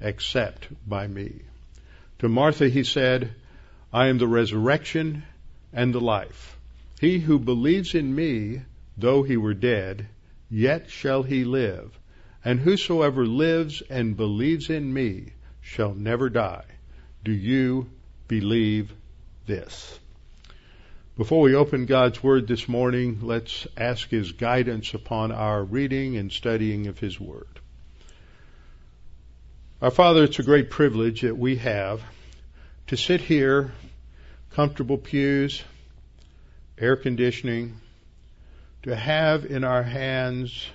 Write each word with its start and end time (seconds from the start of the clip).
except 0.00 0.68
by 0.88 1.06
me. 1.06 1.42
To 2.20 2.28
Martha 2.28 2.68
he 2.68 2.84
said, 2.84 3.32
I 3.92 4.06
am 4.06 4.18
the 4.18 4.26
resurrection 4.26 5.22
and 5.72 5.94
the 5.94 6.00
life. 6.00 6.58
He 7.00 7.18
who 7.18 7.38
believes 7.38 7.94
in 7.94 8.14
me, 8.14 8.62
though 8.96 9.22
he 9.22 9.36
were 9.36 9.54
dead, 9.54 10.06
yet 10.50 10.90
shall 10.90 11.22
he 11.22 11.44
live. 11.44 11.98
And 12.44 12.60
whosoever 12.60 13.26
lives 13.26 13.82
and 13.88 14.16
believes 14.16 14.70
in 14.70 14.92
me 14.92 15.32
shall 15.60 15.94
never 15.94 16.28
die. 16.28 16.64
Do 17.24 17.32
you 17.32 17.88
believe 18.26 18.92
this? 19.46 19.98
Before 21.16 21.42
we 21.42 21.54
open 21.54 21.86
God's 21.86 22.22
Word 22.22 22.46
this 22.46 22.68
morning, 22.68 23.18
let's 23.22 23.66
ask 23.76 24.08
His 24.08 24.32
guidance 24.32 24.94
upon 24.94 25.32
our 25.32 25.64
reading 25.64 26.16
and 26.16 26.30
studying 26.30 26.86
of 26.86 27.00
His 27.00 27.18
Word. 27.18 27.58
Our 29.80 29.92
Father, 29.92 30.24
it's 30.24 30.40
a 30.40 30.42
great 30.42 30.70
privilege 30.70 31.20
that 31.20 31.38
we 31.38 31.54
have 31.58 32.02
to 32.88 32.96
sit 32.96 33.20
here, 33.20 33.70
comfortable 34.50 34.98
pews, 34.98 35.62
air 36.76 36.96
conditioning, 36.96 37.80
to 38.82 38.96
have 38.96 39.44
in 39.44 39.62
our 39.62 39.84
hands 39.84 40.66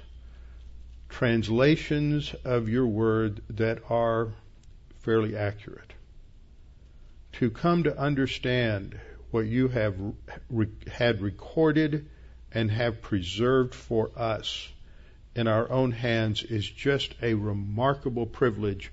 translations 1.09 2.33
of 2.45 2.69
your 2.69 2.87
word 2.87 3.41
that 3.49 3.79
are 3.89 4.29
fairly 5.01 5.35
accurate. 5.35 5.91
To 7.33 7.49
come 7.49 7.83
to 7.83 7.99
understand 7.99 8.97
what 9.31 9.47
you 9.47 9.67
have 9.67 9.97
re- 10.49 10.69
had 10.89 11.19
recorded 11.19 12.07
and 12.53 12.71
have 12.71 13.01
preserved 13.01 13.75
for 13.75 14.11
us 14.15 14.69
in 15.35 15.47
our 15.47 15.69
own 15.71 15.91
hands 15.91 16.43
is 16.43 16.67
just 16.69 17.15
a 17.21 17.33
remarkable 17.33 18.25
privilege 18.25 18.91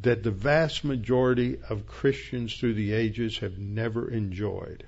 that 0.00 0.22
the 0.22 0.30
vast 0.30 0.84
majority 0.84 1.58
of 1.68 1.86
Christians 1.86 2.56
through 2.56 2.74
the 2.74 2.92
ages 2.92 3.38
have 3.38 3.58
never 3.58 4.10
enjoyed. 4.10 4.86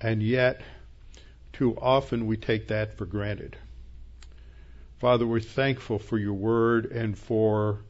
And 0.00 0.22
yet, 0.22 0.62
too 1.52 1.76
often 1.76 2.26
we 2.26 2.36
take 2.36 2.68
that 2.68 2.96
for 2.96 3.04
granted. 3.04 3.56
Father, 4.98 5.26
we're 5.26 5.40
thankful 5.40 5.98
for 5.98 6.18
your 6.18 6.34
word 6.34 6.86
and 6.86 7.16
for 7.16 7.80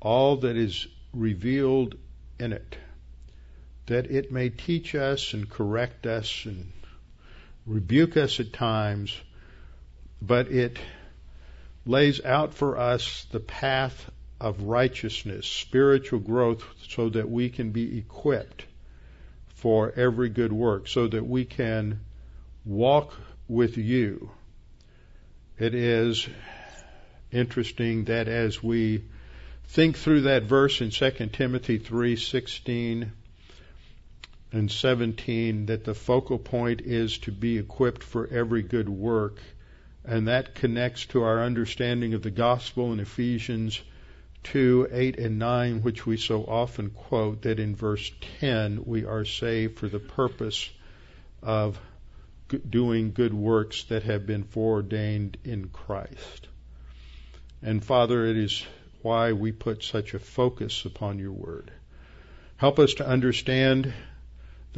all 0.00 0.36
that 0.38 0.56
is 0.56 0.86
revealed 1.12 1.96
in 2.38 2.52
it, 2.52 2.76
that 3.86 4.10
it 4.10 4.30
may 4.30 4.48
teach 4.48 4.94
us 4.94 5.34
and 5.34 5.48
correct 5.48 6.06
us 6.06 6.44
and 6.44 6.72
rebuke 7.66 8.16
us 8.16 8.40
at 8.40 8.52
times, 8.52 9.16
but 10.22 10.48
it 10.48 10.78
lays 11.88 12.22
out 12.22 12.52
for 12.52 12.76
us 12.76 13.26
the 13.32 13.40
path 13.40 14.10
of 14.38 14.62
righteousness, 14.64 15.46
spiritual 15.46 16.20
growth, 16.20 16.62
so 16.86 17.08
that 17.08 17.28
we 17.28 17.48
can 17.48 17.70
be 17.70 17.98
equipped 17.98 18.66
for 19.48 19.90
every 19.96 20.28
good 20.28 20.52
work, 20.52 20.86
so 20.86 21.08
that 21.08 21.26
we 21.26 21.46
can 21.46 21.98
walk 22.66 23.14
with 23.48 23.78
you. 23.78 24.30
It 25.58 25.74
is 25.74 26.28
interesting 27.32 28.04
that 28.04 28.28
as 28.28 28.62
we 28.62 29.02
think 29.68 29.96
through 29.96 30.22
that 30.22 30.42
verse 30.42 30.82
in 30.82 30.90
2 30.90 31.32
Timothy 31.32 31.78
3:16 31.78 33.10
and 34.52 34.70
17 34.70 35.66
that 35.66 35.84
the 35.84 35.94
focal 35.94 36.38
point 36.38 36.82
is 36.82 37.16
to 37.18 37.32
be 37.32 37.56
equipped 37.56 38.02
for 38.02 38.26
every 38.28 38.62
good 38.62 38.90
work 38.90 39.40
and 40.08 40.26
that 40.28 40.54
connects 40.54 41.04
to 41.04 41.22
our 41.22 41.42
understanding 41.42 42.14
of 42.14 42.22
the 42.22 42.30
gospel 42.30 42.94
in 42.94 42.98
Ephesians 42.98 43.78
2 44.44 44.88
8 44.90 45.18
and 45.18 45.38
9, 45.38 45.82
which 45.82 46.06
we 46.06 46.16
so 46.16 46.44
often 46.44 46.88
quote, 46.88 47.42
that 47.42 47.60
in 47.60 47.76
verse 47.76 48.10
10 48.40 48.84
we 48.86 49.04
are 49.04 49.26
saved 49.26 49.78
for 49.78 49.86
the 49.86 49.98
purpose 49.98 50.70
of 51.42 51.78
doing 52.70 53.12
good 53.12 53.34
works 53.34 53.84
that 53.84 54.04
have 54.04 54.26
been 54.26 54.44
foreordained 54.44 55.36
in 55.44 55.68
Christ. 55.68 56.48
And 57.62 57.84
Father, 57.84 58.24
it 58.24 58.38
is 58.38 58.64
why 59.02 59.32
we 59.32 59.52
put 59.52 59.84
such 59.84 60.14
a 60.14 60.18
focus 60.18 60.86
upon 60.86 61.18
your 61.18 61.32
word. 61.32 61.70
Help 62.56 62.78
us 62.78 62.94
to 62.94 63.06
understand 63.06 63.92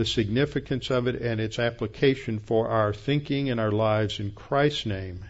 the 0.00 0.06
significance 0.06 0.88
of 0.88 1.08
it 1.08 1.20
and 1.20 1.42
its 1.42 1.58
application 1.58 2.38
for 2.38 2.68
our 2.68 2.94
thinking 2.94 3.50
and 3.50 3.60
our 3.60 3.70
lives 3.70 4.18
in 4.18 4.30
Christ's 4.30 4.86
name. 4.86 5.22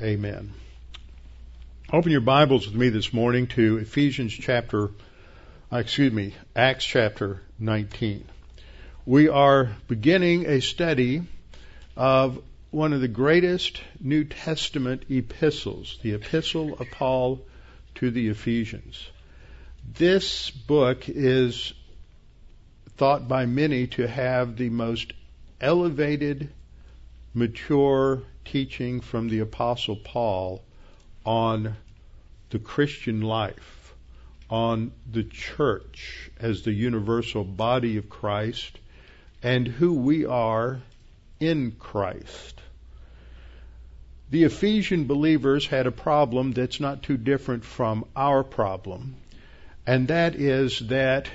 Amen. 0.00 0.54
Open 1.92 2.10
your 2.10 2.22
Bibles 2.22 2.66
with 2.66 2.74
me 2.74 2.88
this 2.88 3.12
morning 3.12 3.46
to 3.48 3.76
Ephesians 3.76 4.32
chapter, 4.32 4.88
uh, 5.70 5.76
excuse 5.76 6.14
me, 6.14 6.34
Acts 6.56 6.86
chapter 6.86 7.42
19. 7.58 8.24
We 9.04 9.28
are 9.28 9.68
beginning 9.86 10.46
a 10.46 10.60
study 10.60 11.20
of 11.94 12.42
one 12.70 12.94
of 12.94 13.02
the 13.02 13.08
greatest 13.08 13.82
New 14.00 14.24
Testament 14.24 15.02
epistles, 15.10 15.98
the 16.00 16.14
Epistle 16.14 16.72
of 16.72 16.90
Paul 16.90 17.42
to 17.96 18.10
the 18.10 18.28
Ephesians. 18.28 18.98
This 19.92 20.48
book 20.50 21.06
is 21.06 21.74
thought 23.00 23.26
by 23.26 23.46
many 23.46 23.86
to 23.86 24.06
have 24.06 24.58
the 24.58 24.68
most 24.68 25.14
elevated, 25.58 26.50
mature 27.32 28.22
teaching 28.44 29.00
from 29.00 29.26
the 29.30 29.38
Apostle 29.38 29.96
Paul 29.96 30.62
on 31.24 31.76
the 32.50 32.58
Christian 32.58 33.22
life, 33.22 33.94
on 34.50 34.92
the 35.10 35.24
church 35.24 36.30
as 36.38 36.60
the 36.60 36.74
universal 36.74 37.42
body 37.42 37.96
of 37.96 38.10
Christ, 38.10 38.78
and 39.42 39.66
who 39.66 39.94
we 39.94 40.26
are 40.26 40.82
in 41.40 41.70
Christ. 41.78 42.60
The 44.28 44.44
Ephesian 44.44 45.06
believers 45.06 45.66
had 45.66 45.86
a 45.86 45.90
problem 45.90 46.52
that's 46.52 46.80
not 46.80 47.02
too 47.02 47.16
different 47.16 47.64
from 47.64 48.04
our 48.14 48.44
problem, 48.44 49.16
and 49.86 50.08
that 50.08 50.34
is 50.34 50.80
that 50.88 51.30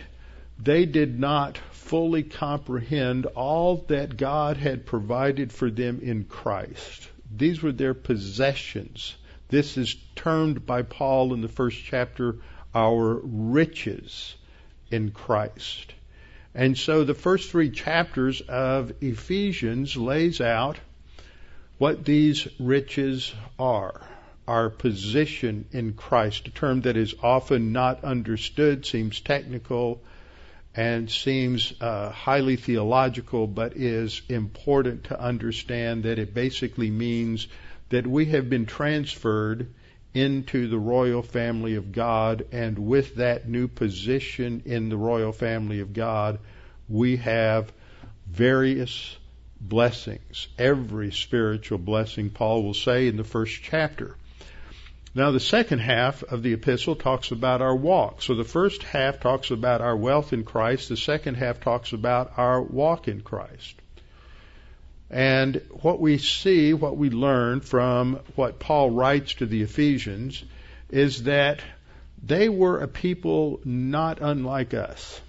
they 0.57 0.85
did 0.85 1.19
not 1.19 1.57
fully 1.71 2.23
comprehend 2.23 3.25
all 3.27 3.85
that 3.88 4.17
God 4.17 4.57
had 4.57 4.85
provided 4.85 5.51
for 5.51 5.69
them 5.69 5.99
in 6.01 6.23
Christ. 6.23 7.09
These 7.35 7.61
were 7.61 7.71
their 7.71 7.93
possessions. 7.93 9.16
This 9.49 9.77
is 9.77 9.95
termed 10.16 10.66
by 10.66 10.81
Paul 10.81 11.33
in 11.33 11.41
the 11.41 11.47
first 11.47 11.83
chapter 11.83 12.38
our 12.73 13.19
riches 13.23 14.35
in 14.89 15.11
Christ. 15.11 15.93
And 16.53 16.77
so 16.77 17.03
the 17.03 17.13
first 17.13 17.51
three 17.51 17.69
chapters 17.69 18.41
of 18.41 18.93
Ephesians 19.01 19.95
lays 19.97 20.41
out 20.41 20.77
what 21.77 22.05
these 22.05 22.47
riches 22.59 23.33
are 23.59 24.01
our 24.47 24.69
position 24.69 25.66
in 25.72 25.93
Christ, 25.93 26.47
a 26.47 26.51
term 26.51 26.81
that 26.81 26.97
is 26.97 27.16
often 27.23 27.72
not 27.72 28.03
understood, 28.03 28.85
seems 28.85 29.19
technical, 29.19 30.01
and 30.75 31.09
seems 31.09 31.73
uh, 31.79 32.09
highly 32.09 32.57
theological, 32.57 33.47
but 33.47 33.77
is 33.77 34.22
important 34.27 35.05
to 35.05 35.19
understand 35.19 36.03
that 36.03 36.19
it 36.19 36.33
basically 36.33 36.91
means 36.91 37.47
that 37.89 38.05
we 38.05 38.25
have 38.25 38.49
been 38.49 38.66
transferred 38.66 39.67
into 40.13 40.67
the 40.67 40.77
royal 40.77 41.22
family 41.22 41.75
of 41.75 41.91
God, 41.91 42.45
and 42.51 42.79
with 42.79 43.16
that 43.16 43.47
new 43.47 43.67
position 43.67 44.63
in 44.66 44.89
the 44.89 44.97
royal 44.97 45.31
family 45.31 45.81
of 45.81 45.93
God, 45.93 46.39
we 46.87 47.17
have 47.17 47.72
various 48.27 49.17
blessings, 49.59 50.47
every 50.57 51.11
spiritual 51.11 51.77
blessing, 51.77 52.29
Paul 52.29 52.63
will 52.63 52.73
say 52.73 53.07
in 53.07 53.17
the 53.17 53.23
first 53.23 53.61
chapter. 53.63 54.16
Now, 55.16 55.32
the 55.32 55.40
second 55.40 55.79
half 55.79 56.23
of 56.23 56.44
the 56.44 56.52
epistle 56.52 56.97
talks 56.97 57.32
about 57.32 57.62
our 57.62 57.76
walk. 57.76 58.22
So 58.22 58.35
the 58.35 58.44
first 58.44 58.84
half 58.84 59.22
talks 59.22 59.50
about 59.50 59.79
our 59.79 59.96
wealth 59.96 60.34
in 60.34 60.44
Christ, 60.44 60.90
the 60.90 60.97
second 60.97 61.35
half 61.35 61.62
talks 61.62 61.94
about 61.94 62.34
our 62.35 62.62
walk 62.62 63.08
in 63.08 63.22
Christ. 63.22 63.76
And 65.09 65.62
what 65.70 66.02
we 66.02 66.17
see, 66.17 66.73
what 66.73 66.97
we 66.97 67.09
learn 67.09 67.62
from 67.62 68.20
what 68.35 68.59
Paul 68.59 68.90
writes 68.91 69.35
to 69.35 69.46
the 69.46 69.62
Ephesians, 69.62 70.44
is 70.90 71.23
that 71.23 71.61
they 72.22 72.50
were 72.50 72.82
a 72.82 72.88
people 72.90 73.61
not 73.64 74.20
unlike 74.20 74.73
us. 74.73 75.22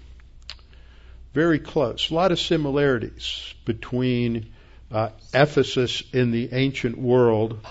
Very 1.33 1.59
close. 1.59 2.09
A 2.09 2.13
lot 2.13 2.33
of 2.33 2.39
similarities 2.39 3.53
between 3.63 4.51
uh, 4.91 5.11
Ephesus 5.33 6.03
in 6.11 6.31
the 6.31 6.49
ancient 6.51 6.97
world 6.97 7.65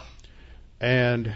and 0.81 1.35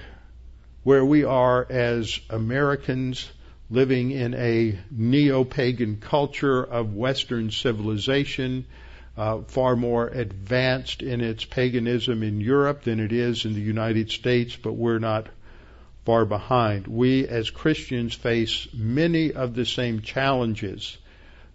where 0.82 1.04
we 1.04 1.24
are 1.24 1.66
as 1.68 2.20
Americans 2.30 3.30
living 3.68 4.10
in 4.10 4.34
a 4.34 4.78
neo 4.90 5.44
pagan 5.44 5.98
culture 5.98 6.62
of 6.62 6.94
Western 6.94 7.50
civilization, 7.50 8.64
uh, 9.16 9.42
far 9.42 9.76
more 9.76 10.08
advanced 10.08 11.02
in 11.02 11.20
its 11.20 11.44
paganism 11.44 12.22
in 12.22 12.40
Europe 12.40 12.82
than 12.82 12.98
it 12.98 13.12
is 13.12 13.44
in 13.44 13.52
the 13.52 13.60
United 13.60 14.10
States, 14.10 14.56
but 14.56 14.72
we're 14.72 14.98
not 14.98 15.28
far 16.06 16.24
behind. 16.24 16.86
We 16.86 17.28
as 17.28 17.50
Christians 17.50 18.14
face 18.14 18.66
many 18.72 19.32
of 19.32 19.54
the 19.54 19.66
same 19.66 20.00
challenges 20.00 20.96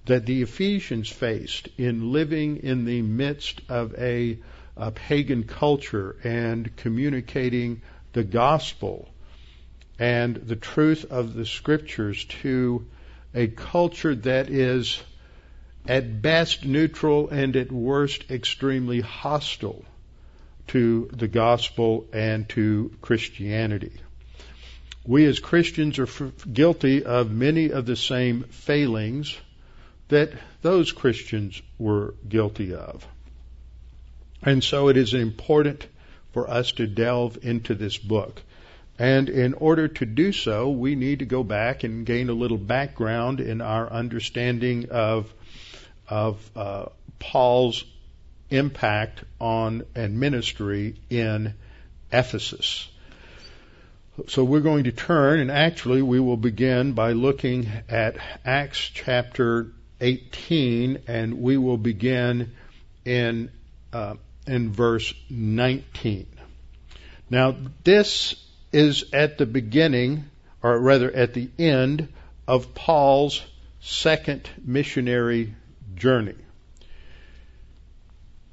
that 0.05 0.27
the 0.27 0.43
Ephesians 0.43 1.09
faced 1.09 1.67
in 1.77 2.11
living 2.11 2.57
in 2.57 2.85
the 2.85 3.01
midst 3.01 3.61
of 3.69 3.95
a, 3.97 4.37
a 4.77 4.91
pagan 4.91 5.45
culture 5.45 6.15
and 6.23 6.75
communicating 6.77 7.81
the 8.13 8.23
gospel 8.23 9.09
and 9.99 10.35
the 10.35 10.55
truth 10.55 11.05
of 11.09 11.33
the 11.33 11.45
scriptures 11.45 12.25
to 12.25 12.85
a 13.33 13.47
culture 13.47 14.15
that 14.15 14.49
is 14.49 15.01
at 15.87 16.21
best 16.21 16.65
neutral 16.65 17.29
and 17.29 17.55
at 17.55 17.71
worst 17.71 18.29
extremely 18.31 19.01
hostile 19.01 19.85
to 20.67 21.09
the 21.13 21.27
gospel 21.27 22.07
and 22.11 22.49
to 22.49 22.91
Christianity. 23.01 23.93
We 25.05 25.25
as 25.25 25.39
Christians 25.39 25.99
are 25.99 26.07
guilty 26.51 27.05
of 27.05 27.31
many 27.31 27.69
of 27.69 27.85
the 27.85 27.95
same 27.95 28.43
failings 28.43 29.37
that 30.07 30.31
those 30.61 30.91
Christians 30.91 31.61
were 31.77 32.15
guilty 32.27 32.73
of. 32.73 33.07
And 34.41 34.63
so 34.63 34.89
it 34.89 34.97
is 34.97 35.13
important 35.13 35.85
for 36.33 36.49
us 36.49 36.71
to 36.73 36.87
delve 36.87 37.37
into 37.43 37.75
this 37.75 37.97
book. 37.97 38.41
And 38.97 39.29
in 39.29 39.53
order 39.53 39.87
to 39.89 40.05
do 40.05 40.31
so, 40.31 40.69
we 40.69 40.95
need 40.95 41.19
to 41.19 41.25
go 41.25 41.43
back 41.43 41.83
and 41.83 42.05
gain 42.05 42.29
a 42.29 42.33
little 42.33 42.57
background 42.57 43.41
in 43.41 43.61
our 43.61 43.91
understanding 43.91 44.89
of 44.89 45.31
of 46.07 46.49
uh, 46.55 46.85
Paul's 47.19 47.83
impact 48.49 49.23
on 49.39 49.83
and 49.95 50.19
ministry 50.19 50.95
in 51.09 51.53
Ephesus. 52.11 52.87
So 54.27 54.45
we're 54.45 54.61
going 54.61 54.85
to 54.85 54.93
turn, 54.93 55.41
and 55.41 55.51
actually 55.51 56.01
we 56.01 56.21
will 56.21 56.37
begin 56.37 56.93
by 56.93 57.11
looking 57.11 57.69
at 57.89 58.15
Acts 58.45 58.79
chapter 58.93 59.67
18, 59.99 61.03
and 61.07 61.41
we 61.41 61.57
will 61.57 61.77
begin 61.77 62.55
in 63.03 63.51
uh, 63.91 64.15
in 64.47 64.71
verse 64.71 65.13
19. 65.29 66.27
Now 67.29 67.55
this 67.83 68.35
is 68.75 69.05
at 69.13 69.37
the 69.37 69.45
beginning, 69.45 70.25
or 70.61 70.77
rather 70.77 71.09
at 71.09 71.33
the 71.33 71.49
end, 71.57 72.09
of 72.45 72.75
Paul's 72.75 73.41
second 73.79 74.49
missionary 74.63 75.55
journey. 75.95 76.35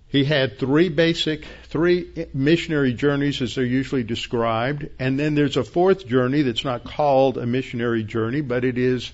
He 0.07 0.25
had 0.25 0.59
three 0.59 0.91
basic, 0.91 1.45
three 1.65 2.29
missionary 2.33 2.93
journeys 2.93 3.43
as 3.43 3.57
they're 3.57 3.65
usually 3.65 4.05
described, 4.05 4.89
and 5.01 5.19
then 5.19 5.35
there's 5.35 5.57
a 5.57 5.65
fourth 5.65 6.07
journey 6.07 6.43
that's 6.43 6.65
not 6.65 6.85
called 6.85 7.37
a 7.37 7.47
missionary 7.47 8.05
journey, 8.05 8.43
but 8.43 8.65
it 8.65 8.79
is 8.79 9.11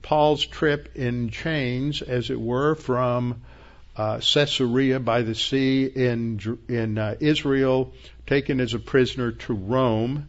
Paul's 0.00 0.44
trip 0.46 0.90
in 0.94 1.30
chains, 1.30 2.02
as 2.02 2.30
it 2.30 2.40
were, 2.40 2.76
from 2.76 3.42
uh, 3.96 4.20
Caesarea 4.20 5.00
by 5.00 5.22
the 5.22 5.34
sea 5.34 5.86
in 5.86 6.58
in 6.68 6.98
uh, 6.98 7.16
Israel, 7.18 7.94
taken 8.26 8.60
as 8.60 8.74
a 8.74 8.78
prisoner 8.78 9.32
to 9.32 9.54
Rome, 9.54 10.28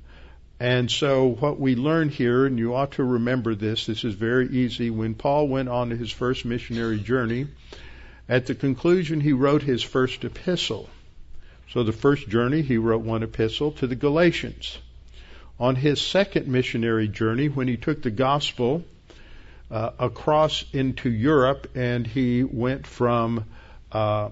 and 0.63 0.89
so 0.89 1.27
what 1.27 1.59
we 1.59 1.75
learn 1.75 2.07
here, 2.07 2.45
and 2.45 2.57
you 2.57 2.73
ought 2.73 2.93
to 2.93 3.03
remember 3.03 3.53
this, 3.53 3.85
this 3.85 4.05
is 4.05 4.13
very 4.13 4.47
easy. 4.47 4.89
When 4.89 5.13
Paul 5.13 5.49
went 5.49 5.67
on 5.67 5.89
his 5.89 6.09
first 6.09 6.45
missionary 6.45 7.01
journey, 7.01 7.47
at 8.29 8.45
the 8.45 8.55
conclusion 8.55 9.19
he 9.19 9.33
wrote 9.33 9.61
his 9.61 9.83
first 9.83 10.23
epistle. 10.23 10.89
So 11.73 11.83
the 11.83 11.91
first 11.91 12.29
journey 12.29 12.61
he 12.61 12.77
wrote 12.77 13.01
one 13.01 13.23
epistle 13.23 13.73
to 13.73 13.87
the 13.87 13.95
Galatians. 13.97 14.77
On 15.59 15.75
his 15.75 15.99
second 15.99 16.47
missionary 16.47 17.09
journey, 17.09 17.49
when 17.49 17.67
he 17.67 17.75
took 17.75 18.01
the 18.01 18.09
gospel 18.09 18.85
uh, 19.69 19.89
across 19.99 20.63
into 20.71 21.11
Europe 21.11 21.71
and 21.75 22.07
he 22.07 22.41
went 22.41 22.87
from 22.87 23.43
uh, 23.91 24.29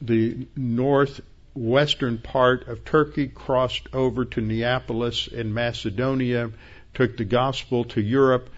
the 0.00 0.46
north 0.56 1.20
western 1.54 2.18
part 2.18 2.68
of 2.68 2.84
Turkey, 2.84 3.28
crossed 3.28 3.88
over 3.92 4.24
to 4.24 4.40
Neapolis 4.40 5.28
in 5.28 5.54
Macedonia, 5.54 6.50
took 6.94 7.16
the 7.16 7.24
gospel 7.24 7.84
to 7.84 8.00
Europe. 8.00 8.50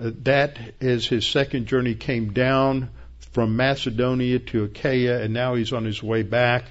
Uh, 0.00 0.10
that 0.22 0.58
is 0.80 1.06
his 1.06 1.26
second 1.26 1.66
journey, 1.66 1.94
came 1.94 2.32
down 2.32 2.90
from 3.32 3.56
Macedonia 3.56 4.38
to 4.38 4.64
Achaia, 4.64 5.22
and 5.22 5.34
now 5.34 5.54
he's 5.54 5.72
on 5.72 5.84
his 5.84 6.02
way 6.02 6.22
back. 6.22 6.64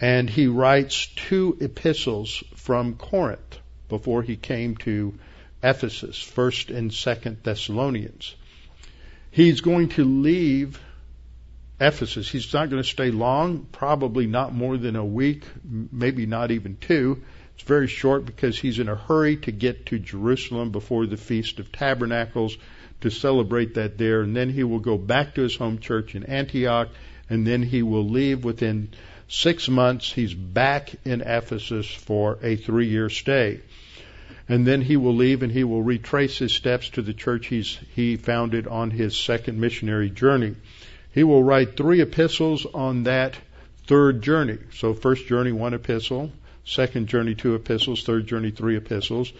And 0.00 0.28
he 0.28 0.48
writes 0.48 1.06
two 1.06 1.56
epistles 1.60 2.42
from 2.56 2.94
Corinth 2.94 3.58
before 3.88 4.22
he 4.22 4.36
came 4.36 4.76
to 4.78 5.14
Ephesus, 5.62 6.20
first 6.20 6.70
and 6.70 6.92
second 6.92 7.38
Thessalonians. 7.44 8.34
He's 9.30 9.60
going 9.60 9.90
to 9.90 10.04
leave 10.04 10.80
Ephesus. 11.82 12.30
He's 12.30 12.52
not 12.52 12.70
going 12.70 12.82
to 12.82 12.88
stay 12.88 13.10
long, 13.10 13.66
probably 13.72 14.26
not 14.26 14.54
more 14.54 14.76
than 14.76 14.94
a 14.94 15.04
week, 15.04 15.44
maybe 15.64 16.26
not 16.26 16.50
even 16.50 16.76
two. 16.76 17.22
It's 17.54 17.64
very 17.64 17.88
short 17.88 18.24
because 18.24 18.58
he's 18.58 18.78
in 18.78 18.88
a 18.88 18.94
hurry 18.94 19.36
to 19.38 19.52
get 19.52 19.86
to 19.86 19.98
Jerusalem 19.98 20.70
before 20.70 21.06
the 21.06 21.16
Feast 21.16 21.58
of 21.58 21.72
Tabernacles 21.72 22.56
to 23.00 23.10
celebrate 23.10 23.74
that 23.74 23.98
there, 23.98 24.22
and 24.22 24.36
then 24.36 24.48
he 24.48 24.62
will 24.62 24.78
go 24.78 24.96
back 24.96 25.34
to 25.34 25.42
his 25.42 25.56
home 25.56 25.78
church 25.78 26.14
in 26.14 26.24
Antioch, 26.24 26.88
and 27.28 27.46
then 27.46 27.62
he 27.62 27.82
will 27.82 28.08
leave 28.08 28.44
within 28.44 28.90
six 29.28 29.68
months. 29.68 30.12
He's 30.12 30.34
back 30.34 30.94
in 31.04 31.20
Ephesus 31.20 31.86
for 31.86 32.38
a 32.42 32.56
three 32.56 32.88
year 32.88 33.10
stay. 33.10 33.60
And 34.48 34.66
then 34.66 34.82
he 34.82 34.96
will 34.96 35.14
leave 35.14 35.42
and 35.42 35.52
he 35.52 35.64
will 35.64 35.82
retrace 35.82 36.38
his 36.38 36.52
steps 36.52 36.90
to 36.90 37.02
the 37.02 37.14
church 37.14 37.46
he 37.46 38.16
founded 38.16 38.66
on 38.66 38.90
his 38.90 39.16
second 39.16 39.58
missionary 39.58 40.10
journey. 40.10 40.56
He 41.12 41.24
will 41.24 41.42
write 41.42 41.76
three 41.76 42.00
epistles 42.00 42.66
on 42.66 43.04
that 43.04 43.36
third 43.86 44.22
journey. 44.22 44.58
So 44.74 44.94
first 44.94 45.26
journey, 45.26 45.52
one 45.52 45.74
epistle. 45.74 46.32
Second 46.64 47.08
journey, 47.08 47.34
two 47.34 47.54
epistles. 47.54 48.02
Third 48.02 48.26
journey, 48.26 48.50
three 48.50 48.76
epistles. 48.76 49.32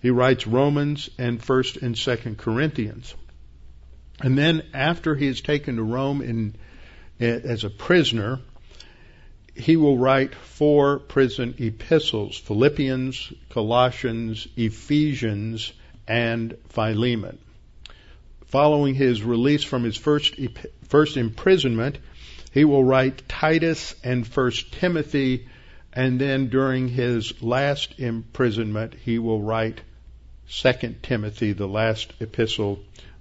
He 0.00 0.10
writes 0.10 0.46
Romans 0.46 1.10
and 1.18 1.42
first 1.42 1.78
and 1.78 1.98
second 1.98 2.38
Corinthians. 2.38 3.14
And 4.20 4.38
then 4.38 4.62
after 4.72 5.14
he 5.14 5.26
is 5.26 5.40
taken 5.40 5.76
to 5.76 5.82
Rome 5.82 6.22
in, 6.22 6.54
as 7.18 7.64
a 7.64 7.70
prisoner, 7.70 8.40
he 9.54 9.76
will 9.76 9.98
write 9.98 10.34
four 10.34 10.98
prison 10.98 11.54
epistles, 11.58 12.36
Philippians, 12.36 13.32
Colossians, 13.48 14.46
Ephesians, 14.56 15.72
and 16.06 16.56
Philemon. 16.68 17.38
Following 18.56 18.94
his 18.94 19.22
release 19.22 19.62
from 19.64 19.84
his 19.84 19.98
first 19.98 20.34
first 20.88 21.18
imprisonment, 21.18 21.98
he 22.52 22.64
will 22.64 22.82
write 22.82 23.28
Titus 23.28 23.94
and 24.02 24.26
First 24.26 24.72
Timothy, 24.72 25.46
and 25.92 26.18
then 26.18 26.48
during 26.48 26.88
his 26.88 27.42
last 27.42 28.00
imprisonment, 28.00 28.94
he 28.94 29.18
will 29.18 29.42
write 29.42 29.82
Second 30.48 31.02
Timothy, 31.02 31.52
the 31.52 31.68
last 31.68 32.14
epistle 32.18 32.78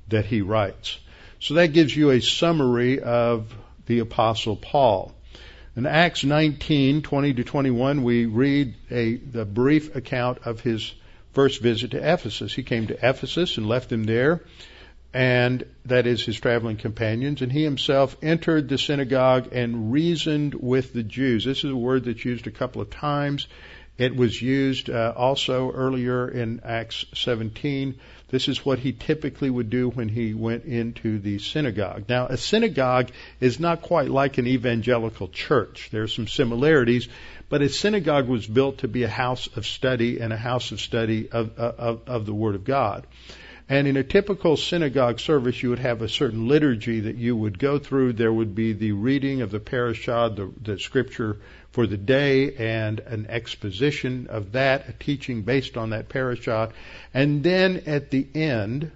that 0.08 0.24
he 0.24 0.40
writes. 0.40 1.00
So 1.42 1.56
that 1.56 1.74
gives 1.74 1.94
you 1.94 2.12
a 2.12 2.22
summary 2.22 3.02
of 3.02 3.54
the 3.88 4.00
Apostle 4.00 4.56
Paul. 4.56 5.14
In 5.76 5.86
Acts 5.86 6.24
19, 6.24 7.02
20 7.02 7.34
to 7.34 7.44
21, 7.44 8.04
we 8.04 8.26
read 8.26 8.74
a, 8.90 9.18
the 9.18 9.44
brief 9.44 9.98
account 9.98 10.38
of 10.46 10.62
his 10.62 10.94
first 11.34 11.62
visit 11.62 11.92
to 11.92 11.98
Ephesus. 11.98 12.54
He 12.54 12.64
came 12.64 12.88
to 12.88 12.98
Ephesus 13.06 13.58
and 13.58 13.68
left 13.68 13.90
them 13.90 14.06
there 14.06 14.42
and 15.16 15.66
that 15.86 16.08
is 16.08 16.26
his 16.26 16.38
traveling 16.38 16.76
companions, 16.76 17.42
and 17.42 17.50
he 17.50 17.64
himself 17.64 18.18
entered 18.22 18.68
the 18.68 18.78
synagogue 18.78 19.48
and 19.54 19.94
reasoned 19.94 20.54
with 20.54 20.92
the 20.92 21.04
Jews. 21.04 21.46
This 21.46 21.64
is 21.64 21.72
a 21.72 21.76
word 21.76 22.04
that's 22.04 22.26
used 22.26 22.48
a 22.48 22.52
couple 22.52 22.82
of 22.82 22.90
times. 22.90 23.48
It 23.98 24.14
was 24.14 24.42
used 24.42 24.90
uh, 24.90 25.14
also 25.16 25.72
earlier 25.72 26.28
in 26.28 26.60
Acts 26.66 27.06
17. 27.14 27.96
This 28.28 28.50
is 28.50 28.66
what 28.66 28.80
he 28.80 28.92
typically 28.92 29.50
would 29.50 29.70
do 29.70 29.88
when 29.88 30.10
he 30.10 30.34
went 30.34 30.66
into 30.66 31.18
the 31.20 31.40
synagogue. 31.40 32.10
Now, 32.10 32.28
a 32.28 32.36
synagogue 32.36 33.12
is 33.40 33.58
not 33.58 33.84
quite 33.84 34.10
like 34.10 34.38
an 34.38 34.48
evangelical 34.48 35.30
church. 35.30 35.88
There 35.94 36.04
are 36.04 36.10
some 36.10 36.28
similarities, 36.28 37.08
but 37.48 37.62
a 37.62 37.70
synagogue 37.70 38.28
was 38.28 38.46
built 38.46 38.80
to 38.80 38.90
be 38.90 39.04
a 39.04 39.08
house 39.08 39.48
of 39.56 39.66
study 39.66 40.20
and 40.20 40.34
a 40.34 40.38
house 40.38 40.74
of 40.74 40.82
study 40.82 41.30
of, 41.30 41.58
of, 41.58 42.02
of 42.06 42.26
the 42.26 42.34
Word 42.34 42.56
of 42.56 42.66
God. 42.66 43.08
And 43.68 43.88
in 43.88 43.98
a 43.98 44.04
typical 44.04 44.58
synagogue 44.58 45.20
service, 45.20 45.64
you 45.64 45.72
would 45.72 45.80
have 45.80 46.04
a 46.04 46.10
certain 46.10 46.48
liturgy 46.48 47.00
that 47.02 47.16
you 47.16 47.36
would 47.36 47.58
go 47.58 47.80
through. 47.80 48.14
There 48.14 48.32
would 48.32 48.54
be 48.54 48.74
the 48.74 48.92
reading 48.92 49.42
of 49.42 49.50
the 49.50 49.60
parashah, 49.60 50.36
the, 50.36 50.52
the 50.62 50.80
scripture 50.80 51.38
for 51.72 51.88
the 51.88 51.98
day, 51.98 52.54
and 52.56 53.00
an 53.00 53.26
exposition 53.28 54.28
of 54.30 54.52
that, 54.52 54.88
a 54.88 54.94
teaching 54.94 55.42
based 55.42 55.78
on 55.78 55.90
that 55.90 56.10
parashah. 56.10 56.74
And 57.12 57.44
then 57.44 57.84
at 57.88 58.12
the 58.12 58.28
end, 58.36 58.92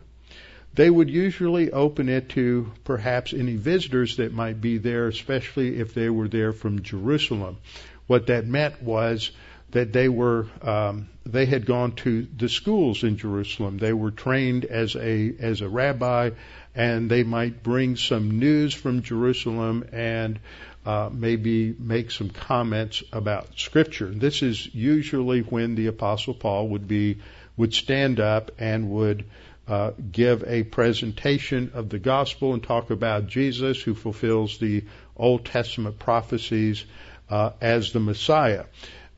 they 0.75 0.89
would 0.89 1.09
usually 1.09 1.71
open 1.71 2.07
it 2.07 2.29
to 2.29 2.71
perhaps 2.83 3.33
any 3.33 3.55
visitors 3.55 4.17
that 4.17 4.33
might 4.33 4.61
be 4.61 4.77
there, 4.77 5.07
especially 5.07 5.79
if 5.79 5.95
they 5.95 6.11
were 6.11 6.27
there 6.27 6.53
from 6.53 6.83
Jerusalem. 6.83 7.57
What 8.05 8.27
that 8.27 8.45
meant 8.45 8.83
was 8.83 9.31
that 9.71 9.93
they 9.93 10.09
were 10.09 10.47
um, 10.61 11.09
they 11.25 11.45
had 11.45 11.65
gone 11.65 11.91
to 11.91 12.27
the 12.37 12.49
schools 12.49 13.03
in 13.03 13.17
Jerusalem. 13.17 13.77
They 13.77 13.93
were 13.93 14.11
trained 14.11 14.65
as 14.65 14.95
a 14.95 15.33
as 15.39 15.61
a 15.61 15.69
rabbi, 15.69 16.31
and 16.73 17.09
they 17.09 17.23
might 17.23 17.61
bring 17.61 17.95
some 17.95 18.39
news 18.39 18.73
from 18.73 19.03
Jerusalem 19.03 19.87
and 19.91 20.39
uh, 20.85 21.09
maybe 21.11 21.75
make 21.77 22.09
some 22.09 22.29
comments 22.29 23.03
about 23.13 23.59
Scripture. 23.59 24.09
This 24.09 24.41
is 24.41 24.73
usually 24.73 25.41
when 25.41 25.75
the 25.75 25.87
Apostle 25.87 26.33
Paul 26.33 26.69
would 26.69 26.87
be 26.87 27.19
would 27.55 27.73
stand 27.73 28.19
up 28.19 28.51
and 28.57 28.89
would 28.89 29.25
uh, 29.67 29.91
give 30.11 30.43
a 30.47 30.63
presentation 30.63 31.71
of 31.75 31.89
the 31.89 31.99
gospel 31.99 32.53
and 32.53 32.63
talk 32.63 32.89
about 32.89 33.27
Jesus, 33.27 33.79
who 33.79 33.93
fulfills 33.93 34.57
the 34.57 34.83
Old 35.15 35.45
Testament 35.45 35.99
prophecies 35.99 36.83
uh, 37.29 37.51
as 37.61 37.91
the 37.91 37.99
Messiah 37.99 38.63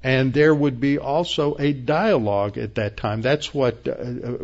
and 0.03 0.33
there 0.33 0.53
would 0.53 0.79
be 0.79 0.97
also 0.97 1.55
a 1.59 1.73
dialogue 1.73 2.57
at 2.57 2.75
that 2.75 2.97
time. 2.97 3.21
That's 3.21 3.53
what 3.53 3.87
uh, 3.87 3.91
uh, 3.91 4.37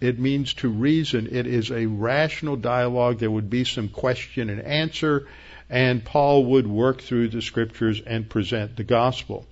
it 0.00 0.18
means 0.18 0.54
to 0.54 0.68
reason. 0.68 1.28
It 1.32 1.46
is 1.46 1.70
a 1.70 1.86
rational 1.86 2.56
dialogue. 2.56 3.18
There 3.18 3.30
would 3.30 3.50
be 3.50 3.64
some 3.64 3.88
question 3.88 4.50
and 4.50 4.60
answer, 4.60 5.26
and 5.68 6.04
Paul 6.04 6.44
would 6.46 6.66
work 6.66 7.00
through 7.02 7.28
the 7.28 7.42
scriptures 7.42 8.00
and 8.06 8.28
present 8.28 8.76
the 8.76 8.84
gospel. 8.84 9.46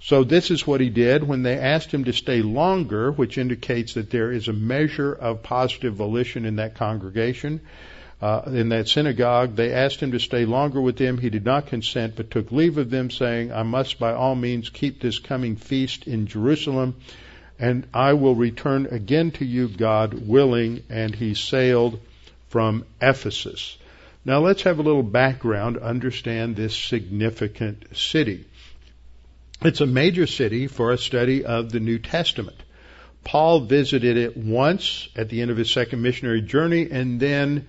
So 0.00 0.24
this 0.24 0.50
is 0.50 0.66
what 0.66 0.80
he 0.80 0.90
did 0.90 1.22
when 1.22 1.42
they 1.42 1.58
asked 1.58 1.92
him 1.92 2.04
to 2.04 2.12
stay 2.12 2.42
longer, 2.42 3.10
which 3.10 3.38
indicates 3.38 3.94
that 3.94 4.10
there 4.10 4.30
is 4.30 4.48
a 4.48 4.52
measure 4.52 5.12
of 5.12 5.42
positive 5.42 5.94
volition 5.94 6.44
in 6.44 6.56
that 6.56 6.74
congregation 6.74 7.60
uh, 8.20 8.42
in 8.46 8.70
that 8.70 8.88
synagogue. 8.88 9.56
They 9.56 9.72
asked 9.72 10.00
him 10.00 10.12
to 10.12 10.18
stay 10.18 10.44
longer 10.44 10.80
with 10.80 10.96
them. 10.96 11.18
He 11.18 11.30
did 11.30 11.44
not 11.44 11.66
consent, 11.66 12.16
but 12.16 12.30
took 12.30 12.50
leave 12.50 12.78
of 12.78 12.90
them, 12.90 13.10
saying, 13.10 13.52
I 13.52 13.62
must 13.62 13.98
by 13.98 14.14
all 14.14 14.34
means 14.34 14.70
keep 14.70 15.00
this 15.00 15.18
coming 15.18 15.56
feast 15.56 16.06
in 16.06 16.26
Jerusalem, 16.26 16.96
and 17.58 17.86
I 17.92 18.14
will 18.14 18.34
return 18.34 18.86
again 18.90 19.30
to 19.32 19.44
you, 19.44 19.68
God 19.68 20.14
willing. 20.14 20.82
And 20.88 21.14
he 21.14 21.34
sailed 21.34 22.00
from 22.48 22.84
Ephesus. 23.00 23.76
Now 24.24 24.40
let's 24.40 24.62
have 24.62 24.78
a 24.78 24.82
little 24.82 25.02
background, 25.02 25.78
understand 25.78 26.56
this 26.56 26.76
significant 26.76 27.96
city. 27.96 28.44
It's 29.62 29.80
a 29.80 29.86
major 29.86 30.26
city 30.26 30.66
for 30.66 30.90
a 30.90 30.98
study 30.98 31.44
of 31.44 31.70
the 31.70 31.80
New 31.80 31.98
Testament. 31.98 32.56
Paul 33.24 33.60
visited 33.60 34.16
it 34.16 34.36
once 34.36 35.08
at 35.16 35.28
the 35.28 35.42
end 35.42 35.50
of 35.50 35.56
his 35.56 35.70
second 35.70 36.02
missionary 36.02 36.42
journey, 36.42 36.90
and 36.90 37.18
then 37.18 37.66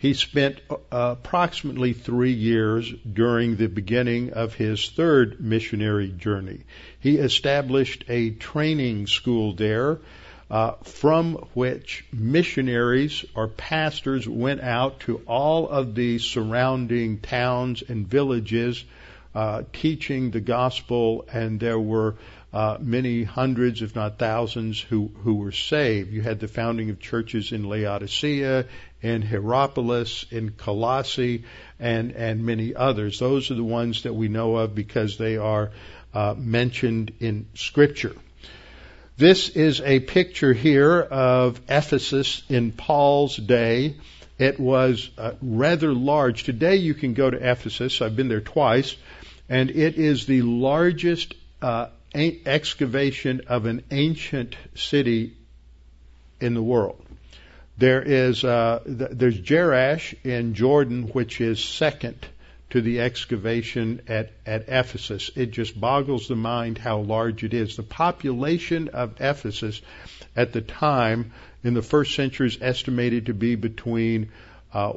he 0.00 0.14
spent 0.14 0.62
uh, 0.70 0.76
approximately 0.90 1.92
three 1.92 2.32
years 2.32 2.90
during 2.90 3.56
the 3.56 3.68
beginning 3.68 4.32
of 4.32 4.54
his 4.54 4.88
third 4.88 5.42
missionary 5.42 6.08
journey. 6.08 6.60
He 7.00 7.18
established 7.18 8.06
a 8.08 8.30
training 8.30 9.08
school 9.08 9.52
there 9.52 9.98
uh, 10.50 10.72
from 10.84 11.34
which 11.52 12.06
missionaries 12.14 13.26
or 13.34 13.46
pastors 13.46 14.26
went 14.26 14.62
out 14.62 15.00
to 15.00 15.18
all 15.26 15.68
of 15.68 15.94
the 15.94 16.18
surrounding 16.18 17.18
towns 17.20 17.82
and 17.86 18.08
villages 18.08 18.82
uh, 19.34 19.64
teaching 19.74 20.30
the 20.30 20.40
gospel, 20.40 21.26
and 21.30 21.60
there 21.60 21.78
were 21.78 22.16
uh, 22.52 22.76
many 22.80 23.22
hundreds, 23.22 23.80
if 23.80 23.94
not 23.94 24.18
thousands, 24.18 24.80
who, 24.80 25.10
who 25.22 25.34
were 25.34 25.52
saved. 25.52 26.12
You 26.12 26.22
had 26.22 26.40
the 26.40 26.48
founding 26.48 26.90
of 26.90 26.98
churches 26.98 27.52
in 27.52 27.68
Laodicea, 27.68 28.66
in 29.02 29.22
Hierapolis, 29.22 30.26
in 30.30 30.50
Colossae, 30.50 31.44
and, 31.78 32.12
and 32.12 32.44
many 32.44 32.74
others. 32.74 33.18
Those 33.18 33.50
are 33.50 33.54
the 33.54 33.64
ones 33.64 34.02
that 34.02 34.14
we 34.14 34.28
know 34.28 34.56
of 34.56 34.74
because 34.74 35.16
they 35.16 35.36
are 35.36 35.70
uh, 36.12 36.34
mentioned 36.36 37.12
in 37.20 37.46
Scripture. 37.54 38.16
This 39.16 39.50
is 39.50 39.80
a 39.82 40.00
picture 40.00 40.52
here 40.52 41.00
of 41.00 41.60
Ephesus 41.68 42.42
in 42.48 42.72
Paul's 42.72 43.36
day. 43.36 43.96
It 44.38 44.58
was 44.58 45.10
uh, 45.18 45.32
rather 45.42 45.92
large. 45.92 46.44
Today 46.44 46.76
you 46.76 46.94
can 46.94 47.14
go 47.14 47.30
to 47.30 47.36
Ephesus. 47.36 48.00
I've 48.00 48.16
been 48.16 48.28
there 48.28 48.40
twice, 48.40 48.96
and 49.48 49.70
it 49.70 49.96
is 49.96 50.24
the 50.24 50.40
largest 50.42 51.34
uh, 51.60 51.88
excavation 52.14 53.42
of 53.48 53.66
an 53.66 53.82
ancient 53.90 54.56
city 54.74 55.36
in 56.40 56.54
the 56.54 56.62
world. 56.62 57.04
There 57.78 58.02
is 58.02 58.44
uh, 58.44 58.80
there's 58.84 59.40
Jerash 59.40 60.14
in 60.24 60.54
Jordan, 60.54 61.04
which 61.04 61.40
is 61.40 61.64
second 61.64 62.26
to 62.70 62.80
the 62.80 63.00
excavation 63.00 64.00
at, 64.06 64.30
at 64.46 64.68
Ephesus. 64.68 65.32
It 65.34 65.50
just 65.50 65.80
boggles 65.80 66.28
the 66.28 66.36
mind 66.36 66.78
how 66.78 67.00
large 67.00 67.42
it 67.42 67.52
is. 67.52 67.74
The 67.76 67.82
population 67.82 68.86
of 68.88 69.20
Ephesus 69.20 69.82
at 70.36 70.52
the 70.52 70.60
time 70.60 71.32
in 71.64 71.74
the 71.74 71.82
first 71.82 72.14
century 72.14 72.46
is 72.46 72.58
estimated 72.60 73.26
to 73.26 73.34
be 73.34 73.56
between 73.56 74.30
uh, 74.72 74.92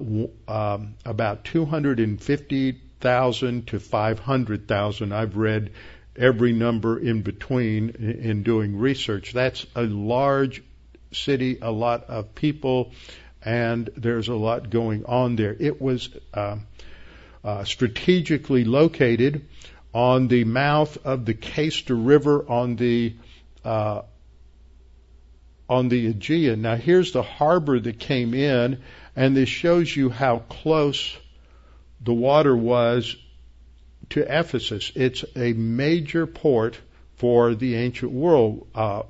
um, 0.48 0.94
about 1.04 1.46
250,000 1.46 3.68
to 3.68 3.80
500,000. 3.80 5.12
I've 5.12 5.36
read 5.36 5.72
every 6.16 6.54
number 6.54 6.98
in 6.98 7.22
between 7.22 7.90
in 7.90 8.44
doing 8.44 8.78
research. 8.78 9.34
That's 9.34 9.66
a 9.76 9.84
large 9.84 10.64
city, 11.12 11.60
a 11.62 11.72
lot 11.72 12.06
of 12.06 12.36
people, 12.36 12.92
and 13.42 13.90
there's 13.98 14.28
a 14.28 14.36
lot 14.36 14.70
going 14.70 15.06
on 15.06 15.36
there. 15.36 15.56
It 15.58 15.82
was 15.82 16.10
uh, 16.34 16.58
uh, 17.44 17.64
strategically 17.64 18.64
located 18.64 19.46
on 19.94 20.28
the 20.28 20.44
mouth 20.44 20.98
of 21.06 21.26
the 21.26 21.34
Cayster 21.34 21.96
River 21.96 22.46
on 22.50 22.76
the 22.76 23.16
uh, 23.64 24.02
on 25.70 25.90
the 25.90 26.08
Aegean. 26.08 26.62
Now 26.62 26.76
here's 26.76 27.12
the 27.12 27.24
harbor 27.24 27.80
that 27.80 28.00
came 28.00 28.34
in, 28.34 28.82
and 29.16 29.36
this 29.36 29.50
shows 29.50 29.96
you 29.96 30.10
how 30.10 30.40
close 30.40 31.18
the 32.02 32.14
water 32.14 32.56
was 32.56 33.16
to 34.14 34.22
Ephesus. 34.22 34.92
It's 34.96 35.26
a 35.36 35.54
major 35.54 36.26
port 36.28 36.80
for 37.16 37.56
the 37.56 37.76
ancient 37.76 38.12
world. 38.12 38.68
Uh, 38.74 39.04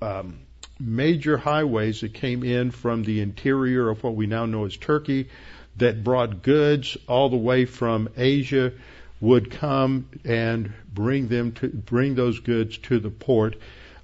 um, 0.00 0.40
major 0.78 1.36
highways 1.36 2.00
that 2.00 2.14
came 2.14 2.42
in 2.42 2.70
from 2.70 3.02
the 3.02 3.20
interior 3.20 3.88
of 3.88 4.02
what 4.02 4.14
we 4.14 4.26
now 4.26 4.46
know 4.46 4.64
as 4.64 4.76
Turkey 4.76 5.28
that 5.76 6.02
brought 6.04 6.42
goods 6.42 6.96
all 7.08 7.28
the 7.28 7.36
way 7.36 7.64
from 7.64 8.08
Asia 8.16 8.72
would 9.20 9.50
come 9.50 10.08
and 10.24 10.72
bring 10.92 11.28
them 11.28 11.52
to 11.52 11.68
bring 11.68 12.14
those 12.14 12.40
goods 12.40 12.78
to 12.78 12.98
the 12.98 13.10
port 13.10 13.56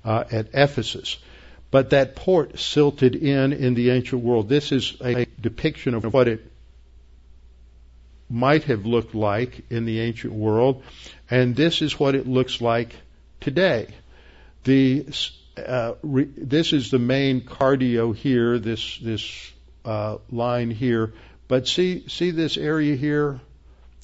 uh, 0.05 0.25
at 0.31 0.49
Ephesus. 0.53 1.19
But 1.71 1.91
that 1.91 2.17
port 2.17 2.59
silted 2.59 3.15
in 3.15 3.53
in 3.53 3.75
the 3.75 3.91
ancient 3.91 4.23
world. 4.23 4.49
This 4.49 4.73
is 4.73 4.97
a 5.03 5.27
depiction 5.41 5.95
of 5.95 6.13
what 6.13 6.29
it 6.29 6.52
might 8.33 8.65
have 8.65 8.87
looked 8.87 9.15
like 9.15 9.63
in 9.71 9.85
the 9.85 10.01
ancient 10.01 10.33
world, 10.33 10.83
and 11.31 11.55
this 11.55 11.83
is 11.83 12.01
what 12.01 12.15
it 12.15 12.27
looks 12.27 12.61
like 12.61 12.97
today. 13.41 13.89
The 14.65 15.07
uh, 15.57 15.95
re, 16.03 16.25
this 16.25 16.73
is 16.73 16.91
the 16.91 16.99
main 16.99 17.43
cardo 17.43 18.15
here, 18.17 18.59
this 18.59 18.99
this 18.99 19.53
uh, 19.85 20.17
line 20.31 20.71
here. 20.71 21.13
But 21.47 21.69
see 21.69 22.09
see 22.09 22.31
this 22.31 22.57
area 22.57 22.97
here, 22.97 23.41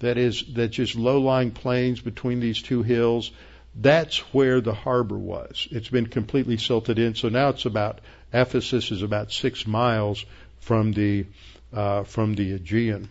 that 0.01 0.19
is 0.19 0.45
that's 0.55 0.77
just 0.77 0.95
low-lying 0.95 1.53
plains 1.53 2.01
between 2.01 2.41
these 2.41 2.61
two 2.61 2.83
hills. 2.83 3.31
That's 3.75 4.19
where 4.35 4.61
the 4.61 4.75
harbor 4.75 5.17
was. 5.17 5.69
It's 5.71 5.89
been 5.89 6.09
completely 6.09 6.59
silted 6.59 6.99
in, 6.99 7.15
so 7.15 7.29
now 7.29 7.49
it's 7.51 7.65
about 7.65 8.01
Ephesus 8.33 8.91
is 8.91 9.03
about 9.03 9.33
six 9.33 9.67
miles 9.67 10.27
from 10.61 10.93
the 10.93 11.25
uh, 11.73 12.03
from 12.03 12.35
the 12.35 12.53
Aegean. 12.53 13.09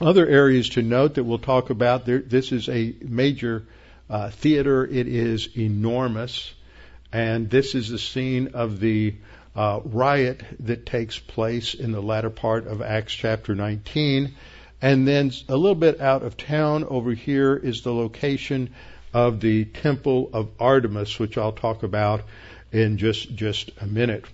Other 0.00 0.28
areas 0.28 0.68
to 0.70 0.82
note 0.82 1.14
that 1.14 1.24
we'll 1.24 1.38
talk 1.38 1.70
about. 1.70 2.06
There, 2.06 2.20
this 2.20 2.52
is 2.52 2.68
a 2.68 2.94
major 3.00 3.64
uh, 4.08 4.30
theater. 4.30 4.86
It 4.86 5.08
is 5.08 5.48
enormous, 5.56 6.54
and 7.12 7.50
this 7.50 7.74
is 7.74 7.88
the 7.88 7.98
scene 7.98 8.50
of 8.54 8.78
the 8.78 9.16
uh, 9.56 9.80
riot 9.84 10.44
that 10.60 10.86
takes 10.86 11.18
place 11.18 11.74
in 11.74 11.90
the 11.90 12.00
latter 12.00 12.30
part 12.30 12.68
of 12.68 12.80
Acts 12.80 13.12
chapter 13.12 13.56
19. 13.56 14.34
And 14.80 15.08
then 15.08 15.32
a 15.48 15.56
little 15.56 15.74
bit 15.74 16.00
out 16.00 16.22
of 16.22 16.36
town 16.36 16.84
over 16.84 17.10
here 17.10 17.56
is 17.56 17.82
the 17.82 17.92
location 17.92 18.70
of 19.12 19.40
the 19.40 19.64
Temple 19.64 20.30
of 20.32 20.50
Artemis, 20.60 21.18
which 21.18 21.36
I'll 21.36 21.50
talk 21.50 21.82
about 21.82 22.22
in 22.70 22.98
just 22.98 23.34
just 23.34 23.72
a 23.80 23.86
minute. 23.86 24.24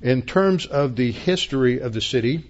In 0.00 0.22
terms 0.22 0.64
of 0.64 0.96
the 0.96 1.12
history 1.12 1.80
of 1.80 1.92
the 1.92 2.00
city, 2.00 2.44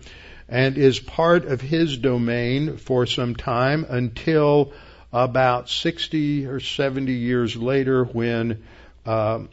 and 0.49 0.77
is 0.77 1.01
part 1.01 1.47
of 1.47 1.63
his 1.63 1.97
domain 1.97 2.77
for 2.77 3.07
some 3.07 3.35
time 3.35 3.87
until 3.89 4.75
about 5.15 5.71
60 5.71 6.47
or 6.47 6.59
70 6.59 7.13
years 7.13 7.57
later 7.57 8.05
when 8.05 8.65
uh, 9.07 9.45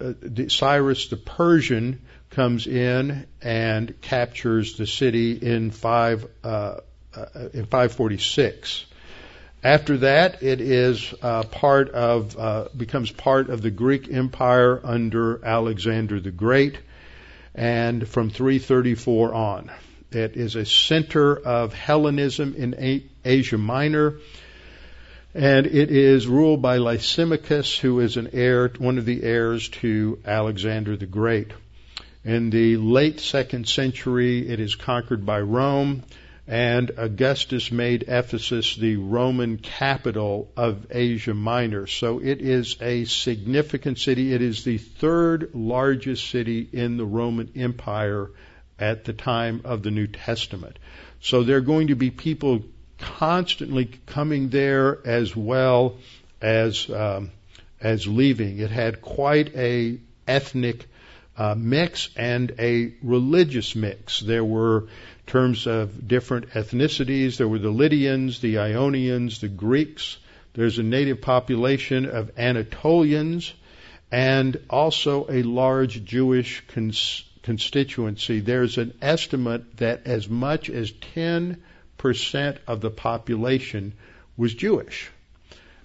uh 0.00 0.12
Cyrus 0.48 1.08
the 1.08 1.18
Persian 1.18 2.00
comes 2.30 2.66
in 2.66 3.26
and 3.42 4.00
captures 4.00 4.76
the 4.76 4.86
city 4.86 5.32
in 5.32 5.70
five 5.70 6.26
uh, 6.42 6.76
uh, 7.14 7.26
in 7.52 7.66
546. 7.66 8.86
After 9.62 9.98
that, 9.98 10.42
it 10.42 10.62
is 10.62 11.12
uh, 11.20 11.42
part 11.42 11.90
of 11.90 12.38
uh, 12.38 12.68
becomes 12.74 13.10
part 13.10 13.50
of 13.50 13.60
the 13.60 13.70
Greek 13.70 14.10
Empire 14.10 14.80
under 14.82 15.44
Alexander 15.44 16.18
the 16.18 16.30
Great, 16.30 16.78
and 17.54 18.08
from 18.08 18.30
334 18.30 19.34
on, 19.34 19.70
it 20.12 20.36
is 20.36 20.56
a 20.56 20.64
center 20.64 21.36
of 21.36 21.74
Hellenism 21.74 22.54
in 22.56 23.02
Asia 23.22 23.58
Minor, 23.58 24.14
and 25.34 25.66
it 25.66 25.90
is 25.90 26.26
ruled 26.26 26.60
by 26.60 26.78
Lysimachus, 26.78 27.78
who 27.78 28.00
is 28.00 28.16
an 28.16 28.30
heir, 28.32 28.68
one 28.78 28.98
of 28.98 29.04
the 29.04 29.22
heirs 29.22 29.68
to 29.68 30.18
Alexander 30.24 30.96
the 30.96 31.06
Great. 31.06 31.52
In 32.24 32.50
the 32.50 32.76
late 32.76 33.20
second 33.20 33.68
century, 33.68 34.48
it 34.48 34.60
is 34.60 34.74
conquered 34.74 35.24
by 35.24 35.40
Rome 35.40 36.02
and 36.50 36.90
Augustus 36.96 37.70
made 37.70 38.06
Ephesus 38.08 38.74
the 38.74 38.96
Roman 38.96 39.56
capital 39.56 40.50
of 40.56 40.88
Asia 40.90 41.32
Minor. 41.32 41.86
So 41.86 42.18
it 42.18 42.40
is 42.40 42.76
a 42.80 43.04
significant 43.04 44.00
city. 44.00 44.34
It 44.34 44.42
is 44.42 44.64
the 44.64 44.78
third 44.78 45.54
largest 45.54 46.28
city 46.28 46.68
in 46.72 46.96
the 46.96 47.04
Roman 47.04 47.52
Empire 47.54 48.30
at 48.80 49.04
the 49.04 49.12
time 49.12 49.60
of 49.64 49.84
the 49.84 49.92
New 49.92 50.08
Testament. 50.08 50.76
So 51.20 51.44
there 51.44 51.58
are 51.58 51.60
going 51.60 51.86
to 51.88 51.94
be 51.94 52.10
people 52.10 52.64
constantly 53.00 53.86
coming 54.06 54.48
there 54.48 54.98
as 55.06 55.34
well 55.34 55.96
as 56.40 56.88
um, 56.90 57.30
as 57.80 58.06
leaving. 58.06 58.58
It 58.58 58.70
had 58.70 59.00
quite 59.00 59.54
a 59.56 59.98
ethnic 60.26 60.86
uh, 61.36 61.54
mix 61.56 62.10
and 62.16 62.52
a 62.58 62.92
religious 63.02 63.74
mix. 63.74 64.20
There 64.20 64.44
were 64.44 64.88
terms 65.26 65.66
of 65.66 66.06
different 66.06 66.50
ethnicities. 66.50 67.36
There 67.36 67.48
were 67.48 67.58
the 67.58 67.70
Lydians, 67.70 68.40
the 68.40 68.58
Ionians, 68.58 69.40
the 69.40 69.48
Greeks. 69.48 70.18
There's 70.54 70.78
a 70.78 70.82
native 70.82 71.20
population 71.20 72.06
of 72.06 72.32
Anatolians 72.36 73.52
and 74.12 74.58
also 74.68 75.26
a 75.30 75.42
large 75.42 76.04
Jewish 76.04 76.64
cons- 76.68 77.24
constituency. 77.42 78.40
There's 78.40 78.76
an 78.76 78.94
estimate 79.00 79.76
that 79.76 80.02
as 80.06 80.28
much 80.28 80.68
as 80.68 80.90
10% 81.14 81.56
of 82.66 82.80
the 82.80 82.90
population 82.90 83.92
was 84.36 84.54
Jewish. 84.54 85.10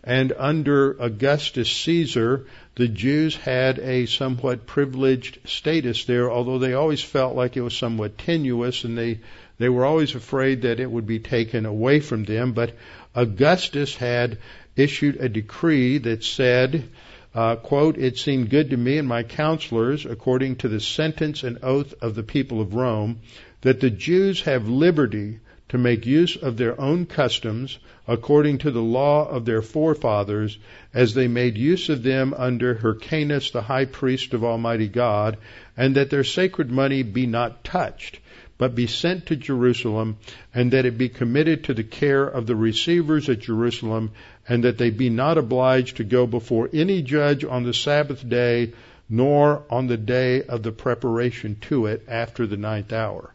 And 0.04 0.32
under 0.38 0.92
Augustus 1.00 1.70
Caesar, 1.70 2.46
the 2.76 2.88
Jews 2.88 3.36
had 3.36 3.80
a 3.80 4.06
somewhat 4.06 4.68
privileged 4.68 5.39
status 5.46 6.06
there, 6.06 6.32
although 6.32 6.60
they 6.60 6.74
always 6.74 7.02
felt 7.02 7.36
like 7.36 7.58
it 7.58 7.62
was 7.62 7.76
somewhat 7.76 8.18
tenuous 8.18 8.84
and 8.84 8.98
they, 8.98 9.20
they 9.58 9.68
were 9.68 9.84
always 9.84 10.13
afraid 10.13 10.62
that 10.62 10.80
it 10.80 10.89
would 10.89 11.08
be 11.08 11.20
taken 11.20 11.66
away 11.66 12.00
from 12.00 12.24
them. 12.24 12.54
But 12.54 12.76
Augustus 13.16 13.96
had 13.96 14.38
issued 14.76 15.18
a 15.18 15.28
decree 15.28 15.98
that 15.98 16.24
said, 16.24 16.88
uh, 17.34 17.56
quote, 17.56 17.98
it 17.98 18.18
seemed 18.18 18.50
good 18.50 18.70
to 18.70 18.78
me 18.78 19.00
and 19.00 19.08
my 19.08 19.24
counselors, 19.24 20.06
according 20.06 20.58
to 20.58 20.70
the 20.70 20.80
sentence 20.80 21.44
and 21.44 21.60
oath 21.63 21.94
of 22.02 22.16
the 22.16 22.24
people 22.24 22.62
of 22.62 22.74
Rome, 22.76 23.20
that 23.62 23.80
the 23.80 23.89
Jews 23.89 24.42
have 24.42 24.70
liberty 24.70 25.39
to 25.76 25.82
make 25.82 26.06
use 26.06 26.38
of 26.38 26.56
their 26.56 26.80
own 26.80 27.06
customs 27.06 27.80
according 28.08 28.58
to 28.58 28.72
the 28.72 28.82
law 28.82 29.28
of 29.28 29.44
their 29.44 29.62
forefathers, 29.62 30.58
as 30.94 31.14
they 31.14 31.28
made 31.28 31.58
use 31.58 31.90
of 31.90 32.02
them 32.02 32.34
under 32.38 32.76
Hyrcanus 32.76 33.52
the 33.52 33.64
high 33.64 33.84
priest 33.84 34.34
of 34.34 34.42
Almighty 34.42 34.88
God, 34.88 35.36
and 35.76 35.96
that 35.96 36.10
their 36.10 36.24
sacred 36.24 36.72
money 36.72 37.04
be 37.04 37.26
not 37.26 37.66
touched, 37.66 38.20
but 38.58 38.74
be 38.74 38.88
sent 38.88 39.26
to 39.26 39.36
Jerusalem, 39.36 40.16
and 40.54 40.72
that 40.72 40.86
it 40.86 40.98
be 40.98 41.10
committed 41.10 41.66
to 41.66 41.74
the 41.74 41.84
care 41.84 42.24
of 42.26 42.48
the 42.48 42.56
receivers 42.56 43.28
at 43.28 43.40
Jerusalem, 43.40 44.12
and 44.48 44.64
that 44.64 44.78
they 44.78 44.92
be 44.92 45.10
not 45.10 45.38
obliged 45.38 45.98
to 45.98 46.06
go 46.06 46.26
before 46.26 46.70
any 46.72 47.02
judge 47.02 47.44
on 47.44 47.64
the 47.64 47.74
Sabbath 47.74 48.28
day, 48.30 48.72
nor 49.10 49.64
on 49.70 49.88
the 49.88 49.98
day 49.98 50.42
of 50.44 50.64
the 50.64 50.72
preparation 50.72 51.58
to 51.62 51.88
it 51.88 52.06
after 52.08 52.48
the 52.48 52.56
ninth 52.56 52.94
hour. 52.94 53.35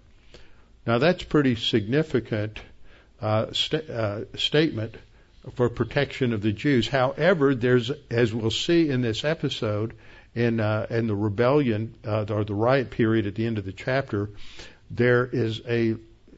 Now 0.86 0.98
that's 0.98 1.22
pretty 1.22 1.56
significant 1.56 2.58
uh, 3.20 3.52
st- 3.52 3.90
uh, 3.90 4.36
statement 4.36 4.96
for 5.54 5.68
protection 5.68 6.32
of 6.32 6.42
the 6.42 6.52
Jews. 6.52 6.88
However, 6.88 7.54
there's, 7.54 7.90
as 8.10 8.32
we'll 8.32 8.50
see 8.50 8.88
in 8.88 9.00
this 9.02 9.24
episode, 9.24 9.94
in 10.34 10.60
uh, 10.60 10.86
in 10.90 11.06
the 11.06 11.14
rebellion 11.14 11.94
uh, 12.06 12.24
or 12.28 12.44
the 12.44 12.54
riot 12.54 12.90
period 12.90 13.26
at 13.26 13.34
the 13.34 13.46
end 13.46 13.58
of 13.58 13.64
the 13.64 13.72
chapter, 13.72 14.30
there 14.90 15.26
is 15.26 15.60
a 15.66 15.96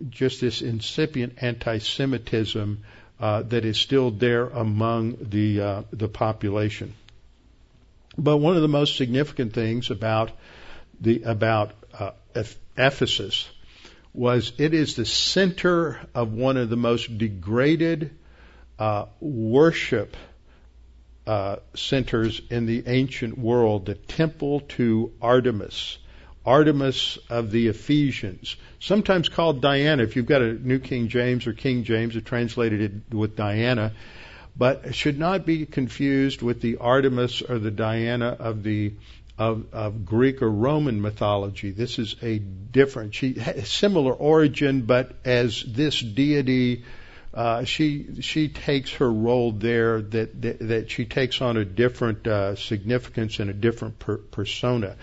just 0.08 0.40
this 0.40 0.62
incipient 0.62 1.34
anti-Semitism 1.42 2.82
uh, 3.20 3.42
that 3.42 3.64
is 3.64 3.78
still 3.78 4.10
there 4.10 4.46
among 4.46 5.18
the 5.20 5.60
uh, 5.60 5.82
the 5.92 6.08
population. 6.08 6.94
But 8.16 8.38
one 8.38 8.56
of 8.56 8.62
the 8.62 8.68
most 8.68 8.96
significant 8.96 9.52
things 9.52 9.90
about 9.90 10.30
the 11.00 11.22
about 11.24 11.72
Ephesus 12.76 13.48
was 14.14 14.52
it 14.58 14.74
is 14.74 14.96
the 14.96 15.06
center 15.06 16.00
of 16.14 16.32
one 16.32 16.56
of 16.56 16.68
the 16.68 16.76
most 16.76 17.16
degraded 17.18 18.10
uh, 18.78 19.06
worship 19.20 20.16
uh, 21.26 21.56
centers 21.74 22.40
in 22.50 22.66
the 22.66 22.84
ancient 22.86 23.38
world, 23.38 23.86
the 23.86 23.94
temple 23.94 24.60
to 24.60 25.12
Artemis. 25.22 25.98
Artemis 26.44 27.18
of 27.30 27.52
the 27.52 27.68
Ephesians, 27.68 28.56
sometimes 28.80 29.28
called 29.28 29.62
Diana. 29.62 30.02
If 30.02 30.16
you've 30.16 30.26
got 30.26 30.42
a 30.42 30.54
New 30.54 30.80
King 30.80 31.06
James 31.06 31.46
or 31.46 31.52
King 31.52 31.84
James, 31.84 32.16
it 32.16 32.24
translated 32.24 32.80
it 32.80 33.14
with 33.14 33.36
Diana, 33.36 33.92
but 34.56 34.92
should 34.92 35.20
not 35.20 35.46
be 35.46 35.66
confused 35.66 36.42
with 36.42 36.60
the 36.60 36.78
Artemis 36.78 37.42
or 37.42 37.60
the 37.60 37.70
Diana 37.70 38.36
of 38.40 38.64
the 38.64 38.92
of, 39.38 39.66
of 39.72 40.04
Greek 40.04 40.42
or 40.42 40.50
Roman 40.50 41.00
mythology. 41.00 41.70
This 41.70 41.98
is 41.98 42.16
a 42.22 42.38
different, 42.38 43.14
she 43.14 43.34
similar 43.64 44.12
origin, 44.12 44.82
but 44.82 45.12
as 45.24 45.62
this 45.62 46.00
deity, 46.00 46.84
uh, 47.34 47.64
she 47.64 48.20
she 48.20 48.48
takes 48.48 48.92
her 48.92 49.10
role 49.10 49.52
there 49.52 50.02
that 50.02 50.42
that, 50.42 50.58
that 50.58 50.90
she 50.90 51.06
takes 51.06 51.40
on 51.40 51.56
a 51.56 51.64
different 51.64 52.26
uh, 52.26 52.56
significance 52.56 53.40
and 53.40 53.48
a 53.48 53.54
different 53.54 53.98
per- 53.98 54.18
persona. 54.18 54.96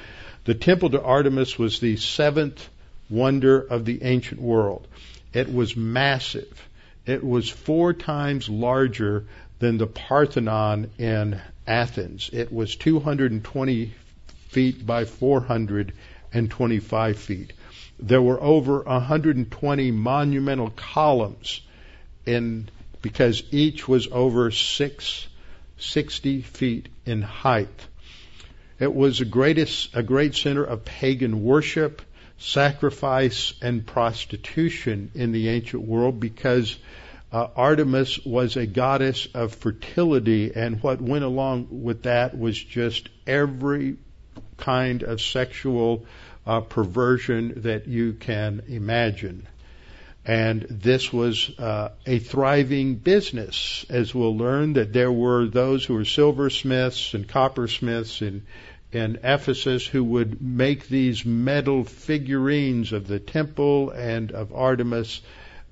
The 0.45 0.53
temple 0.53 0.91
to 0.91 1.01
Artemis 1.01 1.57
was 1.57 1.79
the 1.79 1.97
seventh 1.97 2.69
wonder 3.09 3.59
of 3.59 3.83
the 3.83 4.03
ancient 4.03 4.39
world. 4.39 4.87
It 5.33 5.51
was 5.51 5.75
massive. 5.75 6.69
It 7.05 7.23
was 7.23 7.49
four 7.49 7.93
times 7.93 8.47
larger 8.47 9.25
than 9.57 9.79
the 9.79 9.87
Parthenon 9.87 10.91
in 10.99 11.41
Athens. 11.65 12.29
It 12.31 12.53
was 12.53 12.75
220 12.75 13.93
feet 14.49 14.85
by 14.85 15.05
425 15.05 17.17
feet. 17.17 17.53
There 17.99 18.21
were 18.21 18.41
over 18.41 18.81
120 18.81 19.91
monumental 19.91 20.71
columns 20.71 21.61
in 22.25 22.69
because 23.01 23.43
each 23.51 23.87
was 23.87 24.09
over 24.11 24.51
six, 24.51 25.27
60 25.77 26.41
feet 26.41 26.89
in 27.05 27.21
height. 27.21 27.87
It 28.79 28.93
was 28.93 29.21
a, 29.21 29.25
greatest, 29.25 29.95
a 29.95 30.03
great 30.03 30.35
center 30.35 30.63
of 30.63 30.85
pagan 30.85 31.43
worship, 31.43 32.01
sacrifice, 32.37 33.53
and 33.61 33.85
prostitution 33.85 35.11
in 35.15 35.31
the 35.31 35.49
ancient 35.49 35.83
world 35.83 36.19
because 36.19 36.77
uh, 37.31 37.47
Artemis 37.55 38.25
was 38.25 38.57
a 38.57 38.65
goddess 38.65 39.27
of 39.33 39.53
fertility, 39.53 40.51
and 40.55 40.81
what 40.81 40.99
went 40.99 41.23
along 41.23 41.67
with 41.69 42.03
that 42.03 42.37
was 42.37 42.57
just 42.57 43.07
every 43.27 43.97
kind 44.59 45.03
of 45.03 45.21
sexual 45.21 46.05
uh, 46.45 46.61
perversion 46.61 47.61
that 47.63 47.87
you 47.87 48.13
can 48.13 48.63
imagine. 48.67 49.47
And 50.25 50.61
this 50.69 51.11
was 51.11 51.49
uh, 51.57 51.89
a 52.05 52.19
thriving 52.19 52.95
business, 52.95 53.85
as 53.89 54.13
we'll 54.13 54.37
learn 54.37 54.73
that 54.73 54.93
there 54.93 55.11
were 55.11 55.47
those 55.47 55.85
who 55.85 55.95
were 55.95 56.05
silversmiths 56.05 57.13
and 57.13 57.27
coppersmiths 57.27 58.21
in, 58.21 58.43
in 58.91 59.19
Ephesus 59.23 59.87
who 59.87 60.03
would 60.03 60.41
make 60.41 60.87
these 60.87 61.25
metal 61.25 61.83
figurines 61.83 62.91
of 62.91 63.07
the 63.07 63.19
temple 63.19 63.91
and 63.91 64.31
of 64.31 64.53
Artemis, 64.53 65.21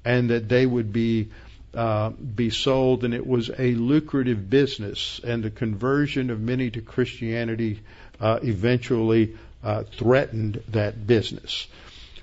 and 0.06 0.30
that 0.30 0.50
they 0.50 0.66
would 0.66 0.92
be 0.92 1.30
uh, 1.74 2.10
be 2.10 2.50
sold, 2.50 3.04
and 3.04 3.14
it 3.14 3.28
was 3.28 3.52
a 3.60 3.76
lucrative 3.76 4.50
business. 4.50 5.22
And 5.24 5.44
the 5.44 5.52
conversion 5.52 6.32
of 6.32 6.40
many 6.40 6.72
to 6.72 6.82
Christianity 6.82 7.82
uh, 8.20 8.40
eventually 8.44 9.36
uh, 9.64 9.84
threatened 9.84 10.62
that 10.70 11.06
business. 11.06 11.68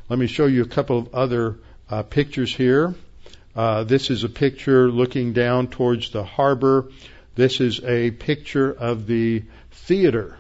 Let 0.09 0.18
me 0.18 0.26
show 0.26 0.46
you 0.46 0.62
a 0.62 0.68
couple 0.68 0.98
of 0.98 1.14
other 1.14 1.57
uh, 1.90 2.02
pictures 2.02 2.54
here. 2.54 2.94
Uh, 3.57 3.85
this 3.85 4.11
is 4.11 4.24
a 4.24 4.28
picture 4.28 4.90
looking 4.90 5.33
down 5.33 5.68
towards 5.68 6.11
the 6.11 6.24
harbor. 6.24 6.90
This 7.35 7.61
is 7.61 7.80
a 7.85 8.11
picture 8.11 8.72
of 8.72 9.07
the 9.07 9.44
theater 9.70 10.38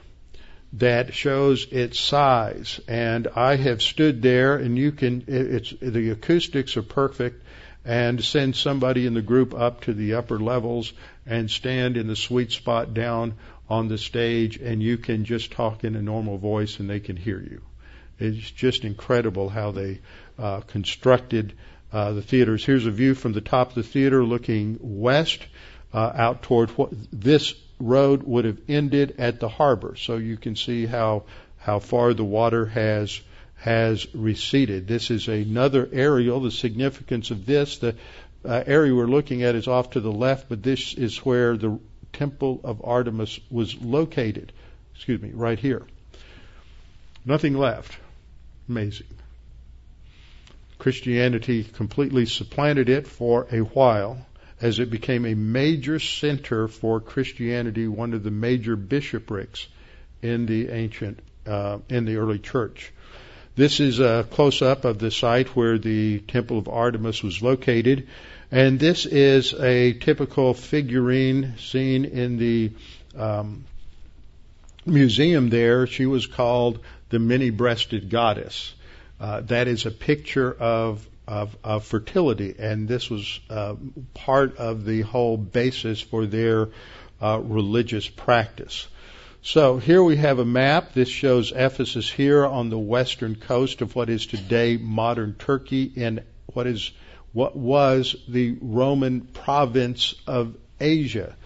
that 0.74 1.14
shows 1.14 1.66
its 1.70 1.98
size. 1.98 2.80
And 2.88 3.28
I 3.36 3.56
have 3.56 3.82
stood 3.82 4.22
there, 4.22 4.56
and 4.56 4.76
you 4.76 4.92
can. 4.92 5.24
It's 5.26 5.72
the 5.80 6.10
acoustics 6.10 6.76
are 6.76 6.82
perfect. 6.82 7.42
And 7.86 8.24
send 8.24 8.56
somebody 8.56 9.04
in 9.04 9.12
the 9.12 9.20
group 9.20 9.52
up 9.52 9.82
to 9.82 9.92
the 9.92 10.14
upper 10.14 10.38
levels 10.38 10.94
and 11.26 11.50
stand 11.50 11.98
in 11.98 12.06
the 12.06 12.16
sweet 12.16 12.50
spot 12.50 12.94
down 12.94 13.34
on 13.68 13.88
the 13.88 13.98
stage, 13.98 14.58
and 14.58 14.82
you 14.82 14.98
can 14.98 15.24
just 15.24 15.52
talk 15.52 15.84
in 15.84 15.96
a 15.96 16.02
normal 16.02 16.38
voice, 16.38 16.78
and 16.80 16.88
they 16.88 17.00
can 17.00 17.16
hear 17.16 17.40
you. 17.40 17.62
It's 18.18 18.50
just 18.50 18.84
incredible 18.84 19.48
how 19.48 19.72
they 19.72 20.00
uh, 20.38 20.60
constructed 20.60 21.54
uh, 21.92 22.12
the 22.12 22.22
theaters. 22.22 22.64
Here's 22.64 22.86
a 22.86 22.90
view 22.90 23.14
from 23.14 23.32
the 23.32 23.40
top 23.40 23.70
of 23.70 23.74
the 23.74 23.82
theater 23.82 24.24
looking 24.24 24.78
west 24.80 25.46
uh, 25.92 26.12
out 26.14 26.42
toward 26.42 26.70
what 26.70 26.90
this 27.12 27.54
road 27.78 28.22
would 28.22 28.44
have 28.44 28.58
ended 28.68 29.16
at 29.18 29.40
the 29.40 29.48
harbor. 29.48 29.96
So 29.96 30.16
you 30.16 30.36
can 30.36 30.56
see 30.56 30.86
how 30.86 31.24
how 31.58 31.78
far 31.78 32.12
the 32.12 32.24
water 32.24 32.66
has 32.66 33.20
has 33.56 34.06
receded. 34.14 34.86
This 34.86 35.10
is 35.10 35.28
another 35.28 35.88
aerial. 35.90 36.40
The 36.40 36.50
significance 36.50 37.30
of 37.30 37.46
this, 37.46 37.78
the 37.78 37.96
uh, 38.44 38.62
area 38.66 38.94
we're 38.94 39.06
looking 39.06 39.42
at 39.42 39.54
is 39.54 39.66
off 39.66 39.90
to 39.90 40.00
the 40.00 40.12
left, 40.12 40.48
but 40.48 40.62
this 40.62 40.94
is 40.94 41.16
where 41.18 41.56
the 41.56 41.78
temple 42.14 42.60
of 42.64 42.80
Artemis 42.84 43.40
was 43.50 43.80
located. 43.80 44.52
Excuse 44.94 45.20
me, 45.20 45.30
right 45.32 45.58
here. 45.58 45.82
Nothing 47.24 47.56
left. 47.56 47.96
Amazing. 48.68 49.06
Christianity 50.78 51.64
completely 51.64 52.26
supplanted 52.26 52.88
it 52.88 53.06
for 53.06 53.46
a 53.50 53.60
while 53.60 54.26
as 54.60 54.78
it 54.78 54.90
became 54.90 55.26
a 55.26 55.34
major 55.34 55.98
center 55.98 56.68
for 56.68 57.00
Christianity, 57.00 57.88
one 57.88 58.14
of 58.14 58.22
the 58.22 58.30
major 58.30 58.76
bishoprics 58.76 59.66
in 60.22 60.46
the 60.46 60.70
ancient, 60.70 61.20
uh, 61.46 61.78
in 61.88 62.04
the 62.04 62.16
early 62.16 62.38
church. 62.38 62.92
This 63.56 63.78
is 63.78 64.00
a 64.00 64.26
close 64.30 64.62
up 64.62 64.84
of 64.84 64.98
the 64.98 65.10
site 65.10 65.48
where 65.54 65.78
the 65.78 66.18
Temple 66.20 66.58
of 66.58 66.68
Artemis 66.68 67.22
was 67.22 67.40
located. 67.40 68.08
And 68.54 68.78
this 68.78 69.04
is 69.04 69.52
a 69.52 69.94
typical 69.94 70.54
figurine 70.54 71.54
seen 71.58 72.04
in 72.04 72.36
the 72.36 72.70
um, 73.18 73.64
museum 74.86 75.50
there. 75.50 75.88
She 75.88 76.06
was 76.06 76.28
called 76.28 76.78
the 77.08 77.18
many 77.18 77.50
breasted 77.50 78.10
goddess. 78.10 78.72
Uh, 79.18 79.40
that 79.40 79.66
is 79.66 79.86
a 79.86 79.90
picture 79.90 80.52
of, 80.52 81.04
of, 81.26 81.56
of 81.64 81.84
fertility, 81.84 82.54
and 82.56 82.86
this 82.86 83.10
was 83.10 83.40
uh, 83.50 83.74
part 84.14 84.56
of 84.58 84.84
the 84.84 85.00
whole 85.00 85.36
basis 85.36 86.00
for 86.00 86.24
their 86.24 86.68
uh, 87.20 87.40
religious 87.42 88.08
practice. 88.08 88.86
So 89.42 89.78
here 89.78 90.00
we 90.04 90.14
have 90.18 90.38
a 90.38 90.44
map. 90.44 90.92
This 90.92 91.08
shows 91.08 91.50
Ephesus 91.50 92.08
here 92.08 92.46
on 92.46 92.70
the 92.70 92.78
western 92.78 93.34
coast 93.34 93.82
of 93.82 93.96
what 93.96 94.08
is 94.08 94.26
today 94.26 94.76
modern 94.76 95.34
Turkey 95.34 95.90
in 95.96 96.22
what 96.46 96.68
is 96.68 96.92
what 97.34 97.54
was 97.56 98.16
the 98.26 98.56
Roman 98.62 99.20
province 99.20 100.14
of 100.26 100.54
Asia. 100.80 101.36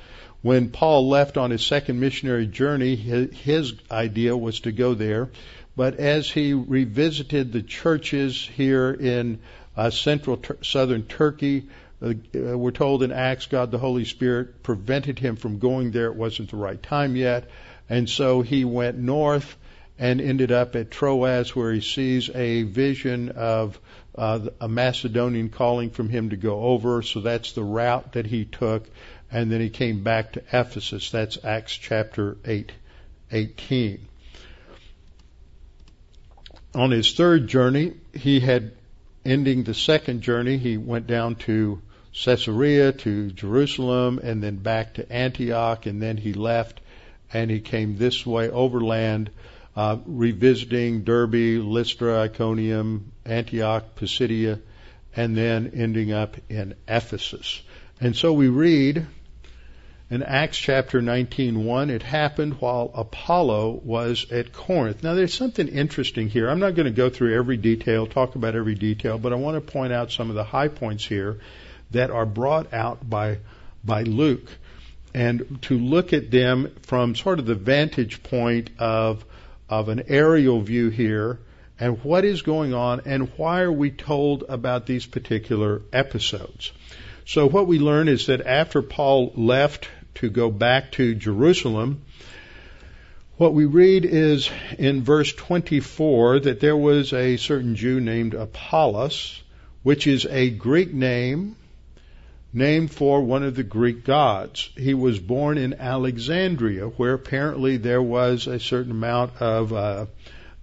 When 0.42 0.70
Paul 0.70 1.09
left 1.09 1.37
on 1.37 1.51
his 1.51 1.64
second 1.64 1.98
missionary 1.98 2.46
journey, 2.46 2.94
his, 2.94 3.74
idea 3.90 4.37
was 4.37 4.61
to 4.61 4.72
go 4.72 4.94
there. 4.94 5.31
But 5.74 5.98
as 5.98 6.31
he 6.31 6.53
revisited 6.53 7.53
the 7.53 7.62
churches 7.62 8.48
here 8.55 8.90
in 8.92 9.40
uh, 9.77 9.90
central 9.90 10.37
ter- 10.37 10.59
southern 10.62 11.05
Turkey, 11.05 11.64
uh, 12.03 12.12
we're 12.33 12.70
told 12.70 13.03
in 13.03 13.11
Acts, 13.11 13.46
God 13.46 13.70
the 13.70 13.79
Holy 13.79 14.05
Spirit 14.05 14.62
prevented 14.62 15.18
him 15.18 15.37
from 15.37 15.59
going 15.59 15.90
there. 15.90 16.07
It 16.07 16.16
wasn't 16.16 16.51
the 16.51 16.57
right 16.57 16.81
time 16.81 17.16
yet. 17.16 17.48
And 17.88 18.09
so 18.09 18.42
he 18.42 18.64
went 18.64 18.98
north 18.98 19.57
and 19.98 20.20
ended 20.20 20.53
up 20.53 20.77
at 20.77 20.90
Troas 20.90 21.57
where 21.57 21.72
he 21.72 21.81
sees 21.81 22.29
a 22.31 22.62
vision 22.62 23.31
of 23.31 23.81
uh, 24.18 24.50
a 24.61 24.68
Macedonian 24.68 25.48
calling 25.48 25.90
from 25.90 26.09
him 26.09 26.31
to 26.31 26.37
go 26.37 26.61
over. 26.61 27.02
So 27.02 27.20
that's 27.20 27.52
the 27.52 27.62
route 27.62 28.12
that 28.12 28.26
he 28.26 28.44
took. 28.44 28.88
And 29.31 29.50
then 29.50 29.61
he 29.61 29.70
came 29.70 30.02
back 30.02 30.33
to 30.33 30.42
Ephesus. 30.52 31.11
That's 31.11 31.38
Acts 31.44 31.76
chapter 31.76 32.37
8, 32.44 32.72
18. 33.31 34.07
On 36.74 36.90
his 36.90 37.14
third 37.14 37.46
journey, 37.46 37.94
he 38.12 38.40
had, 38.40 38.72
ending 39.24 39.64
the 39.64 39.74
second 39.74 40.22
journey, 40.22 40.59
he 40.59 40.76
went 40.76 41.07
down 41.07 41.35
to 41.37 41.81
Caesarea, 42.24 42.92
to 42.92 43.31
Jerusalem, 43.31 44.20
and 44.22 44.42
then 44.42 44.57
back 44.57 44.94
to 44.94 45.11
Antioch, 45.12 45.87
and 45.87 46.02
then 46.02 46.16
he 46.16 46.33
left 46.33 46.81
and 47.33 47.50
he 47.50 47.61
came 47.61 47.96
this 47.96 48.24
way 48.24 48.48
overland 48.48 49.31
uh, 49.76 49.98
revisiting 50.07 51.04
Derbe, 51.04 51.62
Lystra, 51.62 52.20
Iconium, 52.22 53.12
Antioch, 53.24 53.94
Pisidia, 53.96 54.61
and 55.14 55.37
then 55.37 55.72
ending 55.74 56.12
up 56.12 56.37
in 56.48 56.74
Ephesus. 56.87 57.62
And 58.00 58.14
so 58.14 58.33
we 58.33 58.48
read 58.48 59.07
in 60.11 60.22
Acts 60.22 60.57
chapter 60.57 61.02
19:1, 61.02 61.90
it 61.90 62.02
happened 62.02 62.54
while 62.61 62.90
Apollo 62.94 63.81
was 63.85 64.31
at 64.31 64.52
Corinth. 64.52 65.02
Now 65.02 65.14
there's 65.14 65.35
something 65.35 65.68
interesting 65.68 66.28
here. 66.28 66.48
I'm 66.48 66.61
not 66.61 66.74
going 66.74 66.87
to 66.87 66.92
go 66.92 67.11
through 67.11 67.37
every 67.37 67.57
detail, 67.57 68.07
talk 68.07 68.35
about 68.35 68.54
every 68.54 68.74
detail, 68.74 69.18
but 69.18 69.33
I 69.33 69.37
want 69.37 69.57
to 69.57 69.72
point 69.72 69.92
out 69.92 70.11
some 70.11 70.31
of 70.31 70.35
the 70.35 70.44
high 70.44 70.68
points 70.68 71.04
here 71.04 71.40
that 71.90 72.11
are 72.11 72.26
brought 72.26 72.72
out 72.72 73.09
by 73.09 73.38
by 73.85 74.02
Luke 74.02 74.48
and 75.14 75.59
to 75.62 75.78
look 75.78 76.12
at 76.12 76.31
them 76.31 76.74
from 76.83 77.14
sort 77.14 77.38
of 77.38 77.46
the 77.46 77.54
vantage 77.54 78.22
point 78.22 78.70
of 78.78 79.24
of 79.68 79.88
an 79.88 80.04
aerial 80.09 80.61
view 80.61 80.88
here 80.88 81.38
and 81.81 82.02
what 82.02 82.24
is 82.24 82.42
going 82.42 82.74
on 82.74 83.02
and 83.04 83.31
why 83.37 83.61
are 83.61 83.72
we 83.72 83.90
told 83.90 84.44
about 84.48 84.87
these 84.87 85.07
particular 85.07 85.83
episodes. 85.92 86.72
So 87.24 87.48
what 87.48 87.66
we 87.66 87.78
learn 87.78 88.09
is 88.09 88.26
that 88.26 88.46
after 88.46 88.83
Paul 88.83 89.33
left 89.37 89.88
to 90.16 90.31
go 90.31 90.50
back 90.50 90.92
to 90.92 91.14
Jerusalem, 91.14 92.02
what 93.37 93.54
we 93.54 93.66
read 93.66 94.04
is 94.04 94.50
in 94.78 95.04
verse 95.04 95.33
24 95.33 96.40
that 96.40 96.61
there 96.61 96.76
was 96.76 97.12
a 97.12 97.37
certain 97.37 97.76
Jew 97.76 98.00
named 98.00 98.35
Apollos, 98.35 99.40
which 99.85 100.07
is 100.09 100.26
a 100.26 100.50
Greek 100.50 100.92
name 100.92 101.54
named 102.52 102.90
for 102.90 103.22
one 103.22 103.42
of 103.42 103.54
the 103.54 103.62
Greek 103.62 104.04
gods. 104.04 104.70
He 104.76 104.94
was 104.94 105.18
born 105.18 105.58
in 105.58 105.74
Alexandria, 105.74 106.87
where 106.87 107.14
apparently 107.14 107.76
there 107.76 108.02
was 108.02 108.46
a 108.46 108.58
certain 108.58 108.92
amount 108.92 109.40
of 109.40 109.72
uh, 109.72 110.06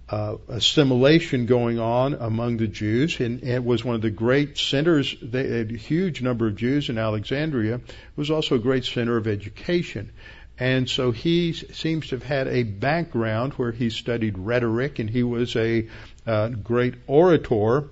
uh, 0.08 0.36
assimilation 0.48 1.46
going 1.46 1.78
on 1.78 2.14
among 2.14 2.56
the 2.56 2.66
Jews, 2.66 3.20
and 3.20 3.42
it 3.42 3.64
was 3.64 3.84
one 3.84 3.94
of 3.94 4.02
the 4.02 4.10
great 4.10 4.58
centers. 4.58 5.14
They 5.20 5.48
had 5.48 5.72
a 5.72 5.76
huge 5.76 6.22
number 6.22 6.46
of 6.46 6.56
Jews 6.56 6.88
in 6.88 6.98
Alexandria. 6.98 7.76
It 7.76 8.16
was 8.16 8.30
also 8.30 8.56
a 8.56 8.60
great 8.60 8.84
center 8.84 9.16
of 9.16 9.26
education. 9.26 10.10
And 10.58 10.88
so 10.88 11.10
he 11.10 11.52
seems 11.52 12.08
to 12.08 12.16
have 12.16 12.22
had 12.22 12.48
a 12.48 12.62
background 12.62 13.52
where 13.54 13.72
he 13.72 13.90
studied 13.90 14.38
rhetoric, 14.38 14.98
and 14.98 15.10
he 15.10 15.22
was 15.22 15.54
a 15.54 15.88
uh, 16.26 16.48
great 16.48 16.94
orator 17.06 17.84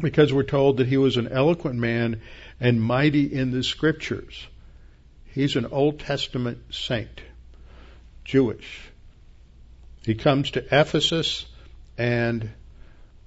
because 0.00 0.32
we're 0.32 0.42
told 0.42 0.78
that 0.78 0.86
he 0.86 0.96
was 0.96 1.16
an 1.16 1.28
eloquent 1.28 1.78
man 1.78 2.20
and 2.62 2.80
mighty 2.80 3.24
in 3.24 3.50
the 3.50 3.64
scriptures. 3.64 4.46
He's 5.34 5.56
an 5.56 5.66
Old 5.66 5.98
Testament 5.98 6.58
saint, 6.70 7.20
Jewish. 8.24 8.82
He 10.06 10.14
comes 10.14 10.52
to 10.52 10.64
Ephesus 10.70 11.44
and 11.98 12.48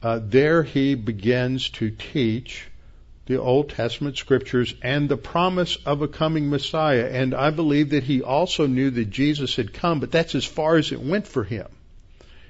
uh, 0.01 0.21
there 0.23 0.63
he 0.63 0.95
begins 0.95 1.69
to 1.71 1.91
teach 1.91 2.65
the 3.25 3.41
Old 3.41 3.71
Testament 3.71 4.17
scriptures 4.17 4.73
and 4.81 5.09
the 5.09 5.17
promise 5.17 5.75
of 5.85 6.01
a 6.01 6.07
coming 6.07 6.49
Messiah. 6.49 7.09
And 7.11 7.33
I 7.33 7.49
believe 7.49 7.89
that 7.89 8.03
he 8.03 8.21
also 8.21 8.67
knew 8.67 8.89
that 8.91 9.09
Jesus 9.09 9.57
had 9.57 9.73
come, 9.73 9.99
but 9.99 10.13
that's 10.13 10.35
as 10.35 10.45
far 10.45 10.77
as 10.77 10.93
it 10.93 11.01
went 11.01 11.27
for 11.27 11.43
him. 11.43 11.67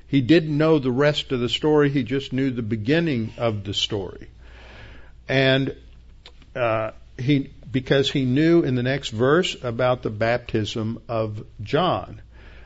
He 0.06 0.22
didn't 0.22 0.56
know 0.56 0.78
the 0.78 0.92
rest 0.92 1.32
of 1.32 1.40
the 1.40 1.50
story, 1.50 1.90
he 1.90 2.04
just 2.04 2.32
knew 2.32 2.52
the 2.52 2.62
beginning 2.62 3.34
of 3.38 3.64
the 3.64 3.74
story. 3.74 4.28
and 5.28 5.76
uh, 6.56 6.92
he 7.18 7.52
because 7.72 8.10
he 8.10 8.24
knew 8.24 8.62
in 8.62 8.76
the 8.76 8.84
next 8.84 9.10
verse 9.10 9.58
about 9.62 10.02
the 10.02 10.10
baptism 10.10 11.02
of 11.10 11.46
John. 11.62 12.22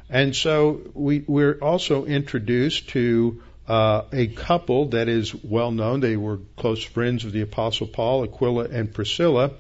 And 0.08 0.36
so 0.36 0.82
we, 0.94 1.24
we're 1.28 1.58
also 1.60 2.06
introduced 2.06 2.90
to 2.90 3.42
uh, 3.68 4.04
a 4.12 4.28
couple 4.28 4.90
that 4.90 5.08
is 5.08 5.34
well 5.34 5.72
known. 5.72 6.00
They 6.00 6.16
were 6.16 6.40
close 6.58 6.84
friends 6.84 7.26
of 7.26 7.32
the 7.32 7.42
Apostle 7.42 7.88
Paul, 7.88 8.24
Aquila 8.24 8.66
and 8.66 8.94
Priscilla. 8.94 9.52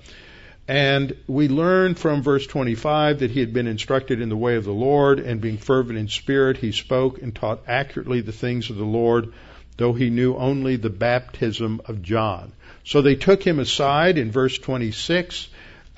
And 0.67 1.15
we 1.27 1.47
learn 1.47 1.95
from 1.95 2.21
verse 2.21 2.45
25 2.45 3.19
that 3.19 3.31
he 3.31 3.39
had 3.39 3.53
been 3.53 3.65
instructed 3.65 4.21
in 4.21 4.29
the 4.29 4.37
way 4.37 4.55
of 4.55 4.65
the 4.65 4.71
Lord, 4.71 5.19
and 5.19 5.41
being 5.41 5.57
fervent 5.57 5.97
in 5.97 6.07
spirit, 6.07 6.57
he 6.57 6.71
spoke 6.71 7.19
and 7.23 7.33
taught 7.33 7.63
accurately 7.67 8.21
the 8.21 8.31
things 8.31 8.69
of 8.69 8.75
the 8.75 8.85
Lord, 8.85 9.33
though 9.77 9.93
he 9.93 10.11
knew 10.11 10.35
only 10.35 10.75
the 10.75 10.91
baptism 10.91 11.81
of 11.85 12.03
John. 12.03 12.53
So 12.85 13.01
they 13.01 13.15
took 13.15 13.43
him 13.45 13.59
aside 13.59 14.17
in 14.17 14.31
verse 14.31 14.57
26, 14.57 15.47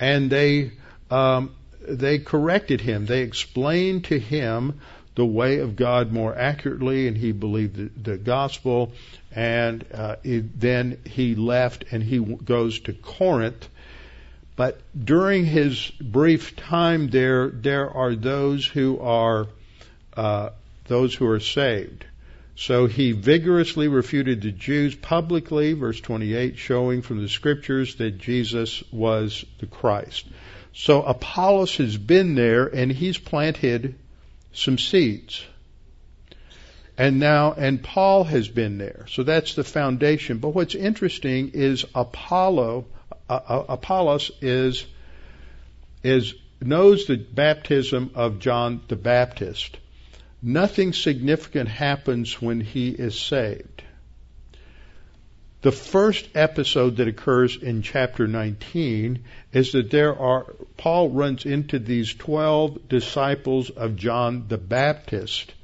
and 0.00 0.30
they 0.30 0.72
um, 1.10 1.54
they 1.86 2.18
corrected 2.18 2.80
him. 2.80 3.06
They 3.06 3.22
explained 3.22 4.04
to 4.04 4.18
him 4.18 4.80
the 5.14 5.26
way 5.26 5.58
of 5.58 5.76
God 5.76 6.12
more 6.12 6.34
accurately, 6.36 7.06
and 7.06 7.16
he 7.16 7.32
believed 7.32 7.76
the, 7.76 8.10
the 8.10 8.16
gospel. 8.16 8.92
And 9.34 9.84
uh, 9.92 10.16
it, 10.24 10.58
then 10.58 10.98
he 11.04 11.34
left 11.34 11.84
and 11.90 12.02
he 12.02 12.18
goes 12.18 12.80
to 12.80 12.92
Corinth. 12.92 13.68
But 14.56 14.80
during 14.98 15.44
his 15.44 15.90
brief 16.00 16.56
time 16.56 17.08
there, 17.08 17.48
there 17.48 17.90
are 17.90 18.14
those 18.14 18.66
who 18.66 19.00
are 19.00 19.46
uh, 20.14 20.50
those 20.86 21.14
who 21.14 21.26
are 21.26 21.40
saved. 21.40 22.04
So 22.54 22.86
he 22.86 23.12
vigorously 23.12 23.88
refuted 23.88 24.42
the 24.42 24.52
Jews 24.52 24.94
publicly, 24.94 25.72
verse 25.72 26.00
28, 26.00 26.58
showing 26.58 27.02
from 27.02 27.22
the 27.22 27.28
scriptures 27.28 27.96
that 27.96 28.18
Jesus 28.18 28.82
was 28.92 29.44
the 29.58 29.66
Christ. 29.66 30.26
So 30.74 31.02
Apollos 31.02 31.76
has 31.76 31.96
been 31.96 32.34
there 32.34 32.66
and 32.66 32.92
he's 32.92 33.18
planted 33.18 33.94
some 34.52 34.78
seeds. 34.78 35.44
And 36.98 37.18
now, 37.18 37.52
and 37.54 37.82
Paul 37.82 38.24
has 38.24 38.48
been 38.48 38.76
there. 38.76 39.06
So 39.08 39.22
that's 39.22 39.54
the 39.54 39.64
foundation. 39.64 40.38
But 40.38 40.50
what's 40.50 40.74
interesting 40.74 41.52
is 41.54 41.86
Apollo, 41.94 42.86
uh, 43.28 43.40
uh, 43.48 43.64
Apollos 43.70 44.30
is, 44.42 44.84
is, 46.02 46.34
knows 46.60 47.06
the 47.06 47.16
baptism 47.16 48.10
of 48.14 48.40
John 48.40 48.82
the 48.88 48.96
Baptist. 48.96 49.78
Nothing 50.42 50.92
significant 50.92 51.68
happens 51.68 52.42
when 52.42 52.60
he 52.60 52.88
is 52.88 53.18
saved. 53.18 53.84
The 55.60 55.70
first 55.70 56.28
episode 56.34 56.96
that 56.96 57.06
occurs 57.06 57.56
in 57.56 57.82
chapter 57.82 58.26
19 58.26 59.22
is 59.52 59.70
that 59.72 59.92
there 59.92 60.18
are, 60.18 60.46
Paul 60.76 61.10
runs 61.10 61.46
into 61.46 61.78
these 61.78 62.12
12 62.14 62.88
disciples 62.88 63.70
of 63.70 63.94
John 63.94 64.46
the 64.48 64.58
Baptist, 64.58 65.54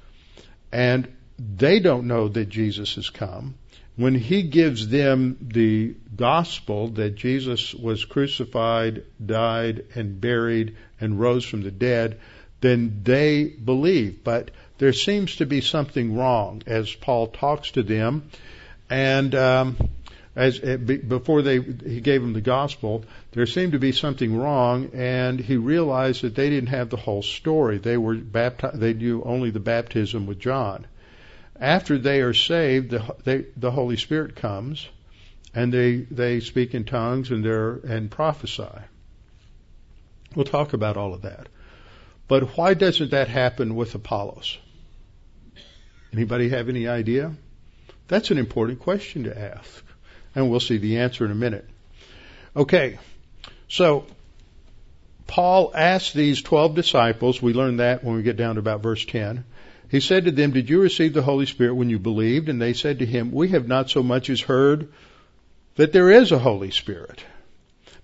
and 0.70 1.08
they 1.36 1.80
don't 1.80 2.06
know 2.06 2.28
that 2.28 2.48
Jesus 2.48 2.94
has 2.94 3.10
come. 3.10 3.56
When 3.96 4.14
he 4.14 4.44
gives 4.44 4.86
them 4.86 5.36
the 5.40 5.96
gospel 6.14 6.90
that 6.90 7.16
Jesus 7.16 7.74
was 7.74 8.04
crucified, 8.04 9.02
died, 9.24 9.86
and 9.96 10.20
buried, 10.20 10.76
and 11.00 11.18
rose 11.18 11.44
from 11.44 11.62
the 11.62 11.72
dead, 11.72 12.20
then 12.60 13.00
they 13.02 13.44
believe. 13.44 14.22
But 14.22 14.52
there 14.78 14.92
seems 14.92 15.36
to 15.36 15.46
be 15.46 15.60
something 15.60 16.16
wrong 16.16 16.62
as 16.66 16.92
Paul 16.94 17.28
talks 17.28 17.72
to 17.72 17.82
them 17.82 18.30
and 18.90 19.34
um, 19.34 19.76
as 20.38 20.62
uh, 20.62 20.76
before 20.76 21.42
they 21.42 21.60
he 21.60 22.00
gave 22.00 22.22
them 22.22 22.32
the 22.32 22.40
gospel, 22.40 23.04
there 23.32 23.44
seemed 23.44 23.72
to 23.72 23.80
be 23.80 23.90
something 23.90 24.36
wrong, 24.36 24.90
and 24.94 25.40
he 25.40 25.56
realized 25.56 26.22
that 26.22 26.36
they 26.36 26.48
didn't 26.48 26.68
have 26.68 26.90
the 26.90 26.96
whole 26.96 27.22
story. 27.22 27.78
They 27.78 27.96
were 27.96 28.14
baptized; 28.14 28.78
they 28.78 28.94
knew 28.94 29.22
only 29.24 29.50
the 29.50 29.60
baptism 29.60 30.26
with 30.26 30.38
John. 30.38 30.86
After 31.58 31.98
they 31.98 32.20
are 32.20 32.34
saved, 32.34 32.90
the, 32.90 33.16
they, 33.24 33.46
the 33.56 33.72
Holy 33.72 33.96
Spirit 33.96 34.36
comes, 34.36 34.88
and 35.54 35.72
they 35.72 35.96
they 36.08 36.38
speak 36.38 36.72
in 36.72 36.84
tongues 36.84 37.32
and 37.32 37.44
they're 37.44 37.74
and 37.74 38.08
prophesy. 38.08 38.78
We'll 40.36 40.44
talk 40.44 40.72
about 40.72 40.96
all 40.96 41.14
of 41.14 41.22
that. 41.22 41.48
But 42.28 42.56
why 42.56 42.74
doesn't 42.74 43.10
that 43.10 43.26
happen 43.26 43.74
with 43.74 43.94
Apollos? 43.94 44.58
Anybody 46.12 46.48
have 46.50 46.68
any 46.68 46.88
idea? 46.88 47.34
That's 48.08 48.30
an 48.30 48.38
important 48.38 48.80
question 48.80 49.24
to 49.24 49.38
ask. 49.38 49.84
And 50.34 50.50
we'll 50.50 50.60
see 50.60 50.78
the 50.78 50.98
answer 50.98 51.24
in 51.24 51.30
a 51.30 51.34
minute. 51.34 51.68
Okay. 52.56 52.98
So, 53.68 54.06
Paul 55.26 55.72
asked 55.74 56.14
these 56.14 56.40
12 56.40 56.74
disciples, 56.74 57.42
we 57.42 57.52
learn 57.52 57.78
that 57.78 58.02
when 58.02 58.16
we 58.16 58.22
get 58.22 58.36
down 58.36 58.54
to 58.54 58.60
about 58.60 58.82
verse 58.82 59.04
10. 59.04 59.44
He 59.90 60.00
said 60.00 60.24
to 60.24 60.30
them, 60.30 60.52
Did 60.52 60.70
you 60.70 60.80
receive 60.80 61.12
the 61.12 61.22
Holy 61.22 61.46
Spirit 61.46 61.74
when 61.74 61.90
you 61.90 61.98
believed? 61.98 62.48
And 62.48 62.60
they 62.60 62.72
said 62.72 62.98
to 62.98 63.06
him, 63.06 63.30
We 63.30 63.48
have 63.48 63.68
not 63.68 63.90
so 63.90 64.02
much 64.02 64.30
as 64.30 64.40
heard 64.40 64.92
that 65.76 65.92
there 65.92 66.10
is 66.10 66.32
a 66.32 66.38
Holy 66.38 66.70
Spirit. 66.70 67.22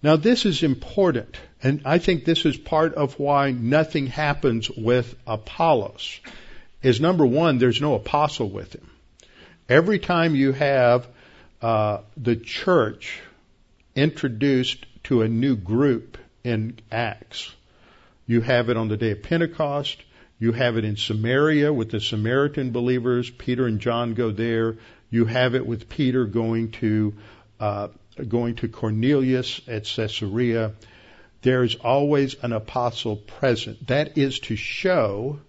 Now 0.03 0.17
this 0.17 0.45
is 0.45 0.62
important, 0.62 1.37
and 1.62 1.81
I 1.87 1.99
think 1.99 2.25
this 2.25 2.45
is 2.45 2.59
part 2.59 2.95
of 2.95 3.19
why 3.19 3.53
nothing 3.53 4.07
happens 4.07 4.71
with 4.71 5.14
Apollos 5.27 6.21
is 6.85 7.01
number 7.01 7.25
one, 7.25 7.59
there's 7.59 7.81
no 7.81 7.94
apostle 7.94 8.51
with 8.51 8.75
him. 8.75 8.88
Every 9.68 9.99
time 9.99 10.35
you 10.35 10.53
have 10.53 11.09
uh, 11.62 12.01
the 12.16 12.37
church 12.37 13.20
introduced 13.94 14.85
to 15.05 15.23
a 15.23 15.29
new 15.29 15.57
group 15.57 16.18
in 16.44 16.79
Acts, 16.92 17.51
you 18.27 18.42
have 18.42 18.68
it 18.68 18.77
on 18.77 18.88
the 18.88 18.99
day 18.99 19.12
of 19.12 19.23
Pentecost. 19.23 19.97
You 20.38 20.53
have 20.53 20.77
it 20.77 20.85
in 20.85 20.97
Samaria 20.97 21.73
with 21.73 21.90
the 21.90 22.01
Samaritan 22.01 22.70
believers. 22.70 23.31
Peter 23.31 23.66
and 23.66 23.81
John 23.81 24.12
go 24.12 24.31
there. 24.31 24.77
You 25.11 25.25
have 25.25 25.55
it 25.55 25.66
with 25.66 25.88
Peter 25.88 26.27
going 26.27 26.73
to 26.73 27.14
uh, 27.61 27.88
going 28.29 28.57
to 28.57 28.68
Cornelius 28.68 29.62
at 29.66 29.85
Caesarea. 29.85 30.73
There 31.40 31.62
is 31.64 31.77
always 31.77 32.35
an 32.42 32.53
apostle 32.53 33.16
present. 33.16 33.87
That 33.87 34.18
is 34.18 34.40
to 34.40 34.57
show 34.57 35.40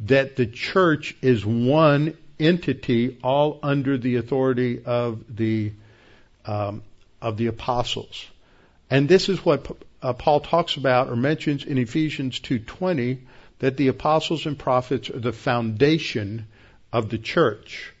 that 0.00 0.36
the 0.36 0.46
church 0.46 1.16
is 1.22 1.44
one 1.44 2.16
entity, 2.38 3.18
all 3.22 3.58
under 3.62 3.96
the 3.96 4.16
authority 4.16 4.84
of 4.84 5.24
the 5.34 5.72
um, 6.44 6.82
of 7.22 7.36
the 7.36 7.46
apostles. 7.46 8.26
And 8.90 9.08
this 9.08 9.28
is 9.28 9.44
what 9.44 9.66
uh, 10.02 10.12
Paul 10.12 10.40
talks 10.40 10.76
about 10.76 11.08
or 11.08 11.16
mentions 11.16 11.64
in 11.64 11.78
Ephesians 11.78 12.40
2:20 12.40 13.18
that 13.60 13.76
the 13.76 13.88
apostles 13.88 14.46
and 14.46 14.58
prophets 14.58 15.10
are 15.10 15.20
the 15.20 15.32
foundation 15.32 16.46
of 16.92 17.08
the 17.08 17.18
church. 17.18 17.92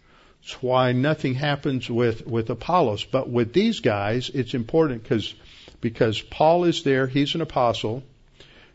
It's 0.42 0.62
why 0.62 0.92
nothing 0.92 1.34
happens 1.34 1.88
with 1.88 2.26
with 2.26 2.50
Apollos, 2.50 3.04
but 3.04 3.30
with 3.30 3.52
these 3.52 3.80
guys, 3.80 4.30
it's 4.34 4.52
important 4.52 5.02
because 5.02 5.34
because 5.80 6.20
Paul 6.20 6.64
is 6.64 6.82
there, 6.82 7.06
he's 7.06 7.34
an 7.34 7.40
apostle. 7.40 8.02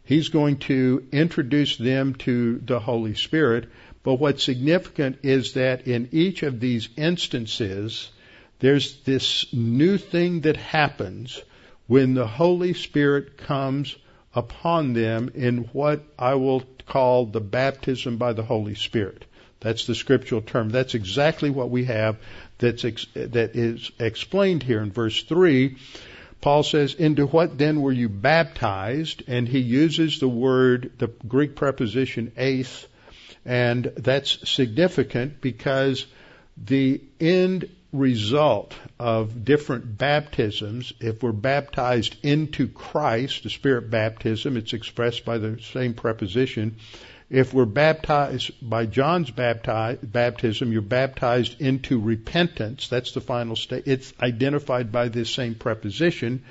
He's 0.10 0.30
going 0.30 0.58
to 0.62 1.06
introduce 1.12 1.78
them 1.78 2.16
to 2.26 2.58
the 2.66 2.80
Holy 2.80 3.14
Spirit. 3.14 3.70
But 4.02 4.16
what's 4.16 4.44
significant 4.44 5.20
is 5.22 5.54
that 5.54 5.88
in 5.88 6.10
each 6.12 6.42
of 6.42 6.60
these 6.60 6.90
instances, 6.98 8.10
there's 8.58 8.96
this 9.04 9.46
new 9.54 10.00
thing 10.00 10.42
that 10.42 10.58
happens 10.58 11.40
when 11.86 12.16
the 12.16 12.26
Holy 12.26 12.74
Spirit 12.74 13.38
comes 13.38 13.96
upon 14.34 14.94
them 14.94 15.30
in 15.36 15.70
what 15.74 16.02
I 16.18 16.34
will 16.34 16.64
call 16.88 17.28
the 17.28 17.40
baptism 17.40 18.18
by 18.18 18.34
the 18.34 18.42
Holy 18.42 18.74
Spirit. 18.74 19.26
That's 19.60 19.86
the 19.86 19.94
scriptural 19.94 20.42
term. 20.42 20.72
That's 20.72 20.96
exactly 20.96 21.52
what 21.52 21.70
we 21.70 21.86
have 21.86 22.18
that's 22.58 22.84
ex- 22.84 23.06
that 23.14 23.56
is 23.56 23.92
explained 24.00 24.64
here 24.64 24.82
in 24.82 24.92
verse 24.92 25.22
3 25.22 25.78
Paul 26.42 26.64
says, 26.64 26.94
Into 26.94 27.26
what 27.26 27.58
then 27.58 27.82
were 27.82 27.92
you 27.92 28.10
baptized? 28.10 29.24
And 29.28 29.48
he 29.48 29.60
uses 29.60 30.20
the 30.20 30.30
word, 30.30 30.92
the 30.98 31.08
Greek 31.28 31.56
preposition 31.56 32.32
eis, 32.38 32.88
and 33.46 33.92
that's 33.98 34.50
significant 34.50 35.42
because 35.42 36.06
the 36.58 37.02
end 37.20 37.70
result 37.92 38.76
of 39.00 39.44
different 39.44 39.98
baptisms, 39.98 40.94
if 41.00 41.24
we're 41.24 41.32
baptized 41.32 42.16
into 42.24 42.68
Christ, 42.68 43.44
the 43.44 43.50
Spirit 43.50 43.90
baptism, 43.90 44.58
it's 44.58 44.74
expressed 44.74 45.26
by 45.26 45.40
the 45.40 45.60
same 45.74 45.94
preposition, 45.94 46.76
if 47.30 47.54
we're 47.54 47.66
baptized 47.66 48.52
by 48.68 48.86
John's 48.86 49.30
baptism, 49.32 50.72
you're 50.72 50.82
baptized 50.82 51.62
into 51.62 52.00
repentance. 52.00 52.88
That's 52.88 53.12
the 53.12 53.22
final 53.22 53.56
state. 53.56 53.84
It's 53.86 54.14
identified 54.22 54.92
by 54.92 55.10
this 55.10 55.30
same 55.30 55.56
preposition. 55.56 56.44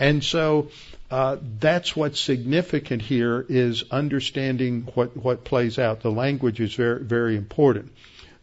And 0.00 0.24
so 0.24 0.70
uh, 1.10 1.36
that's 1.58 1.94
what's 1.94 2.18
significant 2.18 3.02
here 3.02 3.44
is 3.48 3.84
understanding 3.90 4.88
what, 4.94 5.16
what 5.16 5.44
plays 5.44 5.78
out. 5.78 6.00
The 6.00 6.10
language 6.10 6.60
is 6.60 6.74
very, 6.74 7.04
very 7.04 7.36
important. 7.36 7.92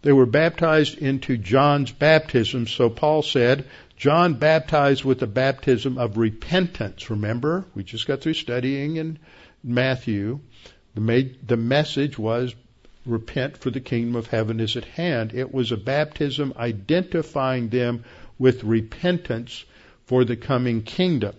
They 0.03 0.13
were 0.13 0.25
baptized 0.25 0.99
into 0.99 1.38
John's 1.38 1.91
baptism, 1.91 2.67
so 2.67 2.89
Paul 2.89 3.23
said, 3.23 3.65
John 3.97 4.36
baptized 4.36 5.03
with 5.03 5.19
the 5.19 5.27
baptism 5.27 5.97
of 5.97 6.17
repentance. 6.17 7.10
Remember, 7.10 7.65
we 7.73 7.84
just 7.84 8.06
got 8.06 8.21
through 8.21 8.36
studying 8.36 8.97
in 8.97 9.17
Matthew. 9.63 10.39
The, 10.97 11.31
the 11.45 11.57
message 11.57 12.17
was 12.17 12.55
repent 13.05 13.57
for 13.57 13.69
the 13.69 13.79
kingdom 13.79 14.15
of 14.15 14.27
heaven 14.27 14.60
is 14.60 14.75
at 14.75 14.86
hand. 14.86 15.31
It 15.33 15.53
was 15.53 15.71
a 15.71 15.77
baptism 15.77 16.53
identifying 16.57 17.69
them 17.69 18.03
with 18.39 18.63
repentance 18.63 19.63
for 20.05 20.25
the 20.25 20.36
coming 20.36 20.81
kingdom. 20.81 21.36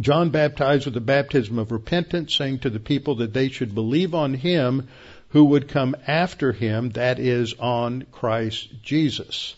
John 0.00 0.30
baptized 0.30 0.86
with 0.86 0.94
the 0.94 1.00
baptism 1.00 1.60
of 1.60 1.70
repentance, 1.70 2.34
saying 2.34 2.58
to 2.60 2.70
the 2.70 2.80
people 2.80 3.14
that 3.16 3.32
they 3.32 3.50
should 3.50 3.72
believe 3.72 4.14
on 4.14 4.34
him 4.34 4.88
who 5.28 5.44
would 5.44 5.68
come 5.68 5.94
after 6.06 6.52
him, 6.52 6.90
that 6.90 7.20
is, 7.20 7.54
on 7.60 8.02
Christ 8.10 8.68
Jesus. 8.82 9.54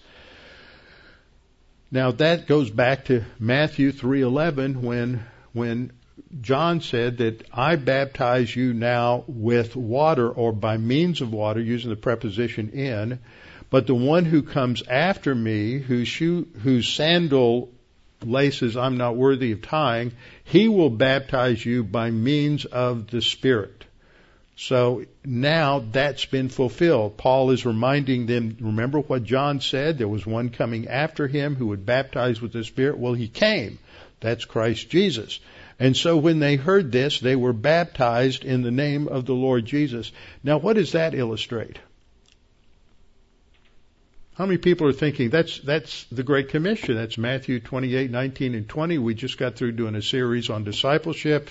Now 1.91 2.11
that 2.13 2.47
goes 2.47 2.69
back 2.69 3.07
to 3.07 3.25
Matthew 3.39 3.93
3:11 3.93 4.83
when 4.83 5.25
when 5.55 5.93
John 6.41 6.81
said 6.81 7.19
that 7.19 7.47
I 7.53 7.77
baptize 7.77 8.55
you 8.55 8.75
now 8.75 9.25
with 9.27 9.77
water 9.77 10.29
or 10.29 10.53
by 10.53 10.77
means 10.77 11.21
of 11.21 11.33
water 11.33 11.61
using 11.61 11.91
the 11.91 11.97
preposition 11.97 12.71
in, 12.71 13.19
but 13.71 13.87
the 13.87 13.95
one 13.95 14.25
who 14.25 14.43
comes 14.43 14.83
after 14.87 15.35
me, 15.35 15.79
whose 15.79 16.09
shoe, 16.09 16.47
whose 16.63 16.89
sandal 16.89 17.71
laces 18.25 18.77
I'm 18.77 18.97
not 18.97 19.17
worthy 19.17 19.53
of 19.53 19.63
tying, 19.63 20.13
he 20.45 20.69
will 20.69 20.91
baptize 20.91 21.65
you 21.65 21.85
by 21.85 22.11
means 22.11 22.65
of 22.65 23.09
the 23.09 23.23
Spirit. 23.23 23.85
So 24.57 25.05
now 25.25 25.85
that's 25.91 26.25
been 26.25 26.49
fulfilled. 26.49 27.19
Paul 27.19 27.51
is 27.51 27.67
reminding 27.67 28.27
them, 28.27 28.57
remember 28.61 29.01
what 29.01 29.25
John 29.25 29.61
said? 29.61 29.99
There 29.99 30.09
was 30.09 30.27
one 30.27 30.49
coming 30.49 30.89
after 30.89 31.29
him 31.29 31.57
who 31.57 31.67
would 31.69 31.85
baptize 31.85 32.41
with 32.41 32.53
the 32.53 32.65
Spirit. 32.65 32.97
Well, 32.99 33.13
he 33.13 33.29
came. 33.29 33.79
That's 34.21 34.47
Christ 34.47 34.89
Jesus. 34.89 35.41
And 35.79 35.97
so 35.97 36.17
when 36.17 36.39
they 36.39 36.57
heard 36.57 36.91
this, 36.91 37.21
they 37.21 37.37
were 37.37 37.53
baptized 37.53 38.45
in 38.45 38.63
the 38.63 38.71
name 38.71 39.09
of 39.09 39.27
the 39.27 39.35
Lord 39.35 39.67
Jesus. 39.67 40.11
Now 40.43 40.59
what 40.59 40.77
does 40.77 40.93
that 40.93 41.15
illustrate? 41.15 41.79
How 44.37 44.45
many 44.45 44.59
people 44.59 44.87
are 44.87 44.93
thinking 44.93 45.31
that's 45.31 45.59
that's 45.61 46.05
the 46.13 46.23
Great 46.23 46.51
Commission? 46.51 46.95
That's 46.95 47.17
Matthew 47.17 47.59
28, 47.59 48.11
19, 48.11 48.55
and 48.55 48.69
20. 48.69 48.99
We 48.99 49.15
just 49.15 49.39
got 49.39 49.57
through 49.57 49.73
doing 49.73 49.95
a 49.95 50.03
series 50.03 50.51
on 50.51 50.63
discipleship 50.63 51.49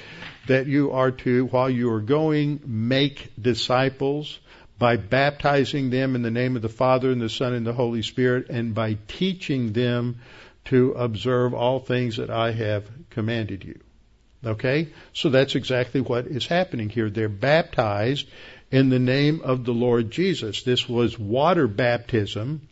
that 0.48 0.68
you 0.68 0.92
are 0.92 1.10
to, 1.10 1.46
while 1.48 1.70
you 1.70 1.92
are 1.94 2.02
going, 2.02 2.62
make 2.64 3.32
disciples 3.42 4.40
by 4.78 4.98
baptizing 4.98 5.90
them 5.90 6.14
in 6.14 6.22
the 6.22 6.30
name 6.30 6.56
of 6.56 6.62
the 6.62 6.70
Father 6.70 7.10
and 7.10 7.20
the 7.20 7.30
Son 7.30 7.54
and 7.54 7.66
the 7.66 7.74
Holy 7.74 8.04
Spirit, 8.04 8.50
and 8.50 8.76
by 8.76 8.98
teaching 9.08 9.74
them 9.74 10.20
to 10.66 10.92
observe 10.92 11.56
all 11.56 11.80
things 11.80 12.18
that 12.18 12.30
I 12.30 12.52
have 12.52 12.88
commanded 13.10 13.64
you. 13.64 13.80
Okay? 14.46 14.90
So 15.14 15.30
that's 15.30 15.56
exactly 15.56 16.02
what 16.02 16.28
is 16.28 16.46
happening 16.46 16.90
here. 16.90 17.10
They're 17.10 17.30
baptized 17.30 18.28
in 18.72 18.90
the 18.90 19.00
name 19.00 19.42
of 19.42 19.66
the 19.66 19.74
Lord 19.74 20.12
Jesus. 20.12 20.64
This 20.64 20.88
was 20.88 21.18
water 21.18 21.68
baptism 21.68 22.68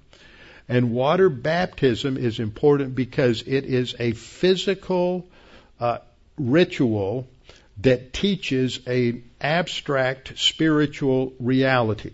and 0.69 0.91
water 0.91 1.29
baptism 1.29 2.17
is 2.17 2.39
important 2.39 2.95
because 2.95 3.41
it 3.41 3.65
is 3.65 3.95
a 3.99 4.13
physical 4.13 5.27
uh, 5.79 5.99
ritual 6.37 7.27
that 7.81 8.13
teaches 8.13 8.79
an 8.87 9.23
abstract 9.41 10.37
spiritual 10.39 11.33
reality. 11.39 12.13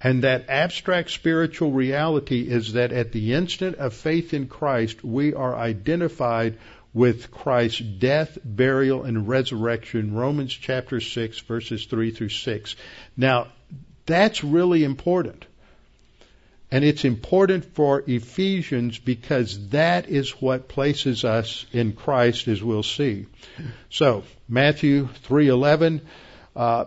And 0.00 0.22
that 0.22 0.48
abstract 0.48 1.10
spiritual 1.10 1.72
reality 1.72 2.42
is 2.42 2.74
that 2.74 2.92
at 2.92 3.12
the 3.12 3.32
instant 3.32 3.76
of 3.76 3.94
faith 3.94 4.34
in 4.34 4.46
Christ, 4.46 5.02
we 5.02 5.34
are 5.34 5.56
identified 5.56 6.58
with 6.96 7.30
Christ's 7.30 7.80
death, 7.80 8.38
burial, 8.42 9.02
and 9.02 9.28
resurrection. 9.28 10.14
Romans 10.14 10.50
chapter 10.50 10.98
6 10.98 11.40
verses 11.40 11.84
3 11.84 12.10
through 12.10 12.30
6. 12.30 12.74
Now, 13.18 13.48
that's 14.06 14.42
really 14.42 14.82
important. 14.82 15.44
And 16.70 16.84
it's 16.84 17.04
important 17.04 17.66
for 17.74 18.02
Ephesians 18.06 18.98
because 18.98 19.68
that 19.68 20.08
is 20.08 20.30
what 20.40 20.68
places 20.68 21.22
us 21.22 21.66
in 21.70 21.92
Christ, 21.92 22.48
as 22.48 22.62
we'll 22.62 22.82
see. 22.82 23.26
So 23.90 24.24
Matthew 24.48 25.08
three 25.22 25.48
eleven, 25.48 26.00
uh, 26.56 26.86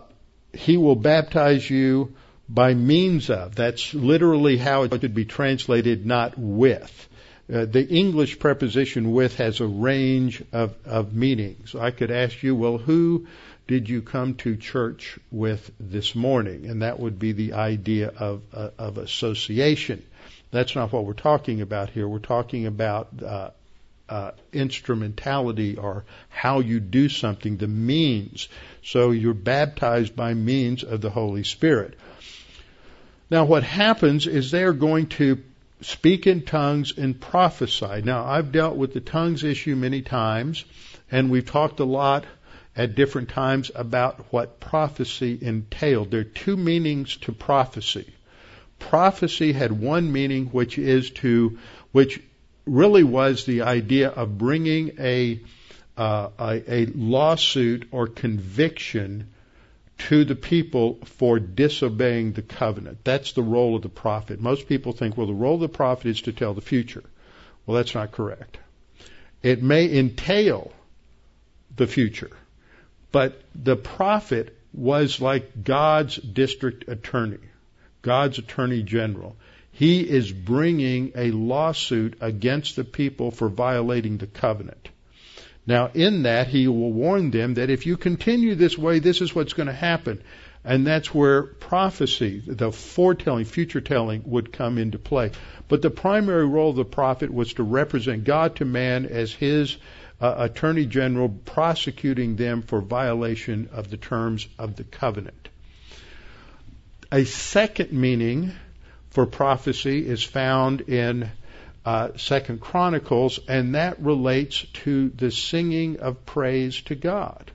he 0.52 0.76
will 0.76 0.96
baptize 0.96 1.70
you 1.70 2.14
by 2.48 2.74
means 2.74 3.30
of. 3.30 3.54
That's 3.54 3.94
literally 3.94 4.56
how 4.56 4.82
it 4.82 4.90
could 4.90 5.14
be 5.14 5.24
translated, 5.24 6.04
not 6.04 6.36
with. 6.36 7.08
Uh, 7.52 7.64
the 7.64 7.86
English 7.86 8.38
preposition 8.38 9.12
with 9.12 9.36
has 9.36 9.60
a 9.60 9.66
range 9.66 10.42
of, 10.52 10.74
of 10.84 11.14
meanings. 11.14 11.74
I 11.74 11.90
could 11.90 12.10
ask 12.10 12.42
you, 12.42 12.54
well, 12.54 12.78
who 12.78 13.26
did 13.66 13.88
you 13.88 14.02
come 14.02 14.34
to 14.34 14.56
church 14.56 15.18
with 15.32 15.70
this 15.80 16.14
morning? 16.14 16.66
And 16.66 16.82
that 16.82 17.00
would 17.00 17.18
be 17.18 17.32
the 17.32 17.54
idea 17.54 18.08
of, 18.08 18.42
uh, 18.52 18.70
of 18.78 18.98
association. 18.98 20.04
That's 20.52 20.76
not 20.76 20.92
what 20.92 21.04
we're 21.04 21.12
talking 21.12 21.60
about 21.60 21.90
here. 21.90 22.06
We're 22.06 22.18
talking 22.18 22.66
about 22.66 23.08
uh, 23.22 23.50
uh, 24.08 24.32
instrumentality 24.52 25.76
or 25.76 26.04
how 26.28 26.60
you 26.60 26.78
do 26.78 27.08
something, 27.08 27.56
the 27.56 27.68
means. 27.68 28.48
So 28.82 29.10
you're 29.10 29.34
baptized 29.34 30.14
by 30.14 30.34
means 30.34 30.84
of 30.84 31.00
the 31.00 31.10
Holy 31.10 31.44
Spirit. 31.44 31.98
Now, 33.30 33.44
what 33.44 33.62
happens 33.62 34.26
is 34.26 34.50
they 34.50 34.64
are 34.64 34.72
going 34.72 35.06
to 35.10 35.42
speak 35.82 36.26
in 36.26 36.42
tongues 36.42 36.92
and 36.96 37.20
prophesy. 37.20 38.02
Now, 38.04 38.24
I've 38.24 38.52
dealt 38.52 38.76
with 38.76 38.92
the 38.92 39.00
tongues 39.00 39.44
issue 39.44 39.76
many 39.76 40.02
times, 40.02 40.64
and 41.10 41.30
we've 41.30 41.46
talked 41.46 41.80
a 41.80 41.84
lot 41.84 42.24
at 42.76 42.94
different 42.94 43.28
times 43.30 43.70
about 43.74 44.26
what 44.32 44.60
prophecy 44.60 45.38
entailed. 45.40 46.10
There 46.10 46.20
are 46.20 46.24
two 46.24 46.56
meanings 46.56 47.16
to 47.18 47.32
prophecy. 47.32 48.12
Prophecy 48.78 49.52
had 49.52 49.72
one 49.72 50.12
meaning, 50.12 50.46
which 50.46 50.78
is 50.78 51.10
to, 51.10 51.58
which 51.92 52.20
really 52.66 53.02
was 53.02 53.44
the 53.44 53.62
idea 53.62 54.08
of 54.08 54.38
bringing 54.38 54.92
a, 54.98 55.40
uh, 55.96 56.28
a, 56.38 56.74
a 56.74 56.86
lawsuit 56.86 57.88
or 57.90 58.06
conviction 58.06 59.28
to 60.08 60.24
the 60.24 60.34
people 60.34 60.98
for 61.04 61.38
disobeying 61.38 62.32
the 62.32 62.42
covenant. 62.42 63.04
That's 63.04 63.32
the 63.32 63.42
role 63.42 63.76
of 63.76 63.82
the 63.82 63.88
prophet. 63.88 64.40
Most 64.40 64.66
people 64.66 64.92
think, 64.92 65.16
well, 65.16 65.26
the 65.26 65.34
role 65.34 65.56
of 65.56 65.60
the 65.60 65.68
prophet 65.68 66.06
is 66.06 66.22
to 66.22 66.32
tell 66.32 66.54
the 66.54 66.60
future. 66.60 67.04
Well, 67.66 67.76
that's 67.76 67.94
not 67.94 68.12
correct. 68.12 68.58
It 69.42 69.62
may 69.62 69.98
entail 69.98 70.72
the 71.76 71.86
future. 71.86 72.30
But 73.12 73.42
the 73.54 73.76
prophet 73.76 74.56
was 74.72 75.20
like 75.20 75.64
God's 75.64 76.16
district 76.16 76.88
attorney, 76.88 77.38
God's 78.02 78.38
attorney 78.38 78.82
general. 78.82 79.36
He 79.72 80.00
is 80.00 80.32
bringing 80.32 81.12
a 81.14 81.30
lawsuit 81.30 82.16
against 82.20 82.76
the 82.76 82.84
people 82.84 83.30
for 83.30 83.48
violating 83.48 84.18
the 84.18 84.26
covenant. 84.26 84.88
Now, 85.70 85.88
in 85.94 86.24
that, 86.24 86.48
he 86.48 86.66
will 86.66 86.92
warn 86.92 87.30
them 87.30 87.54
that 87.54 87.70
if 87.70 87.86
you 87.86 87.96
continue 87.96 88.56
this 88.56 88.76
way, 88.76 88.98
this 88.98 89.20
is 89.20 89.32
what's 89.32 89.52
going 89.52 89.68
to 89.68 89.72
happen. 89.72 90.20
And 90.64 90.84
that's 90.84 91.14
where 91.14 91.44
prophecy, 91.44 92.42
the 92.44 92.72
foretelling, 92.72 93.44
future 93.44 93.80
telling, 93.80 94.24
would 94.26 94.52
come 94.52 94.78
into 94.78 94.98
play. 94.98 95.30
But 95.68 95.80
the 95.80 95.88
primary 95.88 96.44
role 96.44 96.70
of 96.70 96.76
the 96.76 96.84
prophet 96.84 97.32
was 97.32 97.52
to 97.54 97.62
represent 97.62 98.24
God 98.24 98.56
to 98.56 98.64
man 98.64 99.06
as 99.06 99.32
his 99.32 99.76
uh, 100.20 100.34
attorney 100.38 100.86
general 100.86 101.28
prosecuting 101.28 102.34
them 102.34 102.62
for 102.62 102.80
violation 102.80 103.68
of 103.70 103.90
the 103.90 103.96
terms 103.96 104.48
of 104.58 104.74
the 104.74 104.82
covenant. 104.82 105.50
A 107.12 107.22
second 107.26 107.92
meaning 107.92 108.50
for 109.10 109.24
prophecy 109.24 110.04
is 110.04 110.24
found 110.24 110.80
in 110.80 111.30
uh, 111.84 112.10
Second 112.16 112.60
Chronicles, 112.60 113.40
and 113.48 113.74
that 113.74 114.00
relates 114.00 114.64
to 114.84 115.08
the 115.10 115.30
singing 115.30 116.00
of 116.00 116.26
praise 116.26 116.80
to 116.82 116.94
God. 116.94 117.50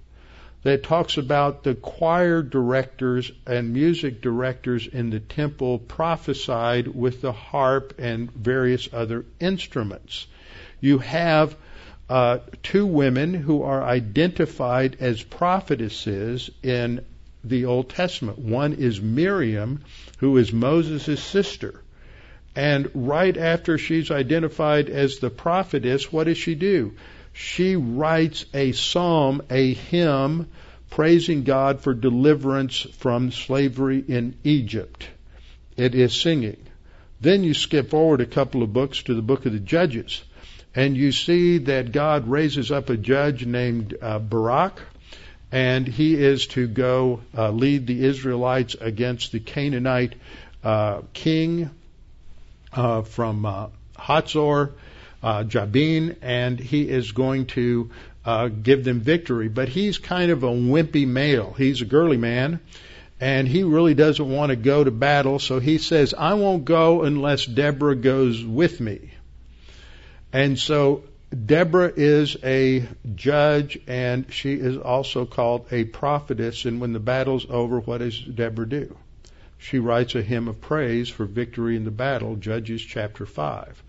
That 0.63 0.81
talks 0.83 1.17
about 1.17 1.63
the 1.63 1.75
choir 1.75 2.41
directors 2.41 3.31
and 3.45 3.71
music 3.71 4.21
directors 4.21 4.87
in 4.87 5.11
the 5.11 5.19
temple 5.19 5.77
prophesied 5.77 6.87
with 6.87 7.21
the 7.21 7.31
harp 7.31 7.93
and 7.99 8.31
various 8.31 8.89
other 8.91 9.25
instruments. 9.39 10.25
You 10.81 10.97
have 10.97 11.55
uh, 12.09 12.39
two 12.63 12.87
women 12.87 13.35
who 13.35 13.61
are 13.61 13.83
identified 13.83 14.97
as 14.99 15.21
prophetesses 15.21 16.49
in 16.63 17.05
the 17.43 17.65
Old 17.65 17.89
Testament. 17.89 18.39
One 18.39 18.73
is 18.73 18.99
Miriam, 18.99 19.83
who 20.17 20.37
is 20.37 20.51
Moses' 20.51 21.21
sister. 21.21 21.81
And 22.55 22.89
right 22.93 23.35
after 23.35 23.77
she's 23.77 24.11
identified 24.11 24.89
as 24.89 25.19
the 25.19 25.29
prophetess, 25.29 26.11
what 26.11 26.25
does 26.25 26.37
she 26.37 26.55
do? 26.55 26.93
She 27.33 27.75
writes 27.75 28.45
a 28.53 28.71
psalm, 28.71 29.41
a 29.49 29.73
hymn, 29.73 30.47
praising 30.89 31.43
God 31.43 31.81
for 31.81 31.93
deliverance 31.93 32.87
from 32.97 33.31
slavery 33.31 34.01
in 34.07 34.35
Egypt. 34.45 35.09
It 35.75 35.95
is 35.95 36.13
singing. 36.13 36.57
Then 37.19 37.43
you 37.43 37.53
skip 37.53 37.89
forward 37.89 38.21
a 38.21 38.25
couple 38.25 38.63
of 38.63 38.71
books 38.71 39.03
to 39.03 39.13
the 39.13 39.21
book 39.21 39.45
of 39.45 39.51
the 39.51 39.59
Judges, 39.59 40.23
and 40.73 40.95
you 40.95 41.11
see 41.11 41.57
that 41.57 41.91
God 41.91 42.29
raises 42.29 42.71
up 42.71 42.89
a 42.89 42.95
judge 42.95 43.45
named 43.45 43.97
uh, 44.01 44.19
Barak, 44.19 44.81
and 45.51 45.85
he 45.85 46.15
is 46.15 46.47
to 46.47 46.67
go 46.67 47.21
uh, 47.37 47.51
lead 47.51 47.87
the 47.87 48.05
Israelites 48.05 48.75
against 48.79 49.33
the 49.33 49.39
Canaanite 49.41 50.15
uh, 50.63 51.01
king 51.13 51.69
uh, 52.75 53.01
from 53.03 53.45
uh, 53.45 53.67
Hatzor, 53.97 54.73
uh, 55.23 55.43
Jabin, 55.43 56.17
and 56.21 56.59
he 56.59 56.87
is 56.89 57.11
going 57.11 57.47
to 57.47 57.89
uh, 58.25 58.47
give 58.49 58.83
them 58.83 58.99
victory. 58.99 59.47
But 59.47 59.69
he's 59.69 59.97
kind 59.97 60.31
of 60.31 60.43
a 60.43 60.49
wimpy 60.49 61.07
male. 61.07 61.53
He's 61.57 61.81
a 61.81 61.85
girly 61.85 62.17
man, 62.17 62.59
and 63.19 63.47
he 63.47 63.63
really 63.63 63.93
doesn't 63.93 64.29
want 64.29 64.49
to 64.49 64.55
go 64.55 64.83
to 64.83 64.91
battle. 64.91 65.39
So 65.39 65.59
he 65.59 65.77
says, 65.77 66.13
"I 66.13 66.33
won't 66.33 66.65
go 66.65 67.03
unless 67.03 67.45
Deborah 67.45 67.95
goes 67.95 68.43
with 68.43 68.79
me." 68.79 69.11
And 70.33 70.59
so 70.59 71.03
Deborah 71.45 71.93
is 71.95 72.37
a 72.43 72.87
judge, 73.15 73.79
and 73.87 74.31
she 74.31 74.53
is 74.53 74.77
also 74.77 75.25
called 75.25 75.67
a 75.71 75.85
prophetess. 75.85 76.65
And 76.65 76.81
when 76.81 76.93
the 76.93 76.99
battle's 76.99 77.45
over, 77.49 77.79
what 77.79 77.99
does 77.99 78.19
Deborah 78.19 78.67
do? 78.67 78.95
She 79.67 79.79
writes 79.79 80.13
a 80.13 80.21
hymn 80.21 80.47
of 80.47 80.61
praise 80.61 81.09
for 81.09 81.25
victory 81.25 81.75
in 81.75 81.85
the 81.85 81.91
battle, 81.91 82.35
Judges 82.35 82.83
chapter 82.83 83.25
5. 83.25 83.81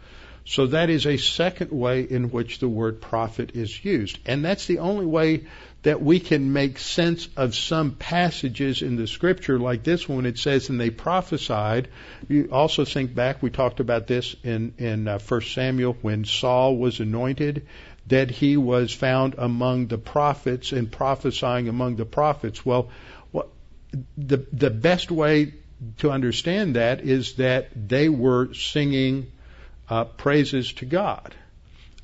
So 0.47 0.69
that 0.69 0.89
is 0.89 1.05
a 1.05 1.19
second 1.19 1.71
way 1.71 2.01
in 2.01 2.31
which 2.31 2.61
the 2.61 2.69
word 2.69 3.03
prophet 3.03 3.51
is 3.55 3.85
used. 3.85 4.19
And 4.25 4.43
that's 4.43 4.65
the 4.65 4.79
only 4.79 5.05
way 5.05 5.45
that 5.83 6.01
we 6.01 6.19
can 6.19 6.55
make 6.55 6.79
sense 6.79 7.29
of 7.37 7.55
some 7.55 7.91
passages 7.91 8.81
in 8.81 8.97
the 8.97 9.07
scripture 9.07 9.59
like 9.59 9.83
this 9.83 10.09
one. 10.09 10.25
It 10.25 10.39
says, 10.39 10.71
and 10.71 10.81
they 10.81 10.89
prophesied. 10.89 11.89
You 12.27 12.49
also 12.51 12.87
think 12.87 13.15
back, 13.15 13.43
we 13.43 13.51
talked 13.51 13.79
about 13.79 14.07
this 14.07 14.35
in, 14.43 14.73
in 14.79 15.07
uh, 15.07 15.19
1 15.19 15.41
Samuel 15.43 15.99
when 16.01 16.25
Saul 16.25 16.79
was 16.79 17.01
anointed, 17.01 17.67
that 18.07 18.31
he 18.31 18.57
was 18.57 18.95
found 18.95 19.35
among 19.37 19.89
the 19.89 19.99
prophets 19.99 20.73
and 20.73 20.91
prophesying 20.91 21.69
among 21.69 21.97
the 21.97 22.07
prophets. 22.07 22.65
Well, 22.65 22.89
the, 24.17 24.47
the 24.53 24.71
best 24.71 25.11
way 25.11 25.53
to 25.99 26.11
understand 26.11 26.77
that 26.77 27.01
is 27.01 27.35
that 27.35 27.69
they 27.89 28.09
were 28.09 28.55
singing 28.55 29.31
uh, 29.89 30.05
praises 30.05 30.73
to 30.75 30.87
God. 30.87 31.35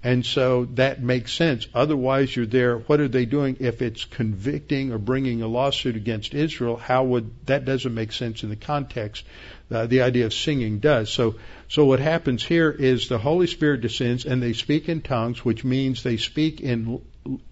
And 0.05 0.27
so 0.27 0.65
that 0.75 1.01
makes 1.01 1.33
sense. 1.33 1.69
Otherwise, 1.73 2.35
you're 2.35 2.45
there. 2.45 2.79
What 2.79 3.01
are 3.01 3.09
they 3.09 3.25
doing? 3.25 3.59
If 3.61 3.83
it's 3.83 4.05
convicting 4.05 4.93
or 4.93 4.99
bringing 4.99 5.43
a 5.43 5.47
lawsuit 5.47 5.95
against 5.95 6.35
Israel, 6.35 6.77
how 6.77 7.05
would 7.05 7.31
that 7.47 7.65
doesn't 7.65 7.95
make 7.95 8.11
sense 8.11 8.43
in 8.43 8.49
the 8.49 8.57
context? 8.57 9.25
Uh, 9.71 9.87
the 9.87 10.03
idea 10.03 10.27
of 10.27 10.35
singing 10.35 10.81
does. 10.81 11.09
So, 11.09 11.37
so 11.69 11.85
what 11.85 12.01
happens 12.01 12.45
here 12.45 12.71
is 12.71 13.09
the 13.09 13.19
Holy 13.19 13.47
Spirit 13.47 13.81
descends 13.81 14.25
and 14.25 14.43
they 14.43 14.55
speak 14.55 14.89
in 14.89 15.03
tongues, 15.03 15.45
which 15.45 15.63
means 15.63 16.03
they 16.03 16.17
speak 16.17 16.61
in 16.61 17.01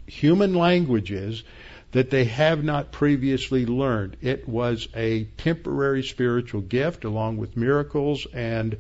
human 0.07 0.55
languages 0.55 1.45
that 1.93 2.11
they 2.11 2.25
have 2.25 2.63
not 2.63 2.93
previously 2.93 3.67
learned. 3.67 4.17
It 4.21 4.49
was 4.49 4.89
a 4.95 5.25
temporary 5.39 6.03
spiritual 6.03 6.61
gift 6.61 7.05
along 7.05 7.39
with 7.39 7.57
miracles 7.57 8.27
and 8.33 8.77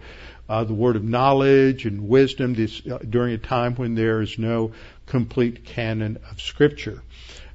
uh, 0.49 0.65
the 0.65 0.75
word 0.75 0.97
of 0.97 1.05
knowledge 1.05 1.87
and 1.87 2.09
wisdom 2.09 2.55
this, 2.55 2.85
uh, 2.87 2.99
during 2.99 3.35
a 3.35 3.39
time 3.39 3.75
when 3.75 3.95
there 3.95 4.21
is 4.21 4.39
no 4.39 4.73
complete 5.07 5.65
canon 5.65 6.19
of 6.31 6.41
Scripture. 6.41 7.03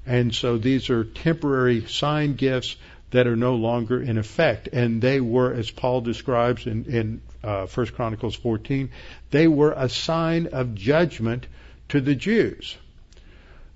And 0.06 0.34
so 0.34 0.58
these 0.58 0.90
are 0.90 1.04
temporary 1.04 1.86
sign 1.88 2.36
gifts 2.36 2.76
that 3.12 3.28
are 3.28 3.36
no 3.36 3.56
longer 3.56 4.02
in 4.02 4.18
effect. 4.18 4.68
And 4.68 5.02
they 5.02 5.22
were, 5.22 5.54
as 5.54 5.72
Paul 5.72 6.02
describes 6.02 6.68
in, 6.68 6.86
in 6.86 7.22
uh, 7.44 7.68
1 7.68 7.88
Chronicles 7.88 8.36
14, 8.36 8.90
they 9.32 9.48
were 9.48 9.74
a 9.76 9.90
sign 9.90 10.48
of 10.48 10.76
judgment 10.76 11.48
to 11.90 12.02
the 12.02 12.16
Jews. 12.16 12.78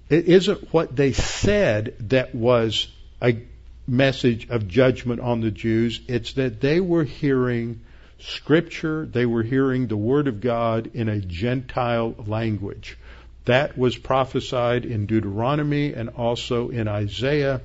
It 0.09 0.27
isn't 0.27 0.73
what 0.73 0.95
they 0.95 1.13
said 1.13 1.95
that 2.09 2.33
was 2.33 2.87
a 3.21 3.37
message 3.87 4.49
of 4.49 4.67
judgment 4.67 5.21
on 5.21 5.41
the 5.41 5.51
Jews. 5.51 6.01
It's 6.07 6.33
that 6.33 6.61
they 6.61 6.79
were 6.79 7.03
hearing 7.03 7.81
Scripture, 8.19 9.05
they 9.05 9.25
were 9.25 9.43
hearing 9.43 9.87
the 9.87 9.97
Word 9.97 10.27
of 10.27 10.41
God 10.41 10.91
in 10.93 11.07
a 11.07 11.21
Gentile 11.21 12.15
language. 12.27 12.97
That 13.45 13.77
was 13.77 13.97
prophesied 13.97 14.83
in 14.83 15.05
Deuteronomy 15.05 15.93
and 15.93 16.09
also 16.09 16.69
in 16.69 16.87
Isaiah. 16.87 17.61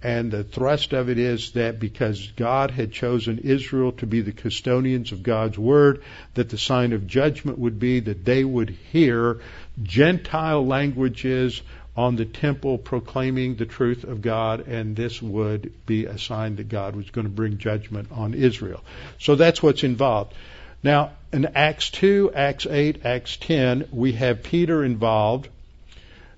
And 0.00 0.30
the 0.30 0.44
thrust 0.44 0.92
of 0.92 1.08
it 1.08 1.18
is 1.18 1.52
that 1.52 1.80
because 1.80 2.28
God 2.36 2.70
had 2.70 2.92
chosen 2.92 3.38
Israel 3.38 3.90
to 3.92 4.06
be 4.06 4.20
the 4.20 4.30
custodians 4.30 5.10
of 5.10 5.24
God's 5.24 5.58
Word, 5.58 6.02
that 6.34 6.50
the 6.50 6.58
sign 6.58 6.92
of 6.92 7.08
judgment 7.08 7.58
would 7.58 7.80
be 7.80 7.98
that 8.00 8.24
they 8.24 8.44
would 8.44 8.70
hear 8.70 9.40
Gentile 9.82 10.64
languages 10.64 11.60
on 11.98 12.14
the 12.14 12.24
temple 12.24 12.78
proclaiming 12.78 13.56
the 13.56 13.66
truth 13.66 14.04
of 14.04 14.22
God, 14.22 14.68
and 14.68 14.94
this 14.94 15.20
would 15.20 15.72
be 15.84 16.04
a 16.04 16.16
sign 16.16 16.54
that 16.54 16.68
God 16.68 16.94
was 16.94 17.10
going 17.10 17.26
to 17.26 17.32
bring 17.32 17.58
judgment 17.58 18.12
on 18.12 18.34
Israel. 18.34 18.84
So 19.18 19.34
that's 19.34 19.60
what's 19.60 19.82
involved. 19.82 20.32
Now, 20.80 21.10
in 21.32 21.44
Acts 21.56 21.90
2, 21.90 22.30
Acts 22.36 22.66
8, 22.66 23.04
Acts 23.04 23.36
10, 23.38 23.88
we 23.90 24.12
have 24.12 24.44
Peter 24.44 24.84
involved. 24.84 25.48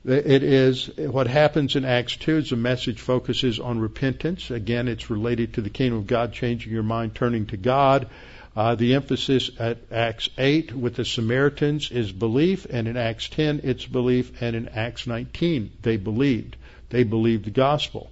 It 0.07 0.43
is 0.43 0.87
what 0.97 1.27
happens 1.27 1.77
in 1.77 1.85
Acts 1.85 2.17
2 2.17 2.39
is 2.39 2.51
the 2.51 2.57
message 2.57 2.99
focuses 2.99 3.61
on 3.61 3.81
repentance. 3.81 4.51
Again, 4.51 4.89
it's 4.89 5.11
related 5.11 5.53
to 5.55 5.61
the 5.61 5.69
kingdom 5.69 5.99
of 5.99 6.07
God, 6.07 6.33
changing 6.33 6.73
your 6.73 6.83
mind, 6.83 7.15
turning 7.15 7.45
to 7.49 7.59
God. 7.59 8.09
Uh, 8.57 8.75
the 8.75 8.95
emphasis 8.95 9.51
at 9.59 9.79
Acts 9.93 10.29
8 10.37 10.75
with 10.75 10.97
the 10.97 11.05
Samaritans 11.05 11.91
is 11.91 12.11
belief, 12.11 12.67
and 12.69 12.89
in 12.89 12.97
Acts 12.97 13.29
10 13.29 13.61
it's 13.63 13.87
belief, 13.87 14.43
and 14.43 14.57
in 14.57 14.69
Acts 14.69 15.07
19 15.07 15.71
they 15.83 15.97
believed. 15.97 16.57
They 16.89 17.05
believed 17.05 17.45
the 17.45 17.51
gospel. 17.51 18.11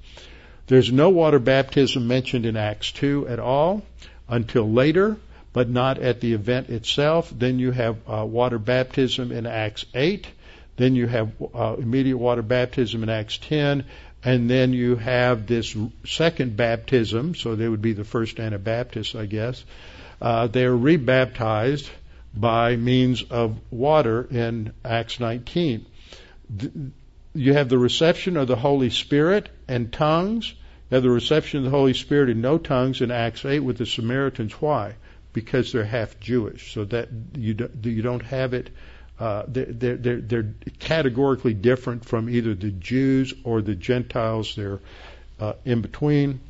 There's 0.68 0.92
no 0.92 1.10
water 1.10 1.38
baptism 1.38 2.06
mentioned 2.06 2.46
in 2.46 2.56
Acts 2.56 2.92
2 2.92 3.26
at 3.26 3.40
all 3.40 3.82
until 4.28 4.70
later, 4.70 5.16
but 5.52 5.68
not 5.68 5.98
at 5.98 6.20
the 6.20 6.34
event 6.34 6.68
itself. 6.68 7.32
Then 7.36 7.58
you 7.58 7.72
have 7.72 7.96
uh, 8.06 8.24
water 8.24 8.58
baptism 8.58 9.32
in 9.32 9.46
Acts 9.46 9.86
8. 9.94 10.26
Then 10.76 10.94
you 10.94 11.06
have 11.08 11.32
uh, 11.54 11.76
immediate 11.78 12.18
water 12.18 12.42
baptism 12.42 13.02
in 13.02 13.08
Acts 13.08 13.38
10. 13.38 13.84
And 14.22 14.50
then 14.50 14.72
you 14.72 14.96
have 14.96 15.46
this 15.46 15.74
second 16.04 16.56
baptism, 16.56 17.34
so 17.34 17.54
they 17.54 17.68
would 17.68 17.82
be 17.82 17.92
the 17.92 18.04
first 18.04 18.38
Anabaptists, 18.38 19.14
I 19.14 19.26
guess, 19.26 19.64
uh, 20.20 20.46
they 20.46 20.64
are 20.64 20.76
rebaptized 20.76 21.88
by 22.34 22.76
means 22.76 23.22
of 23.22 23.58
water 23.70 24.26
in 24.30 24.72
Acts 24.84 25.20
19. 25.20 25.86
You 27.34 27.52
have 27.52 27.68
the 27.68 27.78
reception 27.78 28.36
of 28.36 28.48
the 28.48 28.56
Holy 28.56 28.90
Spirit 28.90 29.48
and 29.66 29.92
tongues. 29.92 30.52
You 30.90 30.96
have 30.96 31.02
the 31.02 31.10
reception 31.10 31.58
of 31.58 31.64
the 31.64 31.70
Holy 31.70 31.94
Spirit 31.94 32.30
and 32.30 32.42
no 32.42 32.58
tongues 32.58 33.00
in 33.00 33.10
Acts 33.10 33.44
8 33.44 33.60
with 33.60 33.78
the 33.78 33.86
Samaritans. 33.86 34.52
Why? 34.54 34.94
Because 35.32 35.72
they're 35.72 35.84
half 35.84 36.18
Jewish. 36.20 36.72
So 36.72 36.84
that 36.86 37.08
you 37.36 37.54
you 37.82 38.02
don't 38.02 38.24
have 38.24 38.54
it. 38.54 38.70
Uh, 39.20 39.42
they're, 39.48 39.96
they're, 39.96 40.20
they're 40.20 40.54
categorically 40.78 41.52
different 41.52 42.04
from 42.04 42.30
either 42.30 42.54
the 42.54 42.70
Jews 42.70 43.34
or 43.42 43.60
the 43.60 43.74
Gentiles. 43.74 44.54
They're 44.54 44.78
uh, 45.40 45.54
in 45.64 45.80
between. 45.80 46.40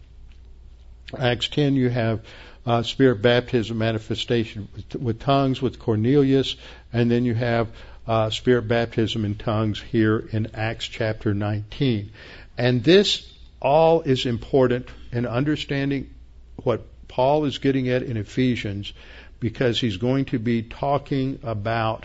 Acts 1.18 1.48
10, 1.48 1.74
you 1.74 1.88
have 1.88 2.20
uh, 2.68 2.82
spirit 2.82 3.22
baptism 3.22 3.78
manifestation 3.78 4.68
with, 4.76 4.94
with, 4.96 5.18
tongues 5.18 5.62
with 5.62 5.78
Cornelius, 5.78 6.54
and 6.92 7.10
then 7.10 7.24
you 7.24 7.34
have 7.34 7.68
uh, 8.06 8.28
spirit 8.28 8.68
baptism 8.68 9.24
in 9.24 9.36
tongues 9.36 9.80
here 9.80 10.18
in 10.32 10.48
Acts 10.52 10.86
chapter 10.86 11.32
19. 11.32 12.12
And 12.58 12.84
this 12.84 13.32
all 13.62 14.02
is 14.02 14.26
important 14.26 14.86
in 15.12 15.24
understanding 15.24 16.10
what 16.56 16.82
Paul 17.08 17.46
is 17.46 17.56
getting 17.56 17.88
at 17.88 18.02
in 18.02 18.18
Ephesians 18.18 18.92
because 19.40 19.80
he's 19.80 19.96
going 19.96 20.26
to 20.26 20.38
be 20.38 20.62
talking 20.62 21.38
about 21.42 22.04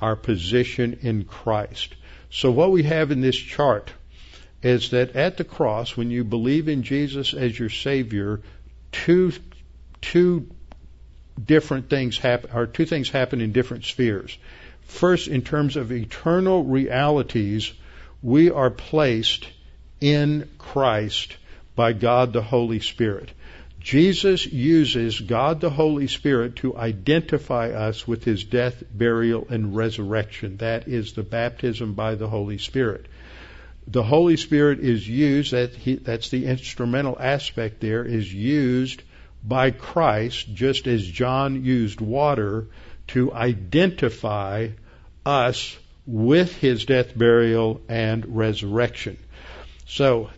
our 0.00 0.16
position 0.16 0.98
in 1.02 1.26
Christ. 1.26 1.94
So 2.28 2.50
what 2.50 2.72
we 2.72 2.82
have 2.82 3.12
in 3.12 3.20
this 3.20 3.36
chart 3.36 3.92
is 4.64 4.90
that 4.90 5.14
at 5.14 5.36
the 5.36 5.44
cross, 5.44 5.96
when 5.96 6.10
you 6.10 6.24
believe 6.24 6.68
in 6.68 6.82
Jesus 6.82 7.34
as 7.34 7.56
your 7.56 7.70
Savior, 7.70 8.40
two 8.90 9.32
two 10.02 10.50
different 11.42 11.88
things 11.88 12.18
happen, 12.18 12.50
or 12.52 12.66
two 12.66 12.84
things 12.84 13.08
happen 13.08 13.40
in 13.40 13.52
different 13.52 13.84
spheres. 13.84 14.36
First, 14.82 15.28
in 15.28 15.42
terms 15.42 15.76
of 15.76 15.90
eternal 15.90 16.64
realities, 16.64 17.72
we 18.20 18.50
are 18.50 18.70
placed 18.70 19.46
in 20.00 20.50
Christ 20.58 21.36
by 21.74 21.92
God 21.94 22.32
the 22.32 22.42
Holy 22.42 22.80
Spirit. 22.80 23.30
Jesus 23.80 24.46
uses 24.46 25.18
God 25.20 25.60
the 25.60 25.70
Holy 25.70 26.06
Spirit 26.06 26.56
to 26.56 26.76
identify 26.76 27.70
us 27.70 28.06
with 28.06 28.22
his 28.22 28.44
death, 28.44 28.82
burial, 28.92 29.46
and 29.50 29.74
resurrection. 29.74 30.58
That 30.58 30.86
is 30.86 31.14
the 31.14 31.24
baptism 31.24 31.94
by 31.94 32.14
the 32.14 32.28
Holy 32.28 32.58
Spirit. 32.58 33.06
The 33.88 34.04
Holy 34.04 34.36
Spirit 34.36 34.78
is 34.78 35.08
used, 35.08 35.52
that 35.52 35.74
he, 35.74 35.96
that's 35.96 36.28
the 36.28 36.46
instrumental 36.46 37.16
aspect 37.18 37.80
there, 37.80 38.04
is 38.04 38.32
used 38.32 39.02
by 39.44 39.70
Christ, 39.70 40.54
just 40.54 40.86
as 40.86 41.06
John 41.06 41.64
used 41.64 42.00
water 42.00 42.68
to 43.08 43.32
identify 43.32 44.68
us 45.26 45.76
with 46.06 46.56
his 46.56 46.84
death, 46.84 47.16
burial, 47.16 47.80
and 47.88 48.36
resurrection. 48.36 49.18
So, 49.86 50.30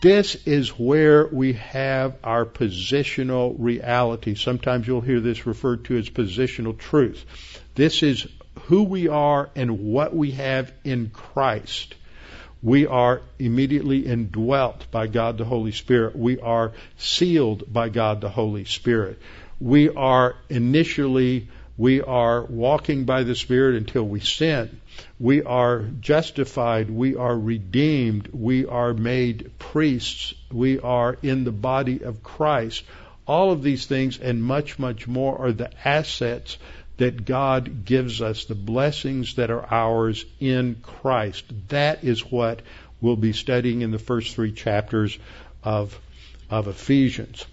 this 0.00 0.34
is 0.46 0.68
where 0.78 1.26
we 1.26 1.54
have 1.54 2.16
our 2.22 2.44
positional 2.44 3.54
reality. 3.58 4.34
Sometimes 4.34 4.86
you'll 4.86 5.00
hear 5.00 5.20
this 5.20 5.46
referred 5.46 5.84
to 5.86 5.96
as 5.96 6.10
positional 6.10 6.76
truth. 6.76 7.24
This 7.74 8.02
is 8.02 8.26
who 8.64 8.82
we 8.82 9.08
are 9.08 9.50
and 9.56 9.80
what 9.80 10.14
we 10.14 10.32
have 10.32 10.72
in 10.84 11.10
Christ. 11.10 11.94
We 12.64 12.86
are 12.86 13.20
immediately 13.38 14.06
indwelt 14.06 14.90
by 14.90 15.06
God 15.06 15.36
the 15.36 15.44
Holy 15.44 15.72
Spirit. 15.72 16.16
We 16.16 16.40
are 16.40 16.72
sealed 16.96 17.70
by 17.70 17.90
God 17.90 18.22
the 18.22 18.30
Holy 18.30 18.64
Spirit. 18.64 19.20
We 19.60 19.90
are 19.90 20.34
initially, 20.48 21.48
we 21.76 22.00
are 22.00 22.42
walking 22.42 23.04
by 23.04 23.24
the 23.24 23.34
Spirit 23.34 23.76
until 23.76 24.04
we 24.04 24.20
sin. 24.20 24.80
We 25.20 25.42
are 25.42 25.80
justified. 26.00 26.88
We 26.88 27.16
are 27.16 27.38
redeemed. 27.38 28.30
We 28.32 28.64
are 28.64 28.94
made 28.94 29.58
priests. 29.58 30.32
We 30.50 30.80
are 30.80 31.18
in 31.22 31.44
the 31.44 31.52
body 31.52 32.02
of 32.02 32.22
Christ. 32.22 32.82
All 33.26 33.52
of 33.52 33.62
these 33.62 33.84
things 33.84 34.18
and 34.18 34.42
much, 34.42 34.78
much 34.78 35.06
more 35.06 35.38
are 35.38 35.52
the 35.52 35.70
assets 35.86 36.56
that 36.96 37.24
God 37.24 37.84
gives 37.84 38.22
us, 38.22 38.44
the 38.44 38.54
blessings 38.54 39.34
that 39.36 39.50
are 39.50 39.66
ours 39.72 40.24
in 40.40 40.76
Christ. 40.82 41.44
That 41.68 42.04
is 42.04 42.20
what 42.30 42.62
we'll 43.00 43.16
be 43.16 43.32
studying 43.32 43.82
in 43.82 43.90
the 43.90 43.98
first 43.98 44.34
three 44.34 44.52
chapters 44.52 45.18
of, 45.62 45.98
of 46.50 46.68
Ephesians. 46.68 47.44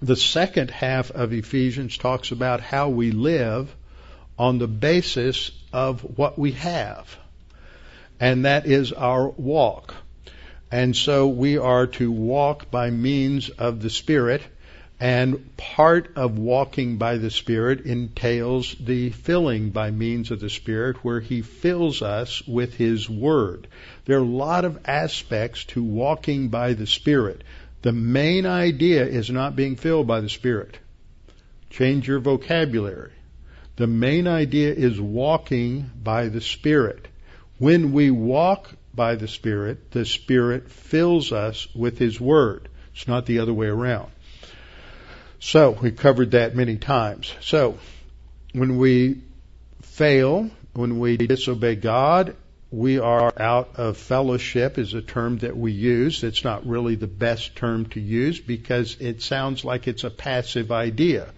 The 0.00 0.16
second 0.16 0.70
half 0.70 1.10
of 1.10 1.32
Ephesians 1.32 1.96
talks 1.96 2.30
about 2.30 2.60
how 2.60 2.88
we 2.88 3.10
live 3.10 3.74
on 4.38 4.58
the 4.58 4.68
basis 4.68 5.50
of 5.72 6.02
what 6.18 6.38
we 6.38 6.52
have. 6.52 7.16
And 8.20 8.44
that 8.44 8.66
is 8.66 8.92
our 8.92 9.28
walk. 9.28 9.94
And 10.70 10.94
so 10.94 11.28
we 11.28 11.58
are 11.58 11.86
to 11.86 12.10
walk 12.10 12.70
by 12.70 12.90
means 12.90 13.48
of 13.48 13.80
the 13.80 13.90
Spirit 13.90 14.42
and 15.00 15.56
part 15.56 16.12
of 16.16 16.38
walking 16.38 16.96
by 16.96 17.18
the 17.18 17.30
Spirit 17.30 17.82
entails 17.82 18.74
the 18.80 19.10
filling 19.10 19.70
by 19.70 19.92
means 19.92 20.32
of 20.32 20.40
the 20.40 20.50
Spirit, 20.50 21.04
where 21.04 21.20
He 21.20 21.42
fills 21.42 22.02
us 22.02 22.42
with 22.48 22.74
His 22.74 23.08
Word. 23.08 23.68
There 24.06 24.18
are 24.18 24.22
a 24.22 24.26
lot 24.26 24.64
of 24.64 24.80
aspects 24.86 25.64
to 25.66 25.82
walking 25.82 26.48
by 26.48 26.72
the 26.72 26.86
Spirit. 26.86 27.44
The 27.82 27.92
main 27.92 28.44
idea 28.44 29.06
is 29.06 29.30
not 29.30 29.54
being 29.54 29.76
filled 29.76 30.08
by 30.08 30.20
the 30.20 30.28
Spirit. 30.28 30.76
Change 31.70 32.08
your 32.08 32.18
vocabulary. 32.18 33.12
The 33.76 33.86
main 33.86 34.26
idea 34.26 34.74
is 34.74 35.00
walking 35.00 35.88
by 36.02 36.26
the 36.28 36.40
Spirit. 36.40 37.06
When 37.58 37.92
we 37.92 38.10
walk 38.10 38.74
by 38.92 39.14
the 39.14 39.28
Spirit, 39.28 39.92
the 39.92 40.04
Spirit 40.04 40.72
fills 40.72 41.30
us 41.30 41.68
with 41.72 41.98
His 41.98 42.20
Word. 42.20 42.68
It's 42.96 43.06
not 43.06 43.26
the 43.26 43.38
other 43.38 43.54
way 43.54 43.68
around. 43.68 44.10
So 45.40 45.70
we 45.70 45.92
covered 45.92 46.32
that 46.32 46.56
many 46.56 46.76
times. 46.76 47.32
So 47.40 47.78
when 48.52 48.78
we 48.78 49.22
fail, 49.82 50.50
when 50.74 50.98
we 50.98 51.16
disobey 51.16 51.76
God, 51.76 52.34
we 52.70 52.98
are 52.98 53.32
out 53.40 53.76
of 53.76 53.96
fellowship 53.96 54.76
is 54.78 54.92
a 54.92 55.00
term 55.00 55.38
that 55.38 55.56
we 55.56 55.72
use. 55.72 56.22
It's 56.22 56.44
not 56.44 56.66
really 56.66 56.96
the 56.96 57.06
best 57.06 57.56
term 57.56 57.86
to 57.90 58.00
use 58.00 58.40
because 58.40 58.96
it 59.00 59.22
sounds 59.22 59.64
like 59.64 59.88
it's 59.88 60.04
a 60.04 60.10
passive 60.10 60.70
idea. 60.70 61.28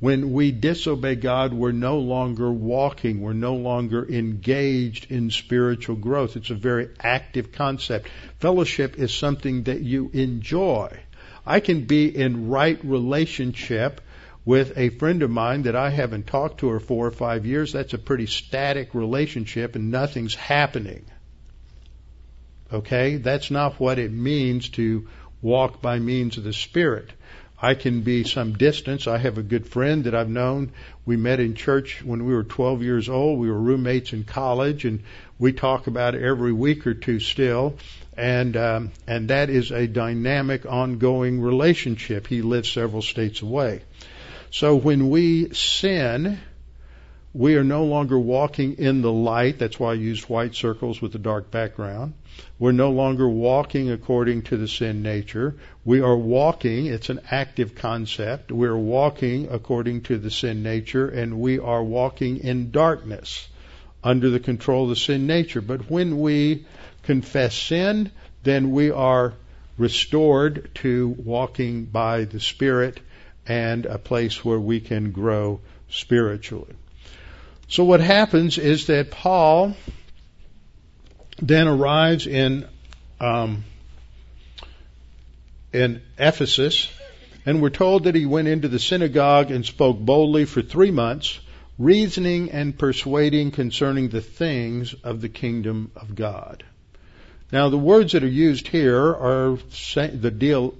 When 0.00 0.32
we 0.32 0.50
disobey 0.50 1.16
God, 1.16 1.52
we're 1.52 1.72
no 1.72 1.98
longer 1.98 2.50
walking. 2.50 3.20
We're 3.20 3.34
no 3.34 3.54
longer 3.54 4.04
engaged 4.08 5.12
in 5.12 5.30
spiritual 5.30 5.96
growth. 5.96 6.36
It's 6.36 6.50
a 6.50 6.54
very 6.54 6.88
active 6.98 7.52
concept. 7.52 8.08
Fellowship 8.40 8.98
is 8.98 9.14
something 9.14 9.64
that 9.64 9.80
you 9.80 10.10
enjoy. 10.12 10.98
I 11.46 11.60
can 11.60 11.84
be 11.84 12.06
in 12.06 12.48
right 12.48 12.78
relationship 12.84 14.00
with 14.44 14.76
a 14.76 14.90
friend 14.90 15.22
of 15.22 15.30
mine 15.30 15.62
that 15.62 15.76
I 15.76 15.90
haven't 15.90 16.26
talked 16.26 16.60
to 16.60 16.68
her 16.68 16.80
four 16.80 17.06
or 17.06 17.12
five 17.12 17.46
years. 17.46 17.72
That's 17.72 17.94
a 17.94 17.98
pretty 17.98 18.26
static 18.26 18.94
relationship 18.94 19.76
and 19.76 19.90
nothing's 19.90 20.34
happening. 20.34 21.04
Okay? 22.72 23.16
That's 23.16 23.50
not 23.50 23.78
what 23.78 23.98
it 23.98 24.12
means 24.12 24.68
to 24.70 25.08
walk 25.40 25.82
by 25.82 25.98
means 25.98 26.38
of 26.38 26.44
the 26.44 26.52
Spirit. 26.52 27.10
I 27.62 27.74
can 27.74 28.00
be 28.00 28.24
some 28.24 28.54
distance. 28.54 29.06
I 29.06 29.18
have 29.18 29.38
a 29.38 29.42
good 29.42 29.68
friend 29.68 30.04
that 30.04 30.14
I've 30.14 30.28
known. 30.28 30.72
We 31.06 31.16
met 31.16 31.38
in 31.38 31.54
church 31.54 32.02
when 32.02 32.26
we 32.26 32.34
were 32.34 32.42
12 32.42 32.82
years 32.82 33.08
old. 33.08 33.38
We 33.38 33.48
were 33.48 33.58
roommates 33.58 34.12
in 34.12 34.24
college 34.24 34.84
and 34.84 35.04
we 35.38 35.52
talk 35.52 35.86
about 35.86 36.16
it 36.16 36.22
every 36.22 36.52
week 36.52 36.86
or 36.86 36.94
two 36.94 37.20
still 37.20 37.76
and 38.16 38.56
um, 38.56 38.90
and 39.06 39.28
that 39.28 39.48
is 39.48 39.70
a 39.70 39.86
dynamic, 39.86 40.66
ongoing 40.66 41.40
relationship. 41.40 42.26
He 42.26 42.42
lives 42.42 42.70
several 42.70 43.02
states 43.02 43.42
away. 43.42 43.82
So 44.50 44.76
when 44.76 45.08
we 45.08 45.54
sin, 45.54 46.38
we 47.32 47.56
are 47.56 47.64
no 47.64 47.84
longer 47.84 48.18
walking 48.18 48.74
in 48.74 49.00
the 49.00 49.12
light. 49.12 49.58
That's 49.58 49.80
why 49.80 49.92
I 49.92 49.94
used 49.94 50.28
white 50.28 50.54
circles 50.54 51.00
with 51.00 51.14
a 51.14 51.18
dark 51.18 51.50
background. 51.50 52.12
We're 52.58 52.72
no 52.72 52.90
longer 52.90 53.28
walking 53.28 53.90
according 53.90 54.42
to 54.42 54.56
the 54.56 54.68
sin 54.68 55.02
nature. 55.02 55.56
We 55.84 56.00
are 56.00 56.16
walking, 56.16 56.86
it's 56.86 57.10
an 57.10 57.20
active 57.30 57.74
concept. 57.74 58.52
We're 58.52 58.76
walking 58.76 59.48
according 59.50 60.02
to 60.02 60.18
the 60.18 60.30
sin 60.30 60.62
nature 60.62 61.08
and 61.08 61.40
we 61.40 61.58
are 61.58 61.82
walking 61.82 62.38
in 62.38 62.70
darkness 62.70 63.48
under 64.04 64.30
the 64.30 64.40
control 64.40 64.84
of 64.84 64.90
the 64.90 64.96
sin 64.96 65.26
nature. 65.26 65.60
But 65.60 65.90
when 65.90 66.20
we 66.20 66.64
confess 67.02 67.54
sin, 67.54 68.12
then 68.42 68.70
we 68.70 68.90
are 68.90 69.34
restored 69.78 70.70
to 70.74 71.08
walking 71.08 71.84
by 71.86 72.24
the 72.24 72.40
Spirit 72.40 73.00
and 73.46 73.86
a 73.86 73.98
place 73.98 74.44
where 74.44 74.60
we 74.60 74.80
can 74.80 75.10
grow 75.10 75.60
spiritually. 75.90 76.74
So 77.68 77.84
what 77.84 78.00
happens 78.00 78.58
is 78.58 78.86
that 78.86 79.10
Paul 79.10 79.74
then 81.42 81.66
arrives 81.66 82.26
in 82.26 82.66
um, 83.20 83.64
in 85.72 86.00
Ephesus, 86.18 86.88
and 87.44 87.60
we're 87.60 87.70
told 87.70 88.04
that 88.04 88.14
he 88.14 88.26
went 88.26 88.48
into 88.48 88.68
the 88.68 88.78
synagogue 88.78 89.50
and 89.50 89.66
spoke 89.66 89.98
boldly 89.98 90.44
for 90.44 90.62
three 90.62 90.90
months, 90.90 91.40
reasoning 91.78 92.50
and 92.50 92.78
persuading 92.78 93.50
concerning 93.50 94.08
the 94.08 94.20
things 94.20 94.94
of 95.02 95.20
the 95.20 95.28
kingdom 95.28 95.90
of 95.96 96.14
God. 96.14 96.62
Now, 97.50 97.68
the 97.68 97.78
words 97.78 98.12
that 98.12 98.22
are 98.22 98.28
used 98.28 98.68
here 98.68 98.96
are 98.96 99.58
the 99.96 100.30
dia, 100.30 100.70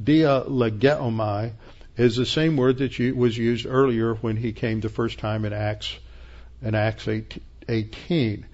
dialegeomai 0.00 1.52
is 1.96 2.16
the 2.16 2.26
same 2.26 2.56
word 2.56 2.78
that 2.78 2.98
was 3.16 3.36
used 3.36 3.66
earlier 3.66 4.14
when 4.14 4.36
he 4.36 4.52
came 4.52 4.80
the 4.80 4.88
first 4.88 5.18
time 5.18 5.44
in 5.44 5.52
Acts 5.52 5.94
in 6.62 6.74
Acts 6.74 7.08
18. 7.68 8.46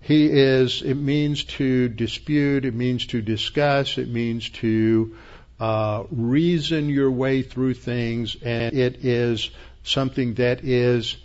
He 0.00 0.26
is. 0.26 0.82
It 0.82 0.94
means 0.94 1.44
to 1.44 1.88
dispute. 1.88 2.64
It 2.64 2.74
means 2.74 3.06
to 3.06 3.20
discuss. 3.20 3.98
It 3.98 4.08
means 4.08 4.48
to 4.50 5.16
uh, 5.60 6.04
reason 6.10 6.88
your 6.88 7.10
way 7.10 7.42
through 7.42 7.74
things, 7.74 8.36
and 8.42 8.74
it 8.76 9.04
is 9.04 9.50
something 9.82 10.34
that 10.34 10.64
is 10.64 11.16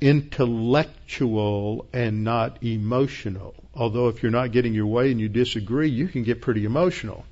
intellectual 0.00 1.86
and 1.92 2.24
not 2.24 2.62
emotional. 2.62 3.54
Although 3.74 4.08
if 4.08 4.22
you're 4.22 4.32
not 4.32 4.52
getting 4.52 4.74
your 4.74 4.86
way 4.86 5.10
and 5.10 5.20
you 5.20 5.28
disagree, 5.28 5.88
you 5.88 6.08
can 6.08 6.22
get 6.22 6.40
pretty 6.40 6.64
emotional. 6.64 7.24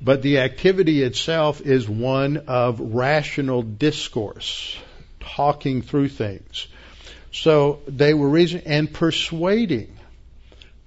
But 0.00 0.22
the 0.22 0.38
activity 0.38 1.02
itself 1.02 1.60
is 1.60 1.88
one 1.88 2.36
of 2.46 2.78
rational 2.78 3.62
discourse, 3.62 4.76
talking 5.18 5.82
through 5.82 6.10
things. 6.10 6.68
So 7.42 7.80
they 7.86 8.14
were 8.14 8.28
reasoning 8.28 8.66
and 8.66 8.92
persuading. 8.92 9.96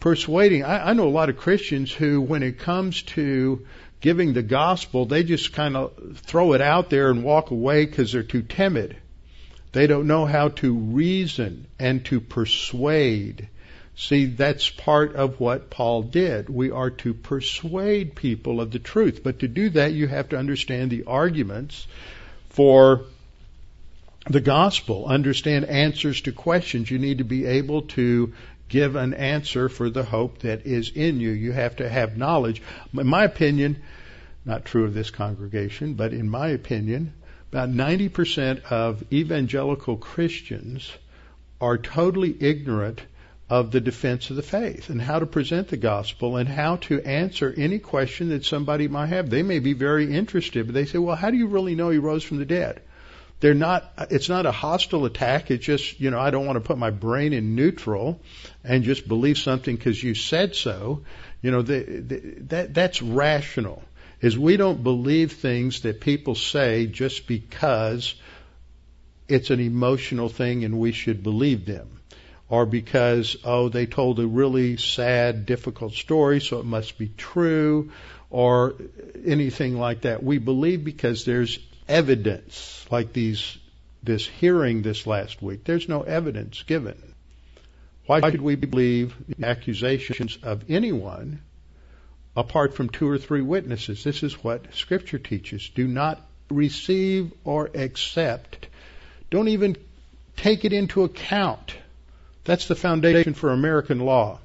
Persuading. 0.01 0.65
I, 0.65 0.89
I 0.89 0.93
know 0.93 1.07
a 1.07 1.09
lot 1.09 1.29
of 1.29 1.37
Christians 1.37 1.93
who, 1.93 2.19
when 2.19 2.43
it 2.43 2.59
comes 2.59 3.03
to 3.03 3.65
giving 4.01 4.33
the 4.33 4.43
gospel, 4.43 5.05
they 5.05 5.23
just 5.23 5.53
kind 5.53 5.77
of 5.77 6.17
throw 6.17 6.51
it 6.53 6.59
out 6.59 6.89
there 6.89 7.09
and 7.09 7.23
walk 7.23 7.51
away 7.51 7.85
because 7.85 8.11
they're 8.11 8.23
too 8.23 8.41
timid. 8.41 8.97
They 9.71 9.87
don't 9.87 10.07
know 10.07 10.25
how 10.25 10.49
to 10.49 10.73
reason 10.73 11.67
and 11.79 12.03
to 12.05 12.19
persuade. 12.19 13.47
See, 13.95 14.25
that's 14.25 14.69
part 14.69 15.15
of 15.15 15.39
what 15.39 15.69
Paul 15.69 16.03
did. 16.03 16.49
We 16.49 16.71
are 16.71 16.89
to 16.89 17.13
persuade 17.13 18.15
people 18.15 18.59
of 18.59 18.71
the 18.71 18.79
truth. 18.79 19.21
But 19.23 19.39
to 19.39 19.47
do 19.47 19.69
that, 19.69 19.93
you 19.93 20.07
have 20.07 20.29
to 20.29 20.37
understand 20.37 20.91
the 20.91 21.05
arguments 21.05 21.87
for 22.49 23.05
the 24.31 24.41
gospel, 24.41 25.05
understand 25.05 25.65
answers 25.65 26.21
to 26.21 26.31
questions. 26.31 26.89
You 26.89 26.99
need 26.99 27.19
to 27.19 27.23
be 27.23 27.45
able 27.45 27.83
to 27.83 28.33
give 28.69 28.95
an 28.95 29.13
answer 29.13 29.69
for 29.69 29.89
the 29.89 30.03
hope 30.03 30.39
that 30.39 30.65
is 30.65 30.91
in 30.95 31.19
you. 31.19 31.31
You 31.31 31.51
have 31.51 31.75
to 31.77 31.89
have 31.89 32.17
knowledge. 32.17 32.61
In 32.97 33.07
my 33.07 33.25
opinion, 33.25 33.81
not 34.45 34.65
true 34.65 34.85
of 34.85 34.93
this 34.93 35.11
congregation, 35.11 35.93
but 35.95 36.13
in 36.13 36.29
my 36.29 36.47
opinion, 36.47 37.13
about 37.51 37.69
90% 37.69 38.63
of 38.63 39.03
evangelical 39.11 39.97
Christians 39.97 40.89
are 41.59 41.77
totally 41.77 42.35
ignorant 42.39 43.01
of 43.49 43.71
the 43.71 43.81
defense 43.81 44.29
of 44.29 44.37
the 44.37 44.41
faith 44.41 44.89
and 44.89 45.01
how 45.01 45.19
to 45.19 45.25
present 45.25 45.67
the 45.67 45.75
gospel 45.75 46.37
and 46.37 46.47
how 46.47 46.77
to 46.77 47.01
answer 47.01 47.53
any 47.57 47.77
question 47.77 48.29
that 48.29 48.45
somebody 48.45 48.87
might 48.87 49.07
have. 49.07 49.29
They 49.29 49.43
may 49.43 49.59
be 49.59 49.73
very 49.73 50.15
interested, 50.15 50.65
but 50.65 50.73
they 50.73 50.85
say, 50.85 50.97
well, 50.97 51.17
how 51.17 51.29
do 51.29 51.35
you 51.37 51.47
really 51.47 51.75
know 51.75 51.89
he 51.89 51.97
rose 51.97 52.23
from 52.23 52.37
the 52.37 52.45
dead? 52.45 52.81
They're 53.41 53.55
not, 53.55 53.91
it's 54.11 54.29
not 54.29 54.45
a 54.45 54.51
hostile 54.51 55.05
attack. 55.05 55.49
It's 55.49 55.65
just, 55.65 55.99
you 55.99 56.11
know, 56.11 56.19
I 56.19 56.29
don't 56.29 56.45
want 56.45 56.57
to 56.57 56.61
put 56.61 56.77
my 56.77 56.91
brain 56.91 57.33
in 57.33 57.55
neutral 57.55 58.21
and 58.63 58.83
just 58.83 59.07
believe 59.07 59.39
something 59.39 59.75
because 59.75 60.01
you 60.01 60.13
said 60.13 60.55
so. 60.55 61.01
You 61.41 61.49
know, 61.49 61.63
the, 61.63 61.79
the, 61.79 62.19
that, 62.49 62.73
that's 62.75 63.01
rational 63.01 63.83
is 64.21 64.37
we 64.37 64.57
don't 64.57 64.83
believe 64.83 65.33
things 65.33 65.81
that 65.81 65.99
people 65.99 66.35
say 66.35 66.85
just 66.85 67.25
because 67.25 68.13
it's 69.27 69.49
an 69.49 69.59
emotional 69.59 70.29
thing 70.29 70.63
and 70.63 70.79
we 70.79 70.91
should 70.91 71.23
believe 71.23 71.65
them. 71.65 71.99
Or 72.47 72.67
because, 72.67 73.37
oh, 73.43 73.69
they 73.69 73.87
told 73.87 74.19
a 74.19 74.27
really 74.27 74.77
sad, 74.77 75.47
difficult 75.47 75.93
story, 75.93 76.41
so 76.41 76.59
it 76.59 76.65
must 76.65 76.97
be 76.97 77.07
true, 77.07 77.91
or 78.29 78.75
anything 79.25 79.79
like 79.79 80.01
that. 80.01 80.21
We 80.21 80.37
believe 80.37 80.83
because 80.83 81.23
there's 81.25 81.57
evidence, 81.91 82.85
like 82.89 83.13
these, 83.13 83.57
this 84.01 84.25
hearing 84.25 84.81
this 84.81 85.05
last 85.05 85.41
week. 85.41 85.63
There's 85.63 85.89
no 85.89 86.01
evidence 86.01 86.63
given. 86.63 86.97
Why 88.05 88.19
should 88.31 88.41
we 88.41 88.55
believe 88.55 89.15
accusations 89.43 90.37
of 90.41 90.69
anyone 90.69 91.41
apart 92.35 92.73
from 92.73 92.89
two 92.89 93.09
or 93.09 93.17
three 93.17 93.41
witnesses. 93.41 94.03
This 94.03 94.23
is 94.23 94.43
what 94.43 94.73
Scripture 94.73 95.19
teaches. 95.19 95.69
Do 95.69 95.87
not 95.87 96.21
receive 96.49 97.31
or 97.43 97.69
accept. 97.73 98.67
Don't 99.29 99.49
even 99.49 99.75
take 100.37 100.65
it 100.65 100.73
into 100.73 101.03
account. 101.03 101.75
That's 102.43 102.67
the 102.67 102.75
foundation 102.75 103.33
for 103.33 103.51
American 103.51 103.99
law. 103.99 104.39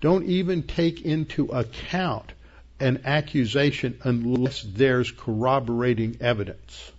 Don't 0.00 0.26
even 0.26 0.62
take 0.62 1.02
into 1.02 1.46
account 1.46 2.32
an 2.80 3.02
accusation 3.04 3.98
unless 4.02 4.62
there's 4.62 5.10
corroborating 5.10 6.16
evidence. 6.20 6.92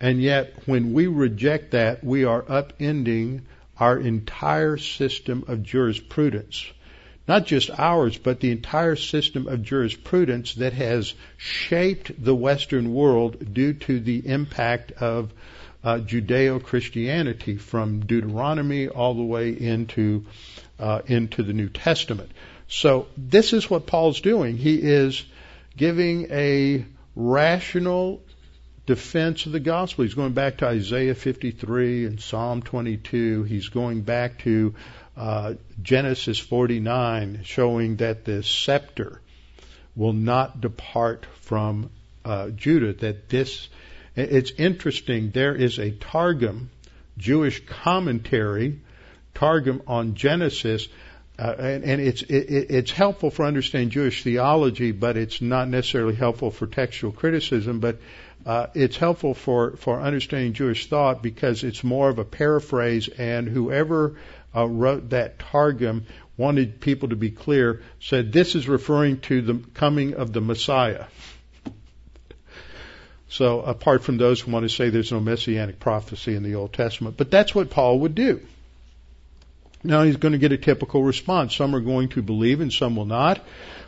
And 0.00 0.20
yet, 0.20 0.54
when 0.66 0.92
we 0.92 1.06
reject 1.06 1.72
that, 1.72 2.04
we 2.04 2.24
are 2.24 2.42
upending 2.42 3.42
our 3.78 3.98
entire 3.98 4.76
system 4.76 5.44
of 5.48 5.62
jurisprudence 5.62 6.64
not 7.26 7.46
just 7.46 7.70
ours, 7.78 8.18
but 8.18 8.40
the 8.40 8.50
entire 8.50 8.96
system 8.96 9.46
of 9.46 9.62
jurisprudence 9.62 10.54
that 10.56 10.74
has 10.74 11.14
shaped 11.36 12.22
the 12.22 12.34
Western 12.34 12.92
world 12.92 13.54
due 13.54 13.72
to 13.72 13.98
the 14.00 14.26
impact 14.28 14.92
of 14.92 15.32
uh, 15.82 15.98
Judeo 15.98 16.62
Christianity 16.62 17.56
from 17.56 18.00
Deuteronomy 18.00 18.88
all 18.88 19.14
the 19.14 19.22
way 19.22 19.50
into 19.50 20.24
uh, 20.78 21.00
into 21.06 21.42
the 21.42 21.52
New 21.52 21.68
Testament. 21.68 22.30
So 22.68 23.06
this 23.16 23.52
is 23.52 23.68
what 23.68 23.86
Paul's 23.86 24.20
doing. 24.20 24.56
He 24.56 24.76
is 24.76 25.24
giving 25.76 26.30
a 26.30 26.84
rational 27.14 28.22
defense 28.86 29.46
of 29.46 29.52
the 29.52 29.60
gospel. 29.60 30.04
He's 30.04 30.14
going 30.14 30.32
back 30.32 30.58
to 30.58 30.66
Isaiah 30.66 31.14
53 31.14 32.06
and 32.06 32.20
Psalm 32.20 32.62
22. 32.62 33.44
He's 33.44 33.68
going 33.68 34.02
back 34.02 34.38
to 34.40 34.74
uh, 35.16 35.54
Genesis 35.82 36.38
49 36.38 37.40
showing 37.44 37.96
that 37.96 38.24
the 38.24 38.42
scepter 38.42 39.20
will 39.96 40.12
not 40.12 40.60
depart 40.60 41.26
from 41.40 41.90
uh, 42.24 42.50
Judah. 42.50 42.92
That 42.92 43.28
this, 43.28 43.68
it's 44.16 44.50
interesting. 44.52 45.30
There 45.30 45.54
is 45.54 45.78
a 45.78 45.92
Targum, 45.92 46.70
Jewish 47.16 47.64
commentary, 47.66 48.80
Targum 49.34 49.82
on 49.86 50.14
Genesis, 50.14 50.88
uh, 51.36 51.54
and, 51.58 51.84
and, 51.84 52.00
it's 52.00 52.22
it, 52.22 52.70
it's 52.70 52.90
helpful 52.92 53.30
for 53.30 53.44
understanding 53.44 53.90
Jewish 53.90 54.22
theology, 54.22 54.92
but 54.92 55.16
it's 55.16 55.40
not 55.40 55.68
necessarily 55.68 56.14
helpful 56.14 56.52
for 56.52 56.66
textual 56.68 57.12
criticism. 57.12 57.80
But 57.80 57.98
uh, 58.46 58.68
it's 58.74 58.96
helpful 58.96 59.34
for 59.34 59.76
for 59.76 60.00
understanding 60.00 60.52
Jewish 60.52 60.86
thought 60.88 61.22
because 61.22 61.64
it's 61.64 61.82
more 61.82 62.08
of 62.08 62.20
a 62.20 62.24
paraphrase, 62.24 63.08
and 63.08 63.48
whoever 63.48 64.16
uh, 64.54 64.66
wrote 64.66 65.10
that 65.10 65.40
Targum 65.40 66.06
wanted 66.36 66.80
people 66.80 67.08
to 67.08 67.16
be 67.16 67.30
clear, 67.30 67.82
said 68.00 68.32
this 68.32 68.54
is 68.54 68.68
referring 68.68 69.20
to 69.20 69.42
the 69.42 69.54
coming 69.74 70.14
of 70.14 70.32
the 70.32 70.40
Messiah. 70.40 71.06
So 73.28 73.60
apart 73.62 74.04
from 74.04 74.18
those 74.18 74.40
who 74.40 74.52
want 74.52 74.62
to 74.64 74.68
say 74.68 74.90
there's 74.90 75.10
no 75.10 75.18
messianic 75.18 75.80
prophecy 75.80 76.36
in 76.36 76.44
the 76.44 76.54
Old 76.54 76.72
Testament, 76.72 77.16
but 77.16 77.32
that's 77.32 77.52
what 77.52 77.70
Paul 77.70 78.00
would 78.00 78.14
do. 78.14 78.40
Now 79.84 80.02
he's 80.02 80.16
going 80.16 80.32
to 80.32 80.38
get 80.38 80.52
a 80.52 80.56
typical 80.56 81.02
response. 81.02 81.54
Some 81.54 81.76
are 81.76 81.80
going 81.80 82.08
to 82.10 82.22
believe 82.22 82.60
and 82.60 82.72
some 82.72 82.96
will 82.96 83.04
not. 83.04 83.44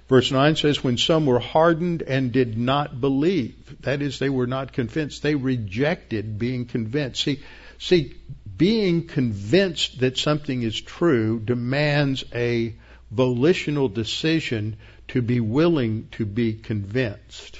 Verse 0.08 0.30
9 0.30 0.54
says, 0.54 0.84
when 0.84 0.98
some 0.98 1.26
were 1.26 1.40
hardened 1.40 2.02
and 2.02 2.30
did 2.30 2.56
not 2.56 3.00
believe, 3.00 3.80
that 3.80 4.02
is, 4.02 4.18
they 4.18 4.28
were 4.28 4.46
not 4.46 4.72
convinced, 4.72 5.22
they 5.22 5.34
rejected 5.34 6.38
being 6.38 6.66
convinced. 6.66 7.22
See, 7.22 7.42
see, 7.78 8.14
being 8.56 9.06
convinced 9.06 10.00
that 10.00 10.16
something 10.16 10.62
is 10.62 10.80
true 10.80 11.40
demands 11.40 12.24
a 12.32 12.74
volitional 13.10 13.88
decision 13.88 14.76
to 15.08 15.22
be 15.22 15.40
willing 15.40 16.08
to 16.12 16.24
be 16.24 16.54
convinced. 16.54 17.58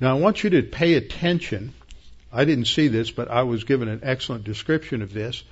Now 0.00 0.16
I 0.16 0.20
want 0.20 0.42
you 0.42 0.50
to 0.50 0.62
pay 0.62 0.94
attention. 0.94 1.74
I 2.32 2.44
didn't 2.44 2.64
see 2.64 2.88
this, 2.88 3.10
but 3.10 3.30
I 3.30 3.42
was 3.42 3.64
given 3.64 3.88
an 3.88 4.00
excellent 4.02 4.44
description 4.44 5.02
of 5.02 5.12
this. 5.12 5.44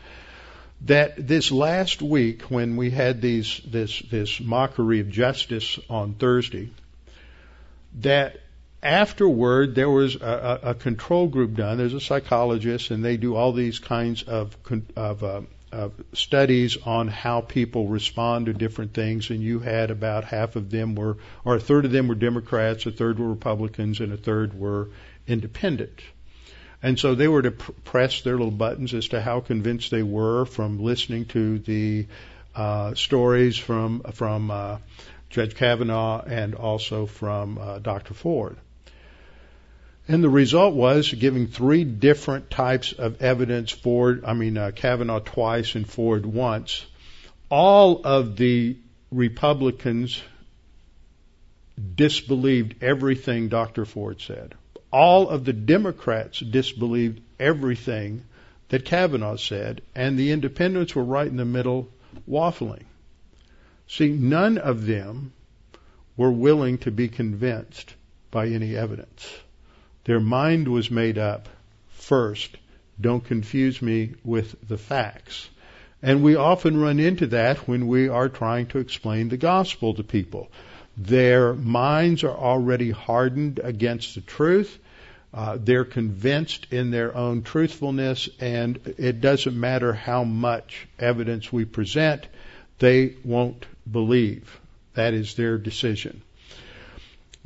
That 0.87 1.27
this 1.29 1.53
last 1.53 2.01
week, 2.01 2.43
when 2.43 2.77
we 2.77 2.91
had 2.91 3.21
these 3.21 3.61
this 3.67 4.01
this 4.11 4.41
mockery 4.41 5.01
of 5.01 5.11
justice 5.11 5.79
on 5.89 6.15
Thursday, 6.15 6.71
that 8.01 8.41
afterward, 8.83 9.75
there 9.75 9.91
was 9.91 10.17
a, 10.17 10.61
a, 10.63 10.75
control 10.75 11.29
group 11.29 11.55
done. 11.55 11.79
There's 11.79 11.95
a 11.95 12.01
psychologist, 12.01 12.91
and 12.91 13.05
they 13.05 13.17
do 13.17 13.37
all 13.37 13.53
these 13.53 13.79
kinds 13.79 14.23
of, 14.23 14.57
of, 14.97 15.23
uh, 15.23 15.43
of 15.71 15.93
studies 16.15 16.79
on 16.85 17.09
how 17.09 17.43
people 17.43 17.89
respond 17.89 18.47
to 18.47 18.53
different 18.53 18.95
things. 18.95 19.31
And 19.31 19.43
you 19.43 19.59
had 19.59 19.91
about 19.91 20.25
half 20.25 20.57
of 20.57 20.71
them 20.71 20.95
were, 20.95 21.19
or 21.45 21.57
a 21.57 21.61
third 21.61 21.85
of 21.85 21.93
them 21.93 22.09
were 22.09 22.15
Democrats, 22.15 22.87
a 22.87 22.91
third 22.91 23.19
were 23.19 23.29
Republicans, 23.29 24.01
and 24.01 24.13
a 24.13 24.17
third 24.17 24.59
were 24.59 24.89
independent. 25.27 26.01
And 26.83 26.99
so 26.99 27.15
they 27.15 27.29
were 27.29 27.43
to 27.43 27.51
pr- 27.51 27.73
press 27.85 28.23
their 28.23 28.35
little 28.35 28.51
buttons 28.51 28.95
as 28.95 29.09
to 29.09 29.21
how 29.21 29.41
convinced 29.41 29.91
they 29.91 30.03
were 30.03 30.47
from 30.47 30.83
listening 30.83 31.27
to 31.27 31.59
the 31.59 32.07
uh, 32.55 32.95
stories 32.95 33.57
from 33.57 34.01
from 34.13 34.51
uh, 34.51 34.79
Judge 35.29 35.55
Kavanaugh 35.55 36.23
and 36.23 36.55
also 36.55 37.07
from 37.07 37.59
uh, 37.59 37.79
Dr. 37.79 38.15
Ford. 38.15 38.57
And 40.09 40.25
the 40.25 40.29
result 40.29 40.75
was 40.75 41.13
giving 41.13 41.47
three 41.47 41.85
different 41.85 42.51
types 42.51 42.93
of 42.93 43.23
evidence 43.23 43.71
Ford, 43.71 44.25
I 44.25 44.33
mean, 44.33 44.57
uh, 44.59 44.73
Kavanaugh 44.75 45.21
twice 45.21 45.77
and 45.77 45.89
Ford 45.89 46.27
once. 46.27 46.85
All 47.49 48.01
of 48.05 48.37
the 48.37 48.77
Republicans 49.13 50.21
disbelieved 51.95 52.83
everything 52.83 53.49
Dr. 53.49 53.85
Ford 53.85 54.21
said. 54.21 54.55
All 54.93 55.29
of 55.29 55.45
the 55.45 55.53
Democrats 55.53 56.41
disbelieved 56.41 57.21
everything 57.39 58.25
that 58.71 58.85
Kavanaugh 58.85 59.37
said, 59.37 59.83
and 59.95 60.19
the 60.19 60.31
independents 60.31 60.95
were 60.95 61.05
right 61.05 61.27
in 61.27 61.37
the 61.37 61.45
middle 61.45 61.89
waffling. 62.29 62.85
See, 63.87 64.11
none 64.11 64.59
of 64.59 64.87
them 64.87 65.33
were 66.17 66.31
willing 66.31 66.79
to 66.79 66.91
be 66.91 67.09
convinced 67.09 67.95
by 68.31 68.47
any 68.47 68.77
evidence. 68.77 69.41
Their 70.05 70.21
mind 70.21 70.69
was 70.69 70.91
made 70.91 71.19
up 71.19 71.49
first. 71.89 72.57
Don't 73.01 73.25
confuse 73.25 73.81
me 73.81 74.15
with 74.25 74.57
the 74.69 74.79
facts. 74.79 75.49
And 76.03 76.23
we 76.23 76.35
often 76.37 76.81
run 76.81 76.99
into 76.99 77.27
that 77.29 77.69
when 77.69 77.87
we 77.87 78.09
are 78.09 78.29
trying 78.29 78.67
to 78.67 78.79
explain 78.79 79.29
the 79.29 79.37
gospel 79.37 79.95
to 79.95 80.03
people. 80.03 80.51
Their 81.03 81.55
minds 81.55 82.25
are 82.25 82.37
already 82.37 82.91
hardened 82.91 83.59
against 83.59 84.15
the 84.15 84.21
truth. 84.21 84.79
Uh, 85.33 85.57
they're 85.59 85.87
convinced 85.87 86.67
in 86.71 86.91
their 86.91 87.17
own 87.17 87.43
truthfulness, 87.43 88.29
and 88.39 88.79
it 88.99 89.23
doesn't 89.23 89.59
matter 89.59 89.95
how 89.95 90.25
much 90.25 90.87
evidence 90.99 91.51
we 91.51 91.65
present, 91.65 92.27
they 92.81 93.15
won't 93.25 93.65
believe. 93.91 94.61
That 94.93 95.15
is 95.15 95.35
their 95.37 95.57
decision. 95.57 96.21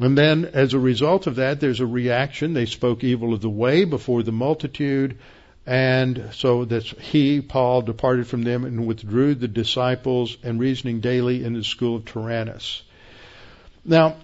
And 0.01 0.19
then, 0.19 0.47
as 0.47 0.75
a 0.75 0.81
result 0.81 1.29
of 1.29 1.37
that, 1.37 1.61
there's 1.61 1.79
a 1.79 1.87
reaction. 1.87 2.55
They 2.55 2.67
spoke 2.67 3.05
evil 3.05 3.35
of 3.35 3.41
the 3.41 3.49
way 3.49 3.85
before 3.85 4.25
the 4.25 4.33
multitude. 4.33 5.19
And 5.65 6.31
so 6.33 6.65
that 6.65 6.83
he, 6.83 7.41
Paul, 7.41 7.83
departed 7.83 8.27
from 8.27 8.43
them 8.43 8.65
and 8.65 8.85
withdrew 8.85 9.37
the 9.37 9.47
disciples 9.47 10.37
and 10.43 10.59
reasoning 10.59 10.99
daily 10.99 11.45
in 11.45 11.53
the 11.53 11.63
school 11.63 11.95
of 11.95 12.05
Tyrannus. 12.05 12.83
Now, 13.85 14.17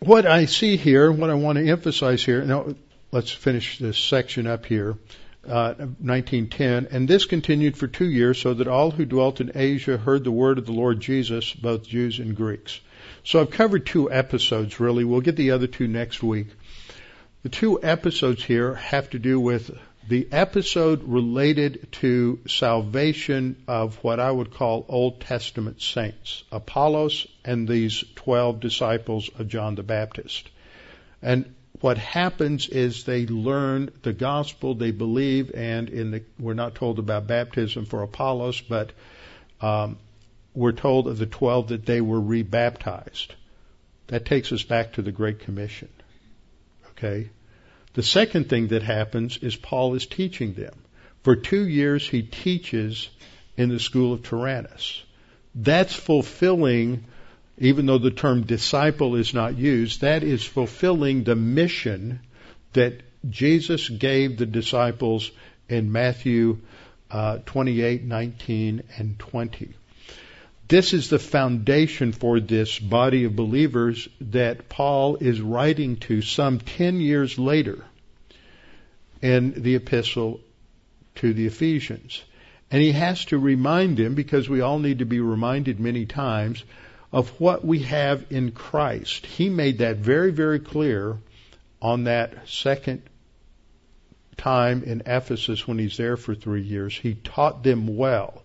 what 0.00 0.26
I 0.26 0.44
see 0.44 0.76
here, 0.76 1.10
what 1.10 1.30
I 1.30 1.34
want 1.34 1.58
to 1.58 1.68
emphasize 1.68 2.22
here, 2.22 2.42
now 2.44 2.74
let's 3.10 3.30
finish 3.30 3.78
this 3.78 3.96
section 3.96 4.46
up 4.46 4.66
here. 4.66 4.96
Uh, 5.44 5.74
1910, 5.74 6.86
and 6.92 7.08
this 7.08 7.24
continued 7.24 7.76
for 7.76 7.88
two 7.88 8.08
years, 8.08 8.40
so 8.40 8.54
that 8.54 8.68
all 8.68 8.92
who 8.92 9.04
dwelt 9.04 9.40
in 9.40 9.50
Asia 9.56 9.96
heard 9.96 10.22
the 10.22 10.30
word 10.30 10.56
of 10.56 10.66
the 10.66 10.72
Lord 10.72 11.00
Jesus, 11.00 11.52
both 11.52 11.84
Jews 11.84 12.20
and 12.20 12.36
Greeks. 12.36 12.78
So 13.24 13.40
I've 13.40 13.50
covered 13.50 13.84
two 13.84 14.08
episodes 14.08 14.78
really. 14.78 15.02
We'll 15.02 15.20
get 15.20 15.34
the 15.34 15.50
other 15.50 15.66
two 15.66 15.88
next 15.88 16.22
week. 16.22 16.46
The 17.42 17.48
two 17.48 17.82
episodes 17.82 18.44
here 18.44 18.74
have 18.74 19.10
to 19.10 19.18
do 19.18 19.40
with 19.40 19.76
the 20.08 20.28
episode 20.32 21.04
related 21.04 21.88
to 21.92 22.40
salvation 22.48 23.56
of 23.68 23.96
what 24.02 24.18
I 24.18 24.30
would 24.30 24.52
call 24.52 24.84
Old 24.88 25.20
Testament 25.20 25.80
saints, 25.80 26.42
Apollos 26.50 27.26
and 27.44 27.68
these 27.68 28.02
12 28.16 28.60
disciples 28.60 29.30
of 29.38 29.48
John 29.48 29.74
the 29.74 29.82
Baptist. 29.82 30.48
And 31.22 31.54
what 31.80 31.98
happens 31.98 32.68
is 32.68 33.04
they 33.04 33.26
learn 33.26 33.90
the 34.02 34.12
gospel, 34.12 34.74
they 34.74 34.90
believe, 34.90 35.52
and 35.54 35.88
in 35.88 36.10
the, 36.10 36.22
we're 36.38 36.54
not 36.54 36.74
told 36.74 36.98
about 36.98 37.26
baptism 37.26 37.86
for 37.86 38.02
Apollos, 38.02 38.60
but 38.60 38.92
um, 39.60 39.98
we're 40.54 40.72
told 40.72 41.06
of 41.06 41.18
the 41.18 41.26
12 41.26 41.68
that 41.68 41.86
they 41.86 42.00
were 42.00 42.20
rebaptized. 42.20 43.34
That 44.08 44.24
takes 44.24 44.52
us 44.52 44.62
back 44.62 44.94
to 44.94 45.02
the 45.02 45.12
Great 45.12 45.40
Commission. 45.40 45.88
Okay? 46.90 47.30
The 47.94 48.02
second 48.02 48.48
thing 48.48 48.68
that 48.68 48.82
happens 48.82 49.38
is 49.38 49.54
Paul 49.56 49.94
is 49.94 50.06
teaching 50.06 50.54
them. 50.54 50.74
For 51.22 51.36
two 51.36 51.66
years, 51.66 52.08
he 52.08 52.22
teaches 52.22 53.08
in 53.56 53.68
the 53.68 53.78
school 53.78 54.14
of 54.14 54.22
Tyrannus. 54.22 55.02
That's 55.54 55.94
fulfilling, 55.94 57.04
even 57.58 57.86
though 57.86 57.98
the 57.98 58.10
term 58.10 58.42
disciple 58.42 59.16
is 59.16 59.34
not 59.34 59.58
used, 59.58 60.00
that 60.00 60.22
is 60.22 60.42
fulfilling 60.42 61.24
the 61.24 61.36
mission 61.36 62.20
that 62.72 63.02
Jesus 63.28 63.88
gave 63.88 64.38
the 64.38 64.46
disciples 64.46 65.30
in 65.68 65.92
Matthew 65.92 66.58
uh, 67.10 67.38
28, 67.44 68.04
19, 68.04 68.82
and 68.96 69.18
20. 69.18 69.74
This 70.72 70.94
is 70.94 71.10
the 71.10 71.18
foundation 71.18 72.12
for 72.12 72.40
this 72.40 72.78
body 72.78 73.24
of 73.24 73.36
believers 73.36 74.08
that 74.22 74.70
Paul 74.70 75.16
is 75.16 75.38
writing 75.38 75.96
to 75.96 76.22
some 76.22 76.60
10 76.60 76.98
years 76.98 77.38
later 77.38 77.84
in 79.20 79.52
the 79.62 79.74
epistle 79.74 80.40
to 81.16 81.34
the 81.34 81.44
Ephesians. 81.44 82.22
And 82.70 82.80
he 82.80 82.92
has 82.92 83.26
to 83.26 83.38
remind 83.38 83.98
them, 83.98 84.14
because 84.14 84.48
we 84.48 84.62
all 84.62 84.78
need 84.78 85.00
to 85.00 85.04
be 85.04 85.20
reminded 85.20 85.78
many 85.78 86.06
times, 86.06 86.64
of 87.12 87.38
what 87.38 87.62
we 87.62 87.80
have 87.80 88.24
in 88.30 88.52
Christ. 88.52 89.26
He 89.26 89.50
made 89.50 89.76
that 89.80 89.98
very, 89.98 90.32
very 90.32 90.58
clear 90.58 91.18
on 91.82 92.04
that 92.04 92.48
second 92.48 93.02
time 94.38 94.84
in 94.84 95.02
Ephesus 95.04 95.68
when 95.68 95.78
he's 95.78 95.98
there 95.98 96.16
for 96.16 96.34
three 96.34 96.62
years. 96.62 96.96
He 96.96 97.12
taught 97.12 97.62
them 97.62 97.98
well 97.98 98.41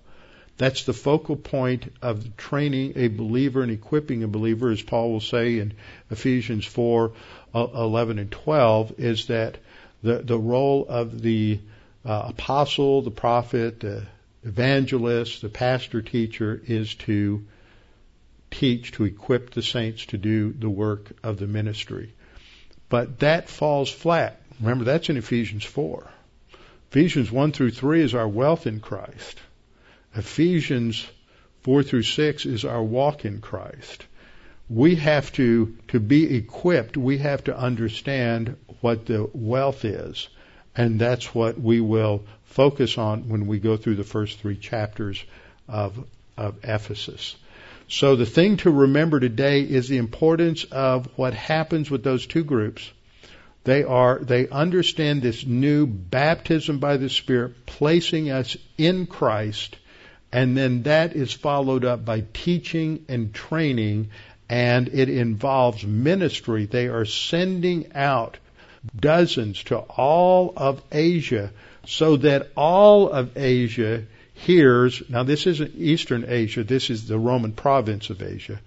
that's 0.58 0.86
the 0.86 0.93
focal 0.93 1.36
point 1.36 1.93
of 2.01 2.36
training 2.36 2.93
a 2.95 3.10
believer 3.10 3.62
and 3.62 3.72
equipping 3.72 4.24
a 4.24 4.28
believer, 4.28 4.72
as 4.72 4.82
Paul 4.82 5.12
will 5.12 5.22
say 5.22 5.60
in 5.60 5.74
Ephesians 6.10 6.66
4, 6.66 7.12
uh, 7.53 7.68
11 7.76 8.18
and 8.18 8.32
12, 8.32 8.99
is 8.99 9.28
that 9.28 9.58
the, 10.01 10.20
the 10.20 10.38
role 10.38 10.86
of 10.89 11.22
the 11.22 11.60
uh, 12.03 12.24
apostle, 12.30 13.03
the 13.03 13.12
prophet, 13.12 13.82
the 13.82 14.08
evangelist, 14.43 15.41
the 15.41 15.49
pastor 15.49 16.01
teacher 16.01 16.60
is 16.66 16.95
to 16.95 17.45
teach, 18.49 18.93
to 18.93 19.03
equip 19.03 19.51
the 19.51 19.62
saints 19.62 20.08
to 20.08 20.18
do 20.18 20.53
the 20.53 20.70
work 20.70 21.12
of 21.22 21.38
the 21.38 21.47
ministry. 21.47 22.14
But 22.89 23.20
that 23.20 23.49
falls 23.49 23.91
flat. 23.91 24.41
Remember, 24.60 24.86
that's 24.86 25.10
in 25.10 25.18
Ephesians 25.18 25.66
4. 25.66 26.10
Ephesians 26.89 27.32
1 27.32 27.51
through 27.51 27.72
3 27.72 28.01
is 28.01 28.16
our 28.16 28.28
wealth 28.28 28.66
in 28.66 28.80
Christ. 28.80 29.39
Ephesians 30.18 31.05
4 31.61 31.84
through 31.84 32.01
6 32.01 32.47
is 32.47 32.65
our 32.65 32.82
walk 32.82 33.24
in 33.24 33.39
Christ. 33.39 34.07
We 34.68 34.95
have 34.95 35.32
to, 35.34 35.78
to 35.89 35.99
be 35.99 36.36
equipped, 36.36 36.97
we 36.97 37.20
have 37.20 37.43
to 37.43 37.55
understand 37.55 38.57
what 38.82 39.05
the 39.05 39.30
wealth 39.32 39.86
is. 39.86 40.28
And 40.76 40.99
that's 40.99 41.36
what 41.36 41.59
we 41.59 41.82
will 41.82 42.24
focus 42.45 42.97
on 42.97 43.30
when 43.30 43.45
we 43.45 43.59
go 43.59 43.78
through 43.78 43.95
the 43.95 44.03
first 44.03 44.39
three 44.39 44.57
chapters 44.57 45.24
of, 45.68 46.03
of 46.36 46.55
Ephesus. 46.63 47.36
So 47.88 48.15
the 48.15 48.26
thing 48.26 48.57
to 48.57 48.72
remember 48.72 49.20
today 49.20 49.61
is 49.61 49.88
the 49.88 49.97
importance 49.97 50.63
of 50.65 51.07
what 51.15 51.36
happens 51.36 51.91
with 51.91 52.03
those 52.03 52.26
two 52.26 52.43
groups. 52.43 52.91
They 53.65 53.84
are, 53.84 54.18
they 54.20 54.47
understand 54.49 55.22
this 55.22 55.45
new 55.45 55.86
baptism 55.86 56.80
by 56.80 56.97
the 56.97 57.09
Spirit, 57.09 57.68
placing 57.68 58.32
us 58.32 58.57
in 58.80 59.05
Christ 59.05 59.78
and 60.32 60.57
then 60.57 60.84
that 60.84 61.15
is 61.15 61.32
followed 61.32 61.86
up 61.86 62.03
by 62.03 62.23
teaching 62.34 63.05
and 63.07 63.34
training, 63.34 64.09
and 64.49 64.89
it 64.89 65.09
involves 65.09 65.86
ministry. 65.86 66.65
They 66.65 66.88
are 66.88 67.05
sending 67.05 67.93
out 67.95 68.38
dozens 68.95 69.63
to 69.63 69.78
all 69.78 70.53
of 70.55 70.82
Asia 70.91 71.51
so 71.86 72.17
that 72.17 72.49
all 72.55 73.09
of 73.09 73.38
Asia 73.38 74.03
hears. 74.34 75.01
Now, 75.09 75.23
this 75.23 75.47
isn't 75.47 75.75
Eastern 75.75 76.25
Asia, 76.28 76.63
this 76.63 76.89
is 76.89 77.07
the 77.07 77.17
Roman 77.17 77.53
province 77.53 78.09
of 78.09 78.21
Asia. 78.21 78.59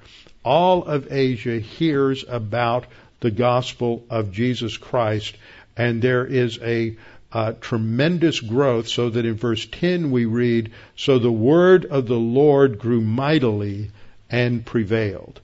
All 0.42 0.84
of 0.84 1.12
Asia 1.12 1.58
hears 1.58 2.24
about 2.26 2.86
the 3.20 3.30
gospel 3.30 4.04
of 4.08 4.32
Jesus 4.32 4.76
Christ, 4.78 5.36
and 5.76 6.00
there 6.00 6.24
is 6.24 6.58
a 6.62 6.96
uh, 7.32 7.52
tremendous 7.60 8.40
growth, 8.40 8.88
so 8.88 9.10
that 9.10 9.24
in 9.24 9.34
verse 9.34 9.66
10 9.66 10.10
we 10.10 10.24
read, 10.24 10.70
So 10.96 11.18
the 11.18 11.32
word 11.32 11.84
of 11.86 12.06
the 12.06 12.18
Lord 12.18 12.78
grew 12.78 13.00
mightily 13.00 13.90
and 14.28 14.64
prevailed, 14.64 15.40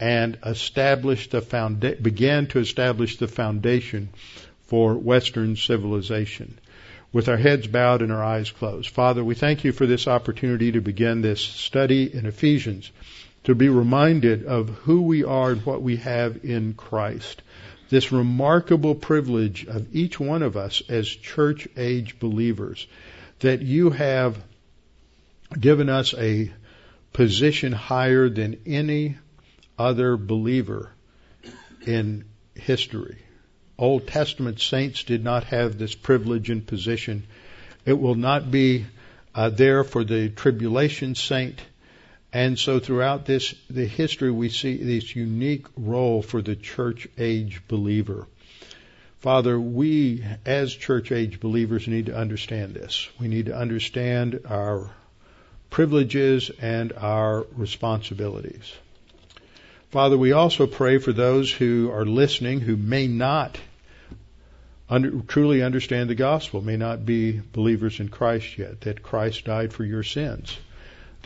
and 0.00 0.38
established 0.44 1.32
the 1.32 1.42
founda- 1.42 2.02
began 2.02 2.46
to 2.48 2.58
establish 2.58 3.16
the 3.16 3.28
foundation 3.28 4.08
for 4.66 4.94
Western 4.94 5.56
civilization. 5.56 6.58
With 7.12 7.28
our 7.28 7.36
heads 7.36 7.66
bowed 7.66 8.02
and 8.02 8.12
our 8.12 8.24
eyes 8.24 8.50
closed. 8.50 8.90
Father, 8.90 9.24
we 9.24 9.34
thank 9.34 9.64
you 9.64 9.72
for 9.72 9.86
this 9.86 10.08
opportunity 10.08 10.72
to 10.72 10.80
begin 10.80 11.22
this 11.22 11.40
study 11.40 12.12
in 12.12 12.26
Ephesians, 12.26 12.90
to 13.44 13.54
be 13.54 13.68
reminded 13.68 14.44
of 14.44 14.68
who 14.68 15.02
we 15.02 15.24
are 15.24 15.52
and 15.52 15.64
what 15.64 15.82
we 15.82 15.96
have 15.96 16.44
in 16.44 16.74
Christ 16.74 17.42
this 17.88 18.12
remarkable 18.12 18.94
privilege 18.94 19.66
of 19.66 19.94
each 19.94 20.18
one 20.18 20.42
of 20.42 20.56
us 20.56 20.82
as 20.88 21.08
church 21.08 21.68
age 21.76 22.18
believers 22.18 22.86
that 23.40 23.62
you 23.62 23.90
have 23.90 24.42
given 25.58 25.88
us 25.88 26.14
a 26.14 26.52
position 27.12 27.72
higher 27.72 28.28
than 28.28 28.60
any 28.66 29.16
other 29.78 30.16
believer 30.16 30.90
in 31.86 32.24
history. 32.54 33.18
Old 33.78 34.06
Testament 34.06 34.60
saints 34.60 35.04
did 35.04 35.22
not 35.22 35.44
have 35.44 35.78
this 35.78 35.94
privilege 35.94 36.50
and 36.50 36.66
position. 36.66 37.26
It 37.84 37.98
will 37.98 38.14
not 38.14 38.50
be 38.50 38.86
uh, 39.34 39.50
there 39.50 39.84
for 39.84 40.02
the 40.02 40.30
tribulation 40.30 41.14
saint. 41.14 41.60
And 42.32 42.58
so 42.58 42.80
throughout 42.80 43.24
this, 43.24 43.54
the 43.70 43.86
history, 43.86 44.30
we 44.30 44.48
see 44.48 44.76
this 44.76 45.14
unique 45.14 45.66
role 45.76 46.22
for 46.22 46.42
the 46.42 46.56
church 46.56 47.08
age 47.16 47.62
believer. 47.68 48.26
Father, 49.20 49.58
we 49.58 50.24
as 50.44 50.74
church 50.74 51.12
age 51.12 51.40
believers 51.40 51.88
need 51.88 52.06
to 52.06 52.16
understand 52.16 52.74
this. 52.74 53.08
We 53.18 53.28
need 53.28 53.46
to 53.46 53.56
understand 53.56 54.40
our 54.48 54.90
privileges 55.70 56.50
and 56.60 56.92
our 56.92 57.46
responsibilities. 57.56 58.72
Father, 59.90 60.18
we 60.18 60.32
also 60.32 60.66
pray 60.66 60.98
for 60.98 61.12
those 61.12 61.50
who 61.50 61.90
are 61.90 62.04
listening 62.04 62.60
who 62.60 62.76
may 62.76 63.06
not 63.06 63.58
under, 64.88 65.20
truly 65.22 65.62
understand 65.62 66.10
the 66.10 66.14
gospel, 66.14 66.60
may 66.60 66.76
not 66.76 67.06
be 67.06 67.40
believers 67.52 67.98
in 67.98 68.08
Christ 68.08 68.58
yet, 68.58 68.82
that 68.82 69.02
Christ 69.02 69.44
died 69.44 69.72
for 69.72 69.84
your 69.84 70.02
sins 70.02 70.56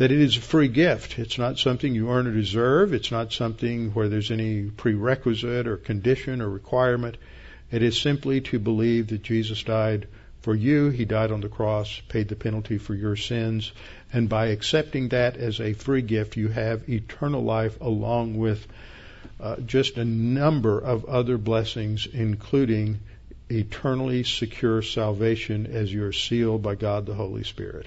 that 0.01 0.11
it 0.11 0.19
is 0.19 0.39
a 0.39 0.41
free 0.41 0.69
gift. 0.69 1.19
It's 1.19 1.37
not 1.37 1.59
something 1.59 1.95
you 1.95 2.09
earn 2.09 2.27
or 2.27 2.33
deserve. 2.33 2.95
It's 2.95 3.11
not 3.11 3.35
something 3.35 3.91
where 3.91 4.09
there's 4.09 4.31
any 4.31 4.63
prerequisite 4.63 5.67
or 5.67 5.77
condition 5.77 6.41
or 6.41 6.49
requirement. 6.49 7.19
It 7.71 7.83
is 7.83 8.01
simply 8.01 8.41
to 8.41 8.59
believe 8.59 9.09
that 9.09 9.23
Jesus 9.23 9.63
died 9.63 10.09
for 10.41 10.55
you. 10.55 10.89
He 10.89 11.05
died 11.05 11.31
on 11.33 11.43
the 11.43 11.51
cross, 11.51 12.01
paid 12.09 12.29
the 12.29 12.35
penalty 12.35 12.79
for 12.79 12.95
your 12.95 13.15
sins. 13.15 13.73
And 14.11 14.27
by 14.27 14.47
accepting 14.47 15.11
that 15.11 15.37
as 15.37 15.61
a 15.61 15.75
free 15.75 16.01
gift, 16.01 16.39
you 16.39 16.49
have 16.49 16.89
eternal 16.89 17.43
life 17.43 17.79
along 17.83 18.39
with 18.39 18.67
uh, 19.39 19.57
just 19.57 19.99
a 19.99 20.05
number 20.07 20.79
of 20.79 21.05
other 21.05 21.37
blessings, 21.37 22.09
including 22.11 23.01
eternally 23.51 24.25
secure 24.25 24.81
salvation 24.81 25.67
as 25.67 25.93
you're 25.93 26.15
sealed 26.15 26.63
by 26.63 26.75
God 26.75 27.05
the 27.05 27.13
Holy 27.13 27.45
Spirit. 27.45 27.87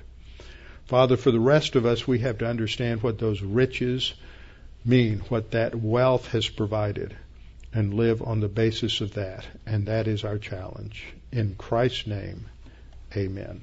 Father, 0.86 1.18
for 1.18 1.32
the 1.32 1.40
rest 1.40 1.76
of 1.76 1.86
us, 1.86 2.08
we 2.08 2.20
have 2.20 2.40
to 2.40 2.48
understand 2.48 3.02
what 3.02 3.20
those 3.20 3.42
riches 3.42 4.14
mean, 4.86 5.20
what 5.30 5.52
that 5.52 5.76
wealth 5.76 6.28
has 6.28 6.48
provided. 6.48 7.16
and 7.74 7.94
live 7.94 8.22
on 8.22 8.40
the 8.40 8.48
basis 8.48 9.02
of 9.02 9.16
that. 9.16 9.46
And 9.66 9.88
that 9.88 10.08
is 10.08 10.24
our 10.24 10.38
challenge. 10.38 11.06
In 11.32 11.56
Christ's 11.56 12.06
name, 12.08 12.46
amen. 13.16 13.62